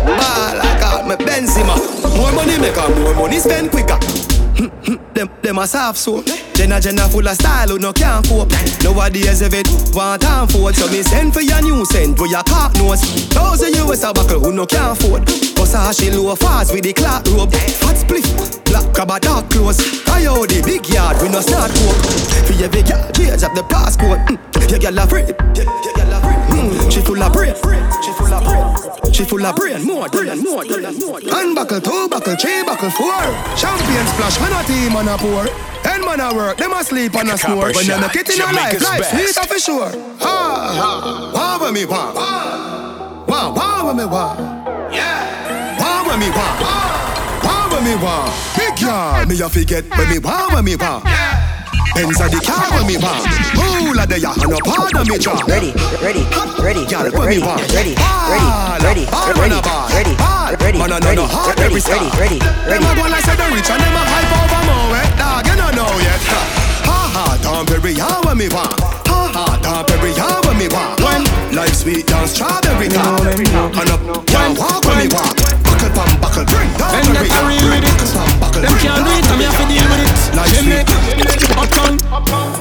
Baller, 0.07 0.71
got 0.79 1.09
my 1.11 1.17
Benzema. 1.17 1.75
More 2.15 2.31
money 2.31 2.61
make 2.63 2.77
her 2.79 2.95
more 2.95 3.15
money 3.15 3.41
spend 3.41 3.73
quicker. 3.73 3.99
Them, 4.55 5.31
them 5.43 5.59
a 5.59 5.67
soft 5.67 5.99
soap. 5.99 6.27
Jenna 6.55 6.81
Jenna 6.81 7.09
full 7.09 7.27
of 7.27 7.35
style 7.35 7.69
who 7.69 7.79
no 7.79 7.93
can't 7.93 8.27
cope. 8.27 8.51
Nowadays 8.83 9.43
if 9.43 9.53
it 9.53 9.67
want 9.95 10.23
time 10.23 10.47
for 10.49 10.71
it, 10.71 10.77
so 10.77 10.87
me 10.91 11.03
send 11.03 11.35
for 11.35 11.41
your 11.41 11.61
new 11.63 11.85
scent 11.85 12.19
where 12.19 12.31
your 12.31 12.43
cock 12.45 12.75
nose. 12.77 13.03
Thousand 13.35 13.75
US 13.77 14.05
a 14.05 14.13
buckle 14.13 14.41
who 14.41 14.53
no 14.53 14.67
can't 14.67 14.99
afford. 14.99 15.27
Cause 15.57 15.75
how 15.75 15.93
she 15.93 16.11
low 16.11 16.35
fast 16.37 16.73
with 16.73 16.85
the 16.85 16.93
clock 16.93 17.27
rope. 17.27 17.53
Hot 17.83 17.97
split, 17.97 18.25
black 18.65 18.93
crab 18.95 19.11
a 19.11 19.21
dark 19.21 19.51
clothes. 19.51 19.81
I 20.09 20.27
owe 20.27 20.47
the 20.47 20.63
big 20.63 20.89
yard, 20.89 21.21
we 21.21 21.29
no 21.29 21.41
start 21.41 21.73
coke. 21.73 22.47
For 22.47 22.53
your 22.55 22.69
big 22.69 22.89
yard, 22.89 23.15
change 23.15 23.43
up 23.43 23.55
the 23.55 23.65
passport. 23.65 24.21
Mm. 24.29 24.71
Your 24.71 24.79
girl 24.79 24.99
a 24.99 25.07
free, 25.07 25.23
mm. 25.23 26.93
she 26.93 27.01
full 27.01 27.23
of 27.23 27.33
brain. 27.33 27.55
She 29.15 29.25
full 29.25 29.47
of 29.47 29.55
brain, 29.55 29.85
more 29.87 30.09
brain, 30.09 30.43
more 30.43 30.65
brain, 30.65 30.99
more. 30.99 31.21
One 31.21 31.55
buckle, 31.55 31.81
two 31.81 32.09
buckle, 32.09 32.35
three 32.35 32.65
buckle, 32.65 32.91
four. 32.91 33.23
Champion 33.55 34.07
splash, 34.09 34.41
man 34.41 34.53
a 34.53 34.67
team 34.67 34.97
and 34.97 35.09
a 35.09 35.17
pour. 35.17 35.47
End 35.87 36.05
man 36.05 36.19
a 36.19 36.35
work, 36.35 36.57
them 36.57 36.73
a 36.73 36.83
sleep 36.83 37.15
and 37.15 37.31
a 37.31 37.39
snore. 37.39 37.71
When 37.73 37.87
you 37.87 38.01
make 38.01 38.17
it 38.17 38.31
in 38.31 38.41
a 38.41 38.53
life, 38.53 38.83
life 38.83 39.07
sweet 39.07 39.47
for 39.47 39.59
sure. 39.61 39.91
Ha 40.19 40.37
ha, 40.75 41.31
wah 41.33 41.65
when 41.65 41.75
me 41.75 41.85
wah, 41.85 42.13
wah 43.29 43.53
wah 43.55 43.87
when 43.87 43.97
me 43.99 44.05
wah. 44.05 44.35
Yeah. 44.91 45.79
Wah 45.79 46.09
when 46.09 46.19
me 46.19 46.31
wah, 46.31 46.59
wah 47.45 47.69
when 47.71 47.85
me 47.85 47.95
wah. 48.03 48.27
Big 48.59 48.81
yard, 48.81 49.29
me 49.29 49.41
a 49.41 49.49
forget 49.49 49.85
when 49.97 50.09
me 50.11 50.19
wah 50.19 50.53
when 50.53 50.65
me 50.65 50.75
wah. 50.75 51.01
Benz 51.01 51.54
a 51.95 52.27
the 52.29 52.41
car 52.43 52.67
when 52.75 52.87
me 52.87 52.97
want. 52.99 53.23
Who 53.55 53.95
la 53.95 54.05
de 54.07 54.19
ya 54.19 54.33
and 54.35 54.51
no 54.51 54.59
pardon 54.65 55.07
me 55.07 55.19
jaw. 55.19 55.39
Ready, 55.47 55.71
ready, 56.03 56.23
ready, 56.59 56.83
Girl, 56.91 57.07
when 57.15 57.27
ready, 57.27 57.39
me 57.41 57.47
want. 57.47 57.63
ready, 57.73 57.95
Ball, 57.95 58.79
ready, 58.83 59.07
ready, 59.07 59.07
ball, 59.11 59.29
ready, 59.31 59.41
man, 59.41 59.53
a 59.53 59.63
ball. 59.63 59.89
ready, 59.95 60.15
Ball, 60.19 60.53
ready, 60.59 60.79
man, 60.79 60.91
a 60.93 60.99
no, 60.99 61.07
ready, 61.07 61.17
no 61.23 61.27
heart, 61.27 61.55
ready, 61.55 61.63
every 61.71 61.81
star. 61.81 61.95
ready, 62.19 62.19
ready, 62.19 62.39
Them 62.67 62.83
a 62.83 62.87
ready. 62.91 62.99
go 62.99 63.05
like 63.09 63.25
say 63.25 63.37
the 63.39 63.47
rich 63.55 63.71
and 63.71 63.81
them 63.81 63.95
a 63.95 64.03
hype 64.11 64.33
over 64.43 64.63
more 64.67 64.87
wet 64.91 65.11
dog. 65.19 65.47
You 65.47 65.55
don't 65.55 65.75
know 65.79 65.91
yet. 66.03 66.21
Ha 66.27 66.43
ha, 66.83 66.99
ha 67.15 67.25
Tom 67.43 67.67
Perry, 67.67 67.93
ya 67.95 68.11
when 68.27 68.39
me 68.39 68.49
want. 68.51 68.75
Ha 69.07 69.19
ha, 69.31 69.45
Tom 69.63 69.87
Perry, 69.87 70.11
ya 70.19 70.27
when 70.47 70.59
me 70.59 70.67
want. 70.69 70.99
When 70.99 71.23
life 71.55 71.75
sweet 71.75 72.07
down 72.07 72.27
strawberry 72.27 72.89
top. 72.91 73.23
And 73.23 73.91
up, 73.95 74.03
ya 74.31 74.51
walk 74.59 74.83
when 74.85 74.99
me 74.99 75.09
walk. 75.15 75.39
Buckle 75.85 76.01
pam 76.01 76.17
buckle, 76.17 76.45
bring 76.49 76.73
down 76.81 76.97
Them 76.97 77.13
the 77.13 77.21
that 77.21 77.29
are 77.29 77.45
real 77.45 77.69
with 77.69 77.85
it. 77.85 77.93
Buckle 77.93 78.09
pam 78.17 78.41
buckle, 78.41 78.63
Them 78.65 78.73
can't 78.81 79.05
do 79.05 79.13
it, 79.13 79.29
and 79.29 79.37
me 79.37 79.45
have 79.45 79.59
to 79.61 79.69
deal 79.69 79.85
with 79.85 80.01
it. 80.01 80.09
Life 80.33 80.49
Jamaica, 80.57 80.97
Uptown, 81.61 82.01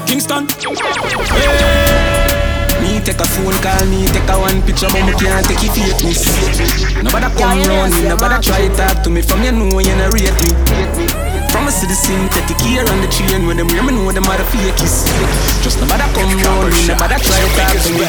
Kingston. 0.04 0.44
Hey. 1.32 1.64
Me 2.84 3.00
take 3.00 3.16
a 3.16 3.24
phone 3.24 3.56
call, 3.64 3.80
me 3.88 4.04
take 4.12 4.28
a 4.28 4.36
one 4.36 4.60
picture, 4.68 4.92
but 4.92 5.08
me 5.08 5.16
can't 5.16 5.40
take 5.48 5.64
it 5.64 5.72
fakeness. 5.72 6.20
Nobody 7.00 7.32
come 7.40 7.64
round 7.64 7.96
me, 7.96 8.12
nobody 8.12 8.36
try 8.44 8.68
talk 8.76 9.00
to 9.00 9.08
me. 9.08 9.22
From 9.22 9.40
you 9.40 9.52
know 9.52 9.80
you 9.80 9.96
not 9.96 10.12
rate 10.12 10.36
me. 10.44 11.43
From 11.64 11.72
a 11.72 11.76
citizen, 11.80 12.28
take 12.28 12.46
the 12.46 12.52
gear 12.60 12.84
on 12.92 13.00
the 13.00 13.08
chain. 13.08 13.46
When 13.46 13.56
them 13.56 13.70
hear 13.70 13.82
me 13.82 13.96
know 13.96 14.12
them 14.12 14.24
are 14.24 14.36
the 14.36 14.44
fakies. 14.52 15.08
Just 15.64 15.80
nobody 15.80 16.04
come 16.12 16.36
round 16.44 16.68
me, 16.68 16.86
nobody 16.88 17.16
try 17.24 17.40
to 17.40 17.48
talk 17.56 17.72
to 17.80 17.90
me. 17.96 18.04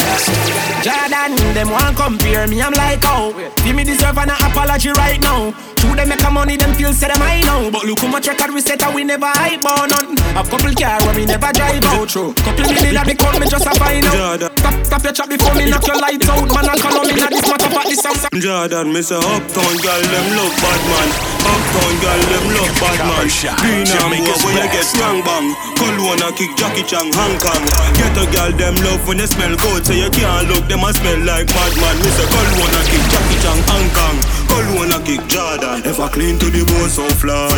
Jordan, 0.84 1.40
them 1.56 1.72
want 1.72 1.96
compare 1.96 2.48
me, 2.48 2.62
I'm 2.62 2.74
like, 2.74 3.00
oh 3.06 3.32
Give 3.64 3.74
me 3.74 3.86
deserve 3.86 4.18
an 4.18 4.30
apology 4.30 4.92
right 4.92 5.22
now. 5.22 5.56
True, 5.76 5.96
them 5.96 6.10
make 6.10 6.22
a 6.22 6.30
money, 6.30 6.58
them 6.58 6.74
feel 6.76 6.94
say 6.94 7.08
them 7.08 7.22
I 7.22 7.42
know 7.42 7.72
But 7.72 7.86
look 7.86 8.00
how 8.00 8.08
much 8.08 8.28
record 8.28 8.54
we 8.54 8.62
set 8.62 8.84
and 8.84 8.94
we 8.94 9.04
never 9.04 9.26
hype 9.26 9.64
on 9.66 9.90
none 9.90 10.18
A 10.38 10.44
couple 10.44 10.74
car 10.74 11.00
where 11.06 11.16
we 11.16 11.26
never 11.26 11.52
drive 11.54 11.84
out. 11.86 12.10
True, 12.10 12.34
couple 12.44 12.70
million 12.70 12.98
at 12.98 13.08
the 13.08 13.16
come, 13.16 13.40
me 13.40 13.48
just 13.48 13.66
a 13.66 13.74
find 13.80 14.06
out. 14.06 14.42
Stop, 14.60 14.86
stop 14.86 15.04
your 15.04 15.14
chat 15.14 15.30
before 15.30 15.56
me 15.56 15.70
knock 15.70 15.88
your 15.88 15.98
lights 15.98 16.28
out. 16.30 16.46
Man, 16.50 16.70
I 16.70 16.76
call 16.78 17.00
on 17.00 17.08
me, 17.08 17.16
now 17.18 17.30
this 17.30 17.48
matter 17.48 17.70
for 17.72 17.84
this 17.88 18.02
song 18.04 18.18
Jordan, 18.36 18.94
me 18.94 19.02
say 19.02 19.16
uptown 19.16 19.76
girl, 19.80 20.02
them 20.02 20.28
love 20.38 20.56
bad 20.60 20.82
man. 20.92 21.10
Uptown 21.46 21.94
girl, 22.04 22.22
them 22.30 22.46
love 22.52 22.74
bad 22.78 23.00
man. 23.10 23.26
Green 23.62 23.86
and 23.86 23.90
Jamaica's 23.94 24.42
boy, 24.42 24.50
when 24.50 24.58
you 24.58 24.70
get 24.74 24.86
strong 24.86 25.22
bang. 25.22 25.54
Cologne 25.78 26.34
kick 26.34 26.58
Jackie 26.58 26.82
Chan, 26.82 27.14
Hong 27.14 27.38
Kong. 27.38 27.62
Get 27.94 28.18
a 28.18 28.26
girl, 28.34 28.52
them 28.58 28.76
love 28.82 29.06
when 29.06 29.22
you 29.22 29.28
smell 29.30 29.54
good, 29.62 29.86
so 29.86 29.94
you 29.94 30.10
can't 30.10 30.50
look, 30.50 30.66
them 30.66 30.82
a 30.82 30.90
smell 30.90 31.20
like 31.22 31.46
bad 31.54 31.74
man. 31.78 31.96
Me 32.02 32.10
say 32.18 32.26
Cologne 32.26 32.82
kick 32.90 33.06
Jackie 33.14 33.38
Chan, 33.46 33.60
Hong 33.70 33.90
Kong. 33.94 34.18
Cologne 34.50 34.98
kick 35.06 35.22
Jordan. 35.30 35.86
If 35.86 36.00
I 36.00 36.10
clean 36.10 36.40
to 36.40 36.48
the 36.50 36.66
bone, 36.66 36.90
so 36.90 37.06
fly. 37.22 37.54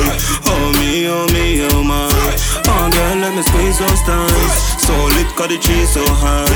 Oh 0.49 0.75
me, 0.75 1.07
oh 1.07 1.23
me, 1.31 1.63
oh 1.71 1.83
my. 1.83 2.11
Oh 2.67 2.89
girl, 2.91 3.15
let 3.23 3.31
me 3.35 3.41
squeeze 3.47 3.79
those 3.79 4.01
thighs. 4.03 4.55
So 4.83 4.91
lit, 5.15 5.27
cause 5.35 5.47
the 5.47 5.57
cheese 5.57 5.93
so 5.93 6.03
high. 6.03 6.47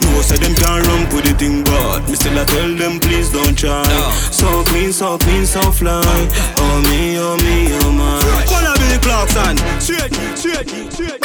No, 0.00 0.22
say 0.22 0.36
them 0.36 0.54
can't 0.54 0.86
run 0.86 1.04
with 1.12 1.24
the 1.24 1.34
thing, 1.36 1.64
but 1.64 2.08
me 2.08 2.14
still 2.14 2.38
I 2.38 2.44
tell 2.44 2.72
them 2.74 3.00
please 3.00 3.30
don't 3.30 3.56
try. 3.56 3.84
So 4.30 4.64
clean, 4.64 4.92
so 4.92 5.18
clean, 5.18 5.44
so 5.44 5.60
fly. 5.72 6.00
Oh 6.56 6.80
me, 6.88 7.18
oh 7.18 7.36
me, 7.36 7.68
oh 7.84 7.92
my. 7.92 8.77
Wanna 8.88 9.00
Clarkson? 9.00 9.56
Straight, 9.80 10.12
straight, 10.32 10.68
straight. 10.92 11.20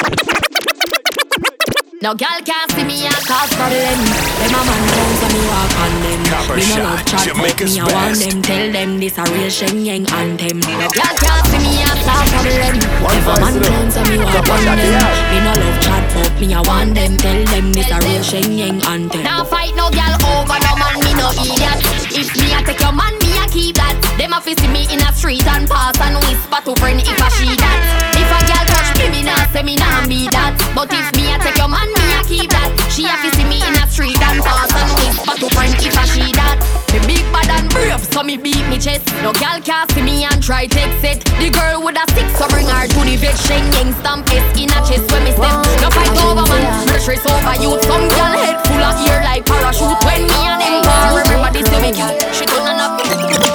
No 2.02 2.14
girl 2.14 2.40
can't 2.44 2.70
see 2.76 2.84
me 2.84 3.06
and 3.06 3.16
cause 3.24 3.56
problem. 3.56 4.00
Them 4.44 4.52
a 4.52 4.62
man 4.68 4.84
down 4.92 5.12
so 5.16 5.28
me 5.32 5.40
walk 5.48 5.72
on 5.80 5.94
them. 6.04 6.22
Copper 6.28 6.56
me 6.60 6.68
no 6.68 6.84
love 6.84 7.06
chat, 7.08 7.24
but 7.24 7.32
Jamaica's 7.32 7.72
me 7.72 7.80
a 7.80 7.86
want 7.88 8.20
them. 8.20 8.42
Tell 8.42 8.72
them 8.74 9.00
this 9.00 9.18
a 9.18 9.24
real 9.32 9.50
Shen 9.50 9.80
Yeng 9.80 10.12
anthem. 10.12 10.60
No 10.60 10.92
girl 10.92 11.16
can't 11.24 11.46
see 11.48 11.60
me 11.64 11.80
and 11.80 12.00
cause 12.04 12.28
problem. 12.36 12.76
Them 12.84 13.28
a 13.32 13.36
man 13.40 13.56
down 13.64 13.88
so 13.92 14.04
me 14.12 14.18
walk 14.20 14.44
on 14.44 14.66
them. 14.68 15.08
Me 15.32 15.38
no 15.40 15.54
love 15.64 15.80
chat, 15.80 16.04
but 16.12 16.36
me 16.42 16.52
a 16.52 16.62
want 16.68 16.96
them. 16.96 17.16
Tell 17.16 17.46
them 17.46 17.72
this 17.72 17.90
a 17.90 17.98
real 18.04 18.24
Shen 18.24 18.52
Yeng 18.52 18.84
anthem. 18.84 19.24
Now 19.24 19.46
fight 19.46 19.72
no 19.80 19.88
girl 19.88 20.16
over 20.36 20.60
no 20.60 20.72
man, 20.76 21.00
me 21.00 21.16
no 21.16 21.32
idiot. 21.40 21.80
If 22.12 22.36
me 22.36 22.52
a 22.52 22.60
take 22.68 22.84
your 22.84 22.92
man, 22.92 23.16
me 23.24 23.32
a 23.40 23.48
keep 23.48 23.80
that. 23.80 23.93
Them 24.18 24.32
a 24.34 24.40
fi 24.40 24.54
see 24.54 24.70
me 24.70 24.86
in 24.94 25.02
a 25.02 25.10
street 25.12 25.46
and 25.48 25.66
pass 25.68 25.98
and 25.98 26.16
whisper 26.22 26.62
to 26.70 26.74
friend 26.80 27.02
if 27.02 27.18
a 27.18 27.30
she 27.34 27.50
that. 27.58 27.80
If 28.14 28.30
a 28.30 28.40
girl 28.46 28.66
touch 28.70 28.94
me, 29.02 29.10
me 29.10 29.22
nah 29.26 29.42
say 29.50 29.66
me 29.66 29.76
nah 29.76 30.06
be 30.06 30.30
that. 30.30 30.54
But 30.78 30.94
if 30.94 31.10
me 31.18 31.34
a 31.34 31.42
take 31.42 31.58
your 31.58 31.68
man, 31.68 31.90
me 31.90 32.06
a 32.14 32.22
keep 32.22 32.50
that. 32.54 32.70
She 32.94 33.10
a 33.10 33.16
fi 33.18 33.30
see 33.34 33.48
me 33.50 33.58
in 33.66 33.74
a 33.74 33.84
street 33.90 34.22
and 34.22 34.38
pass 34.46 34.70
and 34.70 34.92
whisper 35.02 35.36
to 35.42 35.48
friend 35.58 35.74
if 35.82 35.98
a 35.98 36.06
she 36.06 36.30
that. 36.38 36.62
Me 36.94 37.02
big 37.10 37.26
bad 37.34 37.50
and 37.58 37.66
brave, 37.74 37.98
so 38.14 38.22
me 38.22 38.38
beat 38.38 38.62
me 38.70 38.78
chest. 38.78 39.10
No 39.26 39.34
girl 39.34 39.58
can 39.66 39.90
see 39.98 40.06
me 40.06 40.30
and 40.30 40.38
try 40.38 40.70
take 40.70 40.94
it. 41.02 41.26
The 41.42 41.50
girl 41.50 41.82
with 41.82 41.98
a 41.98 42.06
stick, 42.14 42.30
so 42.38 42.46
bring 42.54 42.70
her 42.70 42.86
to 42.86 43.00
the 43.02 43.18
vet. 43.18 43.34
Shen 43.50 43.66
Yeng 43.74 43.98
stamp 43.98 44.30
it 44.30 44.46
in 44.54 44.70
a 44.70 44.80
chest 44.86 45.10
when 45.10 45.26
me 45.26 45.34
step. 45.34 45.58
No 45.82 45.90
fight 45.90 46.14
over 46.22 46.46
man, 46.46 46.62
no 46.86 46.96
stress 47.02 47.26
over 47.26 47.58
youth. 47.58 47.82
Some 47.90 48.06
girl 48.14 48.34
head 48.38 48.62
full 48.70 48.78
of 48.78 48.94
ear 49.10 49.26
like 49.26 49.42
parachute. 49.50 49.98
When 50.06 50.30
me 50.30 50.38
and 50.38 50.62
them 50.62 50.76
bar, 50.86 51.18
everybody 51.18 51.66
say 51.66 51.82
me 51.82 51.92
cat. 51.98 52.14
She 52.30 52.46
turn 52.46 52.78
up. 52.78 53.53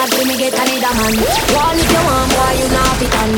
Not 0.00 0.08
hard 0.08 0.16
for 0.16 0.28
me 0.32 0.36
get 0.40 0.56
another 0.56 0.96
man. 0.96 1.12
One 1.52 1.76
if 1.76 1.92
you 1.92 2.00
want, 2.08 2.32
boy, 2.32 2.56
you 2.56 2.72
not 2.72 2.96
fit 2.96 3.12
on. 3.20 3.36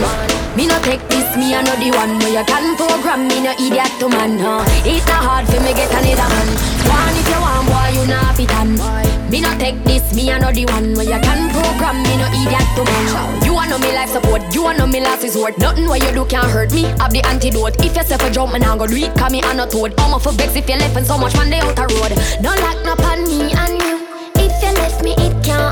Me 0.55 0.71
no 0.71 0.79
take 0.87 1.03
this, 1.11 1.27
me 1.35 1.59
I 1.59 1.63
know 1.67 1.75
the 1.75 1.91
one 1.91 2.23
where 2.23 2.39
you 2.39 2.45
can 2.47 2.79
program 2.79 3.27
me 3.27 3.43
no 3.43 3.51
idiot 3.59 3.91
to 3.99 4.07
man. 4.07 4.39
Huh? 4.39 4.63
It 4.87 5.03
not 5.11 5.27
hard 5.27 5.51
for 5.51 5.59
me 5.59 5.75
get 5.75 5.91
another 5.91 6.23
man. 6.23 6.49
One 6.87 7.19
if 7.19 7.27
you 7.27 7.41
want, 7.43 7.67
boy, 7.67 7.91
you 7.99 8.07
not 8.07 8.39
fit 8.39 8.55
on. 8.55 8.79
Me 9.27 9.43
no 9.43 9.51
take 9.59 9.83
this, 9.83 10.15
me 10.15 10.31
I 10.31 10.39
know 10.39 10.55
the 10.55 10.63
one 10.71 10.95
where 10.95 11.03
you 11.03 11.19
can 11.19 11.51
program 11.51 11.99
me 11.99 12.15
no 12.15 12.31
idiot 12.31 12.69
to 12.79 12.87
man. 12.87 13.43
You 13.43 13.59
want 13.59 13.75
know 13.75 13.83
me 13.83 13.91
life 13.91 14.15
support, 14.15 14.47
you 14.55 14.63
want 14.63 14.79
know 14.79 14.87
me 14.87 15.03
last 15.03 15.27
resort. 15.27 15.59
Nothing 15.59 15.91
what 15.91 15.99
you 15.99 16.15
do 16.15 16.23
can 16.31 16.47
hurt 16.47 16.71
me. 16.71 16.87
Have 17.03 17.11
the 17.11 17.27
antidote. 17.27 17.75
If 17.83 17.99
you 17.99 18.07
say 18.07 18.15
for 18.23 18.31
jump, 18.31 18.55
me 18.55 18.63
nah 18.63 18.79
go 18.79 18.87
do. 18.87 19.03
Cause 19.19 19.35
me 19.35 19.43
I 19.43 19.51
no 19.59 19.67
toad. 19.67 19.99
I'm 19.99 20.15
off 20.15 20.23
for 20.23 20.33
vex 20.39 20.55
if 20.55 20.71
you 20.71 20.79
left 20.79 20.95
and 20.95 21.03
so 21.11 21.19
much 21.19 21.35
man 21.35 21.51
they 21.51 21.59
out 21.59 21.75
the 21.75 21.91
road. 21.91 22.15
No 22.39 22.55
lock 22.63 22.79
no 22.87 22.95
pan 22.95 23.27
me 23.27 23.51
and 23.51 23.83
you. 23.83 23.99
If 24.39 24.63
you 24.63 24.71
left 24.79 25.03
me, 25.03 25.19
it 25.19 25.35
can't 25.43 25.72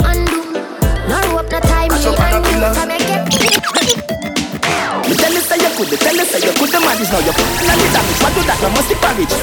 you 5.91 5.99
say 5.99 5.99
you 5.99 5.99
could, 5.99 5.99
me 5.99 5.99
tell 5.99 6.15
you 6.15 6.25
say 6.25 6.41
you 6.47 6.53
could 6.55 6.71
the 6.71 6.81
manage 6.81 7.11
now 7.11 7.19
you 7.19 7.35
put 7.35 7.51
in 7.51 7.67
the 7.67 7.89
damage. 7.91 8.19
What 8.23 8.31
do 8.35 8.41
that? 8.47 8.59
No 8.63 8.69
must 8.71 8.87
be 8.87 8.95
porridge. 8.95 9.35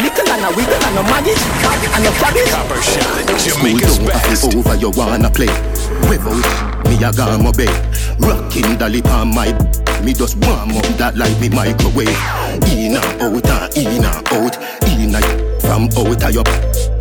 Little 0.00 0.32
and 0.32 0.44
a 0.44 0.50
wiggle 0.56 0.80
and 0.80 0.96
a 0.96 1.02
magic. 1.04 1.38
And 1.92 2.06
a 2.06 2.12
cabbage. 2.16 2.50
Copper 2.50 2.80
Shot, 2.80 3.40
School 3.40 3.76
Jamaica's 3.76 3.98
don't 3.98 4.12
have 4.12 4.24
best. 4.24 4.56
over, 4.56 4.76
you 4.76 4.90
wanna 4.96 5.30
play. 5.30 5.52
Without 6.08 6.32
me, 6.88 6.96
got 6.96 7.40
my 7.44 7.52
bed. 7.52 7.72
Rocking 8.16 8.78
the 8.80 8.88
lip 8.88 9.08
on 9.12 9.34
my. 9.34 9.52
Me 10.00 10.12
just 10.12 10.36
warm 10.44 10.72
up 10.76 10.86
that 10.96 11.16
like 11.16 11.36
me 11.40 11.48
microwave. 11.52 12.08
In 12.72 12.96
and 12.96 13.04
out 13.20 13.44
and 13.44 13.68
in 13.76 14.04
and 14.04 14.24
out. 14.32 14.56
In 14.88 15.12
and 15.12 15.28
from 15.60 15.92
out 15.92 16.24
of 16.24 16.32
your. 16.32 16.46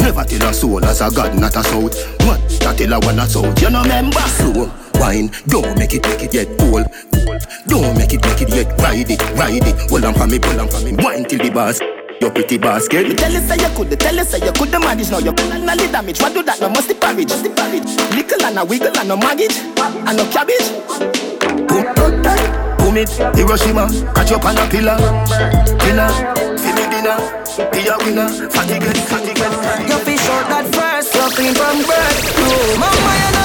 Never 0.04 0.24
tell 0.28 0.50
a 0.50 0.54
soul 0.54 0.84
as 0.84 1.02
a 1.02 1.08
god, 1.14 1.38
not 1.40 1.56
a 1.56 1.64
south. 1.64 1.96
What? 2.28 2.44
That 2.60 2.76
tell 2.78 2.94
a 2.94 3.00
one 3.00 3.20
a 3.20 3.26
south. 3.28 3.62
You 3.62 3.70
know 3.70 3.84
remember? 3.84 4.20
Slow 4.20 4.85
wine, 5.00 5.32
don't 5.48 5.78
make 5.78 5.94
it, 5.94 6.04
make 6.08 6.24
it 6.24 6.34
yet 6.34 6.48
cool. 6.60 6.84
Don't 7.68 7.98
make 7.98 8.14
it, 8.14 8.22
make 8.24 8.42
it 8.42 8.50
yet 8.50 8.80
ride 8.80 9.10
it, 9.10 9.22
ride 9.36 9.66
it. 9.66 9.90
Hold 9.90 10.06
on 10.06 10.14
for 10.14 10.28
me, 10.28 10.40
pull 10.40 10.60
on 10.60 10.68
for 10.68 10.82
me. 10.82 10.96
Wine 11.04 11.26
till 11.26 11.40
the 11.40 11.50
boss. 11.50 11.80
Your 12.22 12.32
pretty 12.32 12.58
basket. 12.58 13.10
Me 13.10 13.16
tell 13.16 13.32
you 13.32 13.42
say 13.42 13.58
you 13.58 13.70
could, 13.76 14.00
tell 14.00 14.16
you 14.16 14.24
say 14.24 14.40
you 14.40 14.52
could 14.54 14.72
manage. 14.72 15.12
Now 15.12 15.20
you 15.20 15.34
pull 15.34 15.52
and 15.52 15.68
the 15.68 15.88
damage. 15.92 16.22
What 16.22 16.34
do 16.34 16.44
that? 16.44 16.62
No 16.62 16.70
must 16.70 16.88
the 16.88 16.96
porridge, 16.96 17.28
must 17.28 17.44
the 17.44 17.50
porridge. 17.50 17.92
Little 18.16 18.46
and 18.46 18.60
a 18.60 18.64
wiggle 18.64 18.98
and 18.98 19.10
no 19.10 19.18
maggage, 19.18 19.58
and 19.60 20.16
no 20.16 20.24
cabbage. 20.32 20.64
Boom, 21.68 21.84
boom 22.80 22.98
it, 22.98 23.12
Hiroshima. 23.36 23.92
Catch 24.16 24.32
up 24.32 24.46
on 24.46 24.58
a 24.58 24.66
pillar, 24.72 24.96
pillar. 25.84 26.10
See 26.56 26.72
me 26.72 26.88
dinner, 26.88 27.20
be 27.76 27.84
a 27.84 27.98
winner. 28.00 28.30
Fatty 28.48 28.80
get, 28.80 28.98
fatty 29.12 29.34
get. 29.36 29.52
You 29.90 29.98
fish 30.08 30.30
out 30.32 30.48
that 30.48 30.66
first, 30.72 31.14
you 31.14 31.28
clean 31.36 31.54
from 31.54 31.84
birth. 31.84 32.20
You, 32.40 32.80
mama, 32.80 33.12
you 33.20 33.36
big 33.36 33.45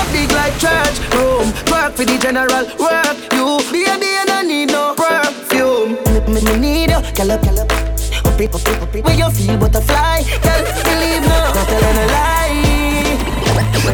like 0.51 0.60
church 0.60 0.98
room. 1.14 1.47
Work 1.70 1.94
for 1.97 2.05
the 2.05 2.18
general, 2.18 2.64
work 2.78 3.16
you. 3.32 3.59
Baby, 3.70 4.06
you 4.06 4.24
don't 4.27 4.48
need 4.48 4.66
no 4.66 4.94
perfume. 4.94 5.94
Me, 6.27 6.40
me 6.40 6.40
me 6.44 6.59
need 6.59 6.90
you, 6.90 7.01
girl 7.14 7.32
up, 7.32 7.44
up. 7.47 8.40
It, 8.40 8.55
up 8.55 8.60
it, 8.60 8.82
up 8.82 8.94
it. 8.94 9.05
When 9.05 9.18
you 9.18 9.31
feel 9.31 9.59
butterfly, 9.59 10.22
girl, 10.43 10.64
believe 10.85 11.22
no, 11.22 11.39
not 11.55 11.68
telling 11.68 11.98
a 11.98 12.06
lie. 12.14 13.16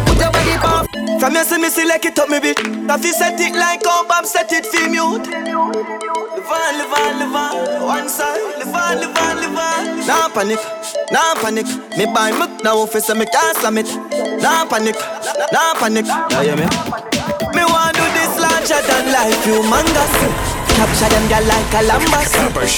Put 0.06 0.18
your 0.18 0.30
body 0.32 0.56
off. 0.64 0.85
From 1.26 1.34
you 1.34 1.42
see 1.42 1.58
me 1.58 1.68
select 1.70 2.04
it 2.04 2.16
up, 2.20 2.28
me 2.28 2.38
bitch. 2.38 2.62
If 2.62 3.04
you 3.04 3.12
set 3.12 3.34
it 3.40 3.52
like 3.58 3.82
how 3.84 4.06
Bob 4.06 4.26
set 4.26 4.46
it, 4.52 4.64
feel 4.64 4.86
mute. 4.86 5.26
Live 5.26 5.50
on, 5.50 6.78
live 6.78 6.94
on, 6.94 7.18
live 7.18 7.34
on. 7.34 7.82
One 7.82 8.08
side, 8.08 8.38
live 8.62 8.70
on, 8.70 9.00
live 9.02 9.18
on, 9.18 9.34
live 9.42 9.58
on. 9.58 10.06
Nah 10.06 10.28
panic, 10.30 10.62
nah 11.10 11.34
panic. 11.42 11.66
Me 11.98 12.06
buy 12.14 12.30
milk 12.30 12.62
now, 12.62 12.78
officer, 12.78 13.16
me 13.16 13.26
can't 13.26 13.58
slam 13.58 13.76
it. 13.76 13.90
Nah 14.38 14.70
panic, 14.70 14.94
nah 15.50 15.74
panic. 15.74 16.06
Yeah, 16.06 16.42
yeah, 16.46 16.54
me. 16.54 16.66
Me 17.58 17.66
want 17.74 17.98
do 17.98 18.06
this 18.14 18.30
larger 18.38 18.78
than 18.86 19.10
life, 19.10 19.34
humongous. 19.42 20.14
Capture 20.78 21.10
them 21.10 21.26
girl 21.26 21.42
like 21.42 21.74
a 21.74 21.82
lambas. 21.90 22.30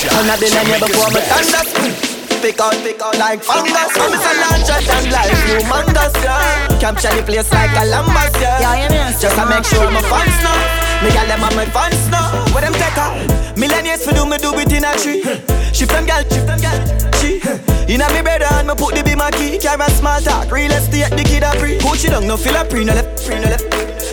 Turn 0.09 0.25
up 0.25 0.41
the 0.41 0.49
name 0.49 0.81
before 0.81 1.13
me 1.13 1.21
thunder. 1.21 2.18
Pick 2.41 2.61
out, 2.61 2.73
pick 2.85 3.03
out 3.03 3.19
like 3.19 3.43
fungus. 3.43 3.75
I'm 3.75 4.15
a 4.15 4.33
larger 4.41 4.81
than 4.87 5.11
life, 5.11 5.35
humongous, 5.51 6.15
yeah. 6.23 6.79
Capture 6.79 7.15
the 7.17 7.23
place 7.25 7.53
like 7.53 7.71
a 7.73 7.85
lambas, 7.91 8.41
yeah. 8.41 8.61
Yeah, 8.61 8.89
yeah, 8.89 9.11
Just 9.11 9.35
to 9.35 9.45
make 9.47 9.65
sure 9.65 9.85
I'm 9.85 9.99
fans 10.05 10.39
now. 10.43 11.03
Me 11.03 11.11
gal 11.11 11.27
them 11.27 11.43
on 11.43 11.57
my 11.57 11.67
fans 11.67 12.09
now. 12.09 12.31
What 12.55 12.63
them 12.63 12.73
take 12.75 12.95
her? 12.95 13.48
Millennials 13.59 14.07
for 14.07 14.15
do 14.15 14.25
me 14.25 14.39
do 14.39 14.55
it 14.55 14.73
in 14.73 14.85
a 14.87 14.95
tree. 14.95 15.23
Shift 15.75 15.91
them 15.91 16.07
gal, 16.07 16.23
shift 16.23 16.47
them 16.47 16.61
gal. 16.61 16.79
She 17.19 17.43
inna 17.93 18.07
me 18.15 18.23
bed 18.23 18.43
and 18.43 18.69
me 18.69 18.75
put 18.79 18.95
the 18.95 19.03
be 19.03 19.15
my 19.17 19.31
key. 19.33 19.59
Carry 19.59 19.83
a 19.83 19.91
small 19.91 20.21
talk, 20.21 20.51
real 20.51 20.71
estate 20.71 21.11
the 21.11 21.25
kid 21.25 21.43
a 21.43 21.51
free. 21.59 21.79
Put 21.83 22.05
you 22.05 22.11
down, 22.11 22.27
no 22.27 22.37
feel 22.37 22.55
a 22.55 22.65
pre, 22.65 22.85
no 22.85 22.95
left, 22.95 23.27
pre, 23.27 23.35
no 23.35 23.51
left. 23.51 23.67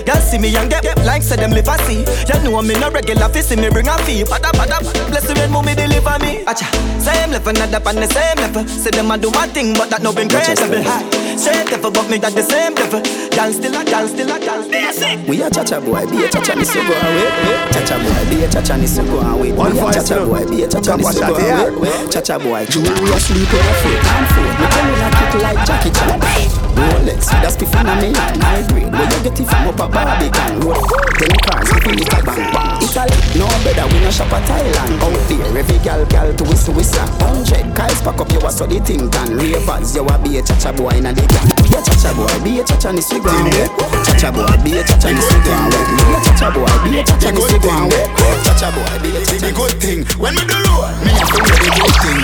Y'all 0.06 0.22
see 0.22 0.38
me 0.38 0.56
and 0.56 0.70
get, 0.70 0.84
get 0.84 0.98
like 1.06 1.24
say 1.24 1.36
them 1.36 1.52
live 1.52 1.68
a 1.68 1.78
see. 1.86 2.06
You 2.30 2.38
know 2.44 2.62
me 2.62 2.74
no 2.80 2.90
regular 2.92 3.30
fi 3.30 3.42
see 3.42 3.56
me 3.56 3.70
bring 3.70 3.88
a 3.88 3.98
fee. 4.06 4.24
Pada 4.24 4.50
pada 4.54 4.82
bless 5.10 5.26
the 5.28 5.34
rain 5.34 5.52
mommy 5.52 5.74
deliver 5.74 6.18
me. 6.20 6.46
Acha, 6.46 6.66
same 7.02 7.32
level, 7.32 7.54
not 7.54 7.74
up 7.74 7.86
on 7.86 7.96
the 7.96 8.08
same 8.10 8.38
level. 8.38 8.68
Say 8.68 8.92
them 8.92 9.10
a 9.10 9.18
do 9.18 9.32
my 9.32 9.48
thing, 9.48 9.74
but 9.74 9.90
that 9.90 10.02
no 10.02 10.14
been 10.14 10.30
credible. 10.30 10.82
High, 10.82 11.38
straight 11.38 11.70
level, 11.72 11.90
but 11.90 12.10
me 12.10 12.18
that 12.20 12.34
the 12.34 12.44
same 12.44 12.76
level. 12.76 13.02
Y'all 13.34 13.52
still 13.52 13.74
a, 13.74 13.82
y'all 13.90 14.08
still 14.08 14.30
a, 14.30 14.38
y'all 14.46 14.62
still 14.62 15.04
a. 15.06 15.26
We 15.28 15.42
a 15.42 15.50
cha-cha 15.50 15.80
boy, 15.80 16.06
be 16.06 16.26
a 16.26 16.30
cha-cha, 16.30 16.54
this 16.54 16.74
go 16.74 16.82
away. 16.82 17.30
Cha-cha 17.74 17.98
boy, 17.98 18.30
be 18.30 18.44
a 18.44 18.48
cha-cha, 18.50 18.78
this 18.78 18.98
go 18.98 19.20
away. 19.20 19.35
One 19.36 19.72
We 19.74 19.80
a 19.80 19.82
voice, 19.82 19.96
cha-cha 19.96 20.26
boy, 20.26 20.46
be 20.50 20.64
a 20.64 20.68
cha-cha, 20.68 20.96
this 20.96 21.20
Come 21.20 21.28
go 21.28 21.34
watch 21.34 21.42
that, 21.42 21.74
away. 21.74 22.08
Cha-cha 22.10 22.38
boy, 22.40 22.66
jewelry 22.68 23.12
a 23.12 23.20
sleep 23.20 23.54
on 23.54 23.60
a 23.60 23.74
foot 23.84 24.06
and 24.06 24.28
foot. 24.32 24.60
Me 24.60 24.66
tell 24.72 24.88
you 24.90 24.96
like 24.96 25.36
it 25.36 25.42
like 25.42 25.68
Jackie 25.68 25.92
Chan. 25.92 26.65
Rolex, 26.76 27.32
with 27.32 27.48
a 27.48 27.50
stiff 27.52 27.74
in 27.76 27.88
a 27.88 27.96
me 27.98 28.12
hand, 28.14 28.40
my 28.40 28.62
grade. 28.68 28.92
Where 28.92 29.08
you 29.08 29.20
get 29.24 29.40
it 29.40 29.48
from 29.48 29.68
up 29.72 29.80
a 29.80 29.88
Barbican 29.88 30.60
road? 30.60 30.84
Ten 31.16 31.34
cars, 31.48 31.68
you 31.72 31.80
feel 31.82 32.00
it 32.04 32.12
a 32.12 32.20
bang 32.24 32.46
bang. 32.52 32.84
Italy, 32.84 33.18
no 33.40 33.48
better, 33.64 33.88
we 33.92 33.98
no 34.04 34.12
shop 34.12 34.32
at 34.36 34.44
Thailand. 34.48 35.00
Out 35.00 35.16
there, 35.28 35.58
every 35.58 35.80
gal 35.80 36.06
gal 36.06 36.30
to 36.36 36.44
whistle 36.44 36.74
whistle. 36.76 37.08
Hundred 37.24 37.66
cars 37.76 38.02
pack 38.04 38.20
up, 38.20 38.32
you 38.32 38.40
a 38.44 38.52
so 38.52 38.68
the 38.68 38.80
thing 38.84 39.10
can. 39.10 39.36
Ravers, 39.36 39.96
you 39.96 40.04
a 40.04 40.16
be 40.20 40.38
a 40.38 40.42
cha-cha 40.44 40.72
boy 40.76 40.96
in 41.00 41.08
a 41.08 41.12
the 41.16 41.24
gang. 41.28 41.48
Be 41.64 41.72
a 41.76 41.80
cha-cha 41.80 42.12
boy, 42.16 42.28
be 42.44 42.60
a 42.60 42.64
cha-cha, 42.64 42.92
this 42.92 43.12
go 43.12 43.32
away. 43.32 43.68
Cha-cha 44.04 44.30
boy, 44.32 44.48
be 44.64 44.76
a 44.76 44.84
cha-cha, 44.84 45.10
this 45.16 45.32
go 45.32 45.52
away. 45.56 45.84
Be 45.96 46.12
a 46.12 46.20
cha-cha 46.28 46.48
boy, 46.52 46.68
be 46.84 47.00
a 47.00 47.02
cha-cha, 47.04 47.32
this 47.32 47.56
go 47.56 47.72
away. 47.72 48.06
Cha-cha 48.44 48.68
boy, 48.76 48.96
be 49.00 49.10
a 49.16 49.20
cha-cha. 49.24 49.48
The 49.48 49.52
good 49.56 49.76
thing 49.80 50.04
when 50.20 50.36
me 50.36 50.44
do 50.44 50.58
road, 50.68 50.92
me 51.04 51.12
to 51.16 51.26
wear 51.32 51.56
the 51.56 51.72
good 51.72 51.96
thing. 52.04 52.20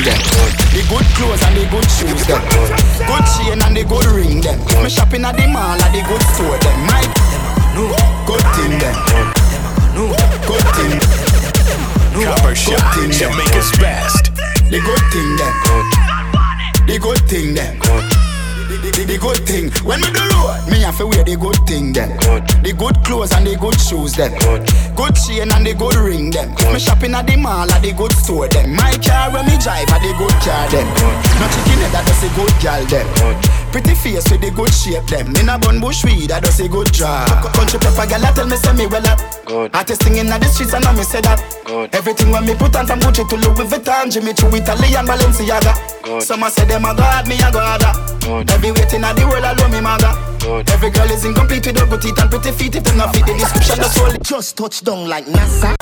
The 0.71 0.81
good 0.87 1.07
clothes 1.15 1.43
and 1.43 1.55
the 1.55 1.63
good 1.67 1.87
shoes 1.91 2.23
them. 2.27 2.41
Good 3.07 3.25
chain 3.35 3.59
and 3.61 3.75
the 3.75 3.83
good 3.83 4.05
ring 4.07 4.40
them. 4.41 4.59
Me 4.83 4.89
shopping 4.89 5.25
at 5.25 5.37
the 5.37 5.47
mall 5.47 5.77
at 5.77 5.91
the 5.93 6.01
good 6.07 6.21
store 6.33 6.57
them. 6.57 6.79
My 6.89 7.01
good 8.25 8.45
thing 8.57 8.77
them. 8.81 8.95
Good 10.47 10.67
thing. 10.75 10.99
Copper 12.25 12.55
Shot, 12.55 12.81
Jamaica's 13.11 13.71
best. 13.79 14.35
The 14.69 14.79
good 14.81 15.03
thing 15.13 15.35
them. 15.37 15.55
The 16.87 16.99
good 16.99 17.21
thing 17.29 17.53
them. 17.53 17.79
The, 18.71 18.77
the, 18.87 19.03
the 19.03 19.17
good 19.19 19.37
thing 19.45 19.69
when 19.83 19.99
me 19.99 20.07
do 20.15 20.23
road, 20.31 20.63
me 20.71 20.79
have 20.79 20.97
to 20.97 21.05
wear 21.05 21.23
the 21.23 21.35
good 21.35 21.59
thing 21.67 21.91
them. 21.91 22.09
The 22.63 22.71
good 22.71 22.95
clothes 23.03 23.33
and 23.33 23.45
the 23.45 23.55
good 23.59 23.75
shoes 23.79 24.15
them. 24.15 24.31
Good 24.95 25.15
chain 25.19 25.51
and 25.51 25.65
the 25.67 25.75
good 25.75 25.95
ring 25.95 26.31
them. 26.31 26.55
Me 26.71 26.79
shopping 26.79 27.13
at 27.13 27.27
the 27.27 27.35
mall 27.35 27.69
at 27.69 27.81
the 27.83 27.91
good 27.91 28.13
store 28.13 28.47
them. 28.47 28.73
My 28.73 28.95
car 29.03 29.29
when 29.31 29.45
me 29.45 29.59
drive 29.59 29.91
at 29.91 29.99
the 29.99 30.15
good 30.15 30.35
car 30.39 30.65
them. 30.71 30.87
No 31.35 31.45
chicken 31.51 31.83
head 31.83 31.91
that 31.91 32.07
does 32.07 32.23
a 32.23 32.29
good 32.31 32.53
gal 32.63 32.83
them. 32.87 33.07
Pretty 33.71 33.95
face 33.95 34.29
with 34.29 34.41
the 34.41 34.51
good 34.51 34.73
shape 34.73 35.07
them. 35.07 35.31
In 35.39 35.47
a 35.47 35.57
bun 35.57 35.79
bush 35.79 36.03
weed 36.03 36.31
I 36.31 36.39
does 36.41 36.59
a 36.59 36.67
good 36.67 36.91
job. 36.91 37.27
Country 37.55 37.79
pepper 37.79 38.05
gal 38.05 38.21
tell 38.35 38.45
me 38.45 38.57
say 38.57 38.73
me 38.73 38.85
well 38.85 39.07
up. 39.07 39.19
Good. 39.45 39.73
Artist 39.73 40.03
singing 40.03 40.27
at 40.27 40.41
the 40.41 40.47
streets 40.47 40.73
and 40.73 40.83
I 40.83 40.91
me 40.91 41.03
say 41.03 41.21
that. 41.21 41.39
Good. 41.65 41.95
Everything 41.95 42.31
when 42.31 42.45
me 42.45 42.53
put 42.53 42.75
on 42.75 42.85
from 42.85 42.99
Gucci 42.99 43.23
to 43.27 43.35
Louis 43.39 43.67
Vuitton, 43.71 44.11
Jimmy 44.11 44.33
Choo, 44.33 44.51
Italian 44.51 45.07
Balenciaga. 45.07 45.71
Good. 46.03 46.21
Some 46.21 46.43
a 46.43 46.51
say 46.51 46.65
them 46.65 46.83
a 46.83 46.91
god, 46.93 47.27
me 47.27 47.35
a 47.39 47.47
god. 47.51 47.79
Good. 48.19 48.51
Every 48.51 48.71
waiting 48.71 49.03
at 49.07 49.15
the 49.15 49.23
world 49.23 49.47
alone 49.47 49.71
me 49.71 49.79
maga. 49.79 50.19
Good. 50.43 50.69
Every 50.69 50.91
girl 50.91 51.09
is 51.09 51.23
incomplete 51.23 51.65
with 51.67 51.79
her 51.79 51.87
good 51.87 52.01
teeth 52.01 52.19
and 52.19 52.29
pretty 52.29 52.51
feet. 52.51 52.75
If 52.75 52.83
them 52.83 52.97
not 52.97 53.15
fit 53.15 53.25
the 53.25 53.33
description, 53.39 53.77
that's 53.79 53.97
all. 53.97 54.11
Just 54.19 54.57
touch 54.57 54.83
down 54.83 55.07
like 55.07 55.25
NASA. 55.25 55.75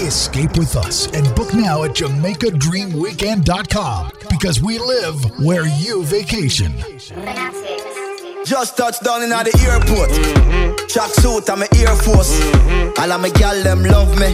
Escape 0.00 0.56
with 0.56 0.76
us 0.76 1.08
and 1.12 1.26
book 1.34 1.52
now 1.52 1.82
at 1.82 1.90
JamaicaDreamWeekend.com 1.90 4.10
because 4.30 4.62
we 4.62 4.78
live 4.78 5.40
where 5.40 5.66
you 5.66 6.04
vacation. 6.04 6.72
Just 8.44 8.76
touched 8.76 9.02
down 9.02 9.24
in 9.24 9.30
the 9.30 9.36
airport. 9.68 10.10
Track 10.88 11.10
suit 11.10 11.48
and 11.50 11.58
my 11.60 11.66
Air 11.76 11.94
Force. 11.96 12.40
All 12.98 13.12
of 13.12 13.20
my 13.20 13.30
gal 13.30 13.60
them 13.62 13.82
love 13.82 14.16
me. 14.18 14.32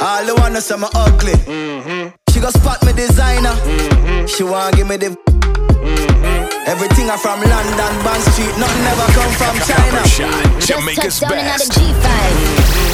All 0.00 0.24
the 0.26 0.34
wanna 0.36 0.60
say 0.60 0.76
me 0.76 0.88
ugly. 0.94 1.34
She 2.30 2.40
go 2.40 2.50
spot 2.50 2.84
me 2.84 2.92
designer. 2.92 3.54
She 4.26 4.42
wanna 4.42 4.76
give 4.76 4.88
me 4.88 4.96
the. 4.96 5.31
Everything 6.66 7.10
I 7.10 7.16
from 7.18 7.40
London, 7.42 7.92
Bond 8.06 8.22
Street, 8.32 8.54
nothing 8.56 8.86
ever 8.86 9.08
come 9.16 9.32
from 9.34 9.54
China. 9.66 9.98
Copper 9.98 10.08
Shot, 10.08 10.62
Jamaica's 10.62 11.18
Just 11.18 11.20
touched 11.20 11.32
down 11.32 11.38
in 11.38 11.44
best. 11.46 11.72
the 11.72 11.80
G5. 11.80 12.08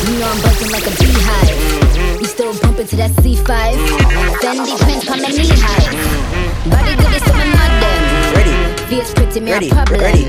You 0.09 0.14
know 0.18 0.28
I'm 0.32 0.40
buzzing 0.40 0.70
like 0.72 0.86
a 0.89 0.94
beehive. 0.97 1.59
We 2.18 2.24
still 2.24 2.55
bumping 2.60 2.86
to 2.89 2.97
that 2.97 3.10
C5. 3.20 3.52
Fendi 4.40 4.74
prints 4.80 5.05
come 5.05 5.20
the 5.20 5.28
knee 5.28 5.52
high. 5.52 5.85
Body 6.72 6.94
good 6.97 7.12
is 7.12 7.22
some 7.28 7.39
mud 7.52 7.72
them. 7.82 8.02
Ready. 8.35 8.55
Fierce 8.89 9.12
pretty 9.12 9.40
me 9.40 9.52
Ready, 9.52 9.68
a 9.68 9.74
problem. 9.74 10.01
ready. 10.01 10.24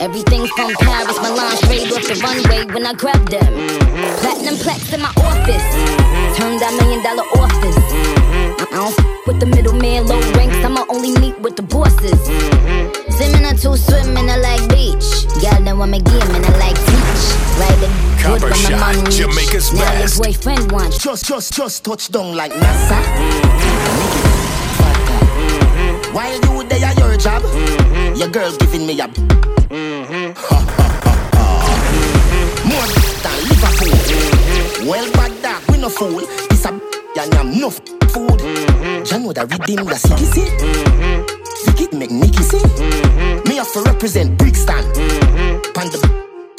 Everything 0.00 0.46
from 0.56 0.72
Paris, 0.80 1.16
Milan, 1.20 1.56
straight 1.56 1.88
off 1.92 2.04
the 2.04 2.16
runway 2.22 2.64
when 2.74 2.84
I 2.86 2.92
grab 2.92 3.24
them. 3.30 3.52
Platinum 4.20 4.56
plaques 4.60 4.92
in 4.92 5.00
my 5.00 5.12
office. 5.16 5.66
Turn 6.36 6.56
that 6.60 6.72
million 6.80 7.00
dollar 7.02 7.24
office. 7.40 7.78
I 8.60 8.66
don't 8.70 8.92
f- 8.92 9.09
with 9.26 9.40
the 9.40 9.46
middleman, 9.46 10.06
low 10.06 10.20
ranks. 10.32 10.56
I'ma 10.64 10.84
only 10.88 11.12
meet 11.20 11.38
with 11.40 11.56
the 11.56 11.62
bosses. 11.62 12.20
Swimming 13.16 13.44
or 13.44 13.54
two, 13.54 13.76
swimming 13.76 14.30
I 14.30 14.36
like 14.36 14.68
beach. 14.70 15.26
Girl, 15.40 15.62
then 15.62 15.78
want 15.78 15.90
me 15.90 16.00
game 16.00 16.30
and 16.34 16.44
I 16.44 16.58
like 16.58 16.76
teach. 16.76 17.24
Riding 17.60 17.92
good 18.22 18.40
Copper 18.40 18.50
when 18.50 18.50
my 18.50 18.56
Shot, 18.56 18.80
man 18.80 19.04
reach. 19.04 19.16
Jamaica's 19.16 19.72
now 19.72 19.80
best. 19.80 20.16
your 20.16 20.24
boyfriend 20.24 20.72
wants. 20.72 20.98
Just, 20.98 21.26
just, 21.26 21.52
just 21.52 21.84
touch 21.84 22.10
down 22.10 22.36
like 22.36 22.52
NASA. 22.52 23.02
Mm-hmm. 25.40 26.14
While 26.14 26.34
you 26.34 26.68
there 26.68 26.84
at 26.84 26.98
your 26.98 27.16
job, 27.16 27.42
mm-hmm. 27.42 28.14
your 28.16 28.28
girl 28.28 28.56
giving 28.56 28.86
me 28.86 29.00
a. 29.00 29.08
Mm-hmm. 29.08 30.32
More 32.68 32.88
than 33.24 33.38
Liverpool. 33.48 34.88
Well, 34.88 35.12
bad 35.12 35.42
dog, 35.42 35.62
we 35.70 35.78
no 35.78 35.88
fool. 35.88 36.20
It's 36.20 36.64
a 36.64 36.80
and 37.16 37.34
I'm 37.34 37.58
no 37.58 37.70
food. 37.70 38.40
Mm-hmm. 39.00 39.16
You 39.16 39.24
know 39.24 39.32
that 39.32 39.48
redeem 39.48 39.84
the 39.88 39.96
city, 39.96 40.24
see? 40.28 40.44
Vicky 41.64 41.88
make 41.96 42.10
Nicky 42.12 42.42
see? 42.44 42.60
Mm-hmm. 42.60 43.48
Me 43.48 43.56
have 43.56 43.72
to 43.72 43.80
represent 43.80 44.36
Brixton. 44.36 44.76
Mm-hmm. 44.92 45.72
Pan 45.72 45.88
the 45.88 46.00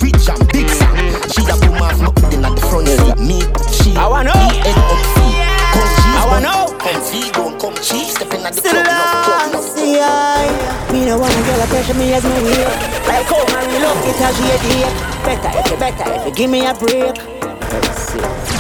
bridge 0.02 0.26
and 0.26 0.42
big 0.50 0.66
Sam. 0.66 0.98
She 1.30 1.46
a 1.46 1.54
boom 1.62 1.78
off 1.78 2.02
my 2.02 2.10
in 2.34 2.42
at 2.42 2.58
the 2.58 2.62
front 2.66 2.90
seat. 2.90 3.18
Me, 3.22 3.46
she, 3.70 3.94
I 3.94 4.10
wanna 4.10 4.34
know. 4.34 4.42
head 4.66 4.74
up 4.74 4.98
feet. 5.14 5.38
Cause 5.70 5.94
she's 6.02 6.18
I 6.18 6.26
wanna 6.26 6.50
know. 6.50 6.66
in 6.82 8.42
the 8.42 8.82
club, 8.90 9.54
no 9.54 9.62
club, 9.62 9.78
See 9.78 10.02
I, 10.02 10.50
me 10.90 11.06
no 11.06 11.22
wanna 11.22 11.42
girl 11.46 11.62
a 11.62 11.68
pressure 11.70 11.94
me 11.94 12.10
as 12.18 12.26
me 12.26 12.42
weak. 12.42 12.66
Like 13.06 13.30
oh, 13.30 13.46
how 13.54 13.62
my 13.70 13.78
love 13.86 14.02
it 14.02 14.18
as 14.18 14.34
she 14.34 14.50
a 14.50 14.58
dick. 14.66 14.90
Better 15.22 15.52
if 15.62 15.70
you 15.70 15.78
better 15.78 16.10
if 16.18 16.26
you 16.26 16.34
give 16.34 16.50
me 16.50 16.66
a 16.66 16.74
break. 16.74 17.14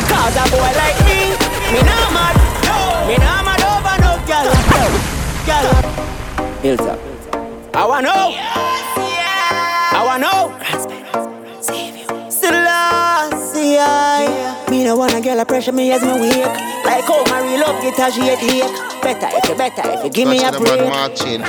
Cause 0.06 0.38
a 0.38 0.44
boy 0.54 0.70
like 0.78 1.02
me, 1.10 1.34
me 1.74 1.82
nah 1.82 2.14
mad, 2.14 2.38
no, 2.62 3.08
me 3.10 3.18
nah 3.18 3.42
mad 3.42 3.51
girl. 4.32 5.76
Hilltop. 6.62 7.00
I 7.74 7.86
wanna 7.86 8.08
know. 8.08 8.36
I 9.94 10.04
wanna 10.06 10.26
know. 10.26 10.42
I 13.84 14.66
Me 14.70 14.84
no 14.84 14.96
wanna 14.96 15.22
girl 15.22 15.40
a 15.40 15.46
pressure 15.46 15.72
me 15.72 15.92
as 15.92 16.02
me 16.02 16.14
weak 16.22 16.46
Like 16.86 17.04
how 17.06 17.24
my 17.26 17.42
real 17.42 17.60
love 17.62 17.82
get 17.82 18.00
as 18.00 18.14
she 18.16 18.22
a 18.30 18.36
dick 18.38 18.72
Better 19.02 19.28
if 19.32 19.50
you 19.50 19.56
better 19.56 19.82
if 19.86 20.04
you 20.04 20.10
give 20.10 20.28
me 20.28 20.38
a 20.44 20.52
break 20.52 20.80
Cause 20.80 21.42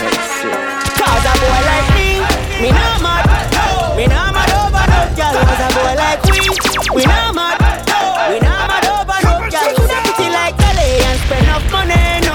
a 1.26 1.34
boy 1.38 1.60
like 1.68 1.88
me, 1.94 2.20
me 2.60 2.70
no 2.70 2.98
mad 3.02 3.26
Me 3.96 4.06
no 4.06 4.22
mad 4.34 4.50
over 4.58 4.86
no 4.90 5.00
girl 5.14 5.34
Cause 5.38 5.62
a 5.62 5.68
boy 5.74 5.94
like 5.98 6.22
we, 6.24 6.40
we 6.94 7.04
no 7.06 7.32
mad 7.32 7.58
We 8.30 8.38
no 8.40 8.54
mad 8.66 8.86
over 8.90 9.18
no 9.22 9.32
girl 9.50 9.70
pretty 10.14 10.28
like 10.32 10.56
Calais 10.58 11.02
and 11.04 11.18
spend 11.20 11.44
enough 11.46 11.66
money, 11.70 12.31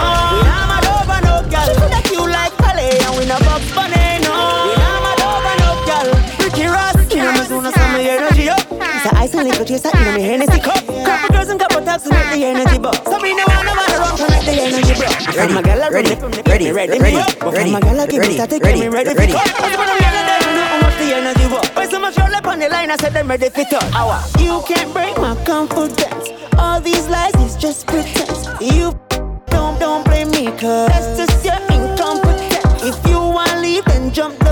a 9.58 9.62
and 9.62 9.70
liquor 9.70 9.90
chaser, 9.90 10.06
know 10.06 10.16
me 10.16 10.22
Hennessy 10.22 10.60
cup 10.60 10.86
Couple 10.86 11.30
girls 11.36 11.50
and 11.50 11.60
couple 11.60 11.82
taps 11.82 12.04
to 12.04 12.10
make 12.10 12.30
the 12.32 12.46
energy 12.46 12.78
bust 12.78 13.04
So 13.06 13.20
me 13.20 13.34
no 13.34 13.44
want 13.48 13.66
no 13.66 13.76
man 13.76 13.90
around 13.98 14.18
to 14.18 14.28
make 14.30 14.46
the 14.46 14.54
energy 14.62 14.94
blow 14.94 15.18
Ready, 15.38 15.54
My 15.54 15.62
a 15.62 15.92
ready, 15.92 16.16
ready, 16.16 16.72
ready, 16.72 16.72
ready, 16.72 17.00
ready, 17.00 17.18
up. 17.18 17.54
Ready, 17.54 17.72
my 17.72 17.80
a 17.80 18.08
give 18.08 18.14
me 18.14 18.20
ready, 18.20 18.34
static, 18.34 18.64
ready, 18.64 18.90
ready 18.90 19.14
ready. 19.14 19.32
for 19.32 19.38
cut. 19.38 19.56
Cause 19.56 19.78
when 19.78 19.90
I'm 19.90 20.02
yelling, 20.02 20.26
they 20.26 20.40
don't 20.42 20.56
know 20.56 20.66
how 20.66 20.82
much 20.82 20.98
the 20.98 21.14
energy 21.14 21.48
was. 21.48 21.70
When 21.76 21.90
so 21.90 22.00
much 22.00 22.18
roll 22.18 22.36
up 22.36 22.48
on 22.48 22.60
the 22.60 22.70
line, 22.70 22.90
I 22.92 22.96
said 22.98 23.14
them 23.14 23.28
ready 23.28 23.50
for 23.50 23.64
touch. 23.66 23.94
Hour. 23.94 24.20
You 24.40 24.62
can't 24.68 24.92
break 24.94 25.16
my 25.18 25.36
confidence. 25.46 26.30
All 26.58 26.82
these 26.82 27.08
lies 27.08 27.36
is 27.36 27.56
just 27.56 27.86
pretense. 27.88 28.48
You 28.60 28.98
don't 29.48 29.80
don't 29.80 30.04
blame 30.06 30.32
me, 30.32 30.46
cause 30.58 30.90
that's 30.90 31.18
just 31.18 31.46
your 31.46 31.62
incompetence. 31.70 32.84
If 32.84 32.98
you 33.08 33.20
wanna 33.20 33.62
leave, 33.62 33.86
then 33.86 34.12
jump 34.12 34.47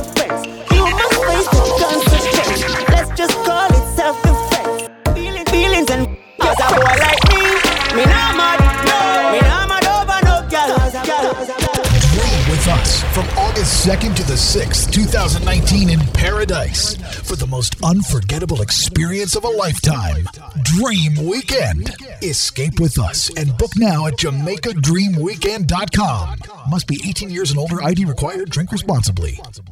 cause 6.58 6.72
a 6.72 6.76
boy 6.76 6.96
like 7.00 7.24
me, 7.30 7.42
me 7.96 8.04
not 8.06 8.36
mad, 8.36 8.60
no, 8.88 9.32
me 9.34 9.40
not 9.42 9.68
mad 9.70 9.86
over 9.86 10.20
no 10.26 10.42
girl. 10.50 10.78
Dream 12.16 12.44
with 12.50 12.68
us 12.68 13.04
from 13.14 13.26
August 13.38 13.86
2nd 13.88 14.16
to 14.16 14.24
the 14.24 14.34
6th, 14.34 14.92
2019 14.92 15.90
in 15.90 16.00
Paradise 16.14 16.96
for 17.24 17.36
the 17.36 17.46
most 17.48 17.76
unforgettable 17.84 18.62
experience 18.62 19.36
of 19.36 19.44
a 19.44 19.50
lifetime. 19.50 20.26
Dream 20.64 21.16
Weekend. 21.26 21.94
Escape 22.22 22.80
with 22.80 22.98
us 22.98 23.30
and 23.36 23.58
book 23.58 23.72
now 23.78 24.08
at 24.08 24.14
JamaicaDreamWeekend.com. 24.16 26.40
Must 26.70 26.88
be 26.88 27.02
18 27.08 27.30
years 27.30 27.52
and 27.52 27.60
older, 27.60 27.84
ID 27.84 28.06
required, 28.06 28.50
drink 28.50 28.72
responsibly. 28.72 29.38